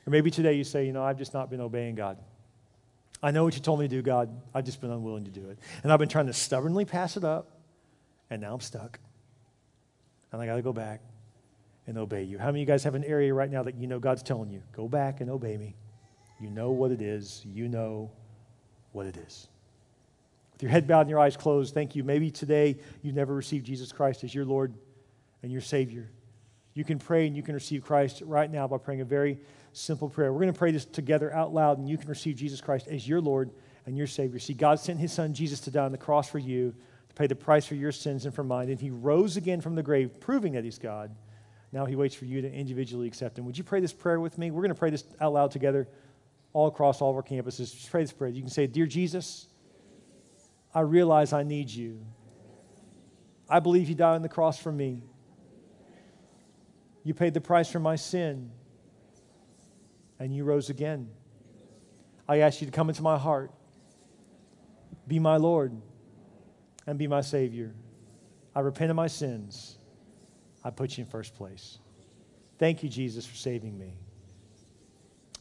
Or 0.08 0.12
maybe 0.12 0.32
today 0.32 0.54
you 0.54 0.64
say, 0.64 0.86
you 0.86 0.94
know, 0.94 1.04
I've 1.04 1.18
just 1.18 1.34
not 1.34 1.50
been 1.50 1.62
obeying 1.62 1.96
God. 1.96 2.18
I 3.22 3.32
know 3.32 3.44
what 3.44 3.56
you 3.56 3.62
told 3.62 3.80
me 3.80 3.88
to 3.88 3.96
do, 3.96 4.02
God. 4.02 4.30
I've 4.54 4.66
just 4.66 4.80
been 4.80 4.92
unwilling 4.92 5.26
to 5.26 5.32
do 5.32 5.50
it. 5.50 5.58
And 5.82 5.92
I've 5.92 6.00
been 6.00 6.10
trying 6.10 6.28
to 6.28 6.34
stubbornly 6.34 6.86
pass 6.86 7.18
it 7.18 7.24
up, 7.24 7.53
and 8.30 8.42
now 8.42 8.54
I'm 8.54 8.60
stuck. 8.60 9.00
And 10.32 10.42
I 10.42 10.46
got 10.46 10.56
to 10.56 10.62
go 10.62 10.74
back 10.74 11.02
and 11.88 11.98
obey 11.98 12.24
you. 12.24 12.38
How 12.40 12.48
many 12.48 12.60
of 12.60 12.68
you 12.68 12.74
guys 12.74 12.84
have 12.84 12.96
an 12.96 13.04
area 13.04 13.34
right 13.34 13.52
now 13.52 13.64
that 13.64 13.76
you 13.76 13.88
know 13.88 14.00
God's 14.00 14.24
telling 14.24 14.50
you, 14.50 14.62
go 14.76 14.88
back 14.88 15.22
and 15.22 15.30
obey 15.30 15.58
me? 15.58 15.76
You 16.40 16.50
know 16.50 16.72
what 16.72 16.92
it 16.92 17.02
is. 17.02 17.42
You 17.46 17.68
know 17.68 18.12
what 18.92 19.06
it 19.06 19.18
is. 19.18 19.48
With 20.54 20.64
your 20.64 20.72
head 20.72 20.88
bowed 20.88 21.02
and 21.02 21.10
your 21.10 21.20
eyes 21.20 21.38
closed, 21.38 21.74
thank 21.74 21.96
you. 21.96 22.04
Maybe 22.04 22.32
today 22.32 22.78
you've 23.02 23.16
never 23.16 23.34
received 23.34 23.66
Jesus 23.66 23.92
Christ 23.92 24.24
as 24.24 24.34
your 24.34 24.46
Lord 24.46 24.74
and 25.42 25.52
your 25.52 25.62
Savior. 25.62 26.10
You 26.74 26.84
can 26.84 27.00
pray 27.00 27.28
and 27.28 27.36
you 27.36 27.44
can 27.44 27.54
receive 27.54 27.84
Christ 27.84 28.24
right 28.26 28.52
now 28.52 28.68
by 28.68 28.78
praying 28.78 29.02
a 29.02 29.06
very 29.06 29.40
simple 29.74 30.10
prayer. 30.10 30.32
We're 30.32 30.42
going 30.42 30.54
to 30.54 30.58
pray 30.58 30.72
this 30.72 30.86
together 30.86 31.34
out 31.34 31.54
loud, 31.54 31.78
and 31.78 31.88
you 31.88 31.98
can 31.98 32.10
receive 32.10 32.36
Jesus 32.36 32.62
Christ 32.62 32.88
as 32.88 33.08
your 33.08 33.22
Lord 33.22 33.52
and 33.86 33.98
your 33.98 34.08
Savior. 34.08 34.40
See, 34.40 34.54
God 34.54 34.80
sent 34.80 35.00
His 35.00 35.12
Son 35.12 35.34
Jesus 35.34 35.60
to 35.62 35.72
die 35.72 35.86
on 35.86 35.92
the 35.92 35.98
cross 35.98 36.30
for 36.30 36.40
you, 36.40 36.74
to 37.14 37.20
pay 37.20 37.28
the 37.28 37.36
price 37.36 37.66
for 37.66 37.76
your 37.76 37.92
sins 37.92 38.26
and 38.26 38.34
for 38.34 38.44
mine, 38.44 38.70
and 38.70 38.80
He 38.80 38.90
rose 38.90 39.38
again 39.38 39.62
from 39.62 39.76
the 39.76 39.84
grave, 39.84 40.20
proving 40.20 40.54
that 40.54 40.64
He's 40.64 40.80
God. 40.80 41.16
Now 41.72 41.86
He 41.86 41.96
waits 41.96 42.16
for 42.16 42.26
you 42.26 42.42
to 42.42 42.52
individually 42.52 43.08
accept 43.08 43.38
Him. 43.38 43.46
Would 43.46 43.58
you 43.58 43.64
pray 43.64 43.80
this 43.80 43.94
prayer 43.94 44.20
with 44.20 44.38
me? 44.38 44.52
We're 44.52 44.62
going 44.62 44.70
to 44.70 44.80
pray 44.80 44.90
this 44.90 45.04
out 45.22 45.34
loud 45.34 45.52
together, 45.52 45.88
all 46.54 46.68
across 46.68 47.02
all 47.02 47.10
of 47.12 47.16
our 47.16 47.24
campuses. 47.24 47.74
Just 47.74 47.92
pray 47.92 48.02
this 48.02 48.12
prayer. 48.12 48.32
You 48.32 48.42
can 48.42 48.50
say, 48.50 48.68
Dear 48.68 48.86
Jesus, 48.86 49.48
I 50.74 50.82
realize 50.82 51.34
I 51.34 51.44
need 51.44 51.70
you. 51.70 52.04
I 53.50 53.60
believe 53.60 53.90
you 53.90 53.96
died 53.96 54.16
on 54.16 54.22
the 54.22 54.30
cross 54.30 54.58
for 54.58 54.72
me. 54.72 55.04
You 57.04 57.14
paid 57.14 57.34
the 57.34 57.42
price 57.42 57.70
for 57.70 57.80
my 57.80 57.96
sin 57.96 58.50
and 60.20 60.34
you 60.34 60.44
rose 60.46 60.70
again. 60.70 61.10
I 62.28 62.40
ask 62.40 62.62
you 62.62 62.66
to 62.66 62.72
come 62.72 62.90
into 62.90 63.02
my 63.02 63.18
heart, 63.18 63.52
be 65.08 65.20
my 65.20 65.36
Lord, 65.36 65.74
and 66.88 66.98
be 66.98 67.08
my 67.08 67.22
Savior. 67.22 67.74
I 68.56 68.60
repent 68.60 68.90
of 68.90 68.96
my 68.96 69.08
sins. 69.08 69.78
I 70.64 70.70
put 70.70 70.98
you 70.98 71.04
in 71.04 71.10
first 71.10 71.36
place. 71.36 71.80
Thank 72.60 72.84
you, 72.84 72.90
Jesus, 72.90 73.26
for 73.26 73.36
saving 73.36 73.78
me. 73.78 73.98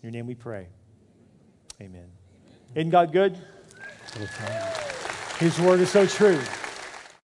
In 0.02 0.09
your 0.09 0.12
name 0.12 0.26
we 0.26 0.35
pray. 0.35 0.68
Amen. 1.81 2.11
Isn't 2.74 2.90
God 2.90 3.12
good? 3.12 3.38
His 5.38 5.58
word 5.60 5.81
is 5.81 5.90
so 5.90 6.06
true. 6.06 6.40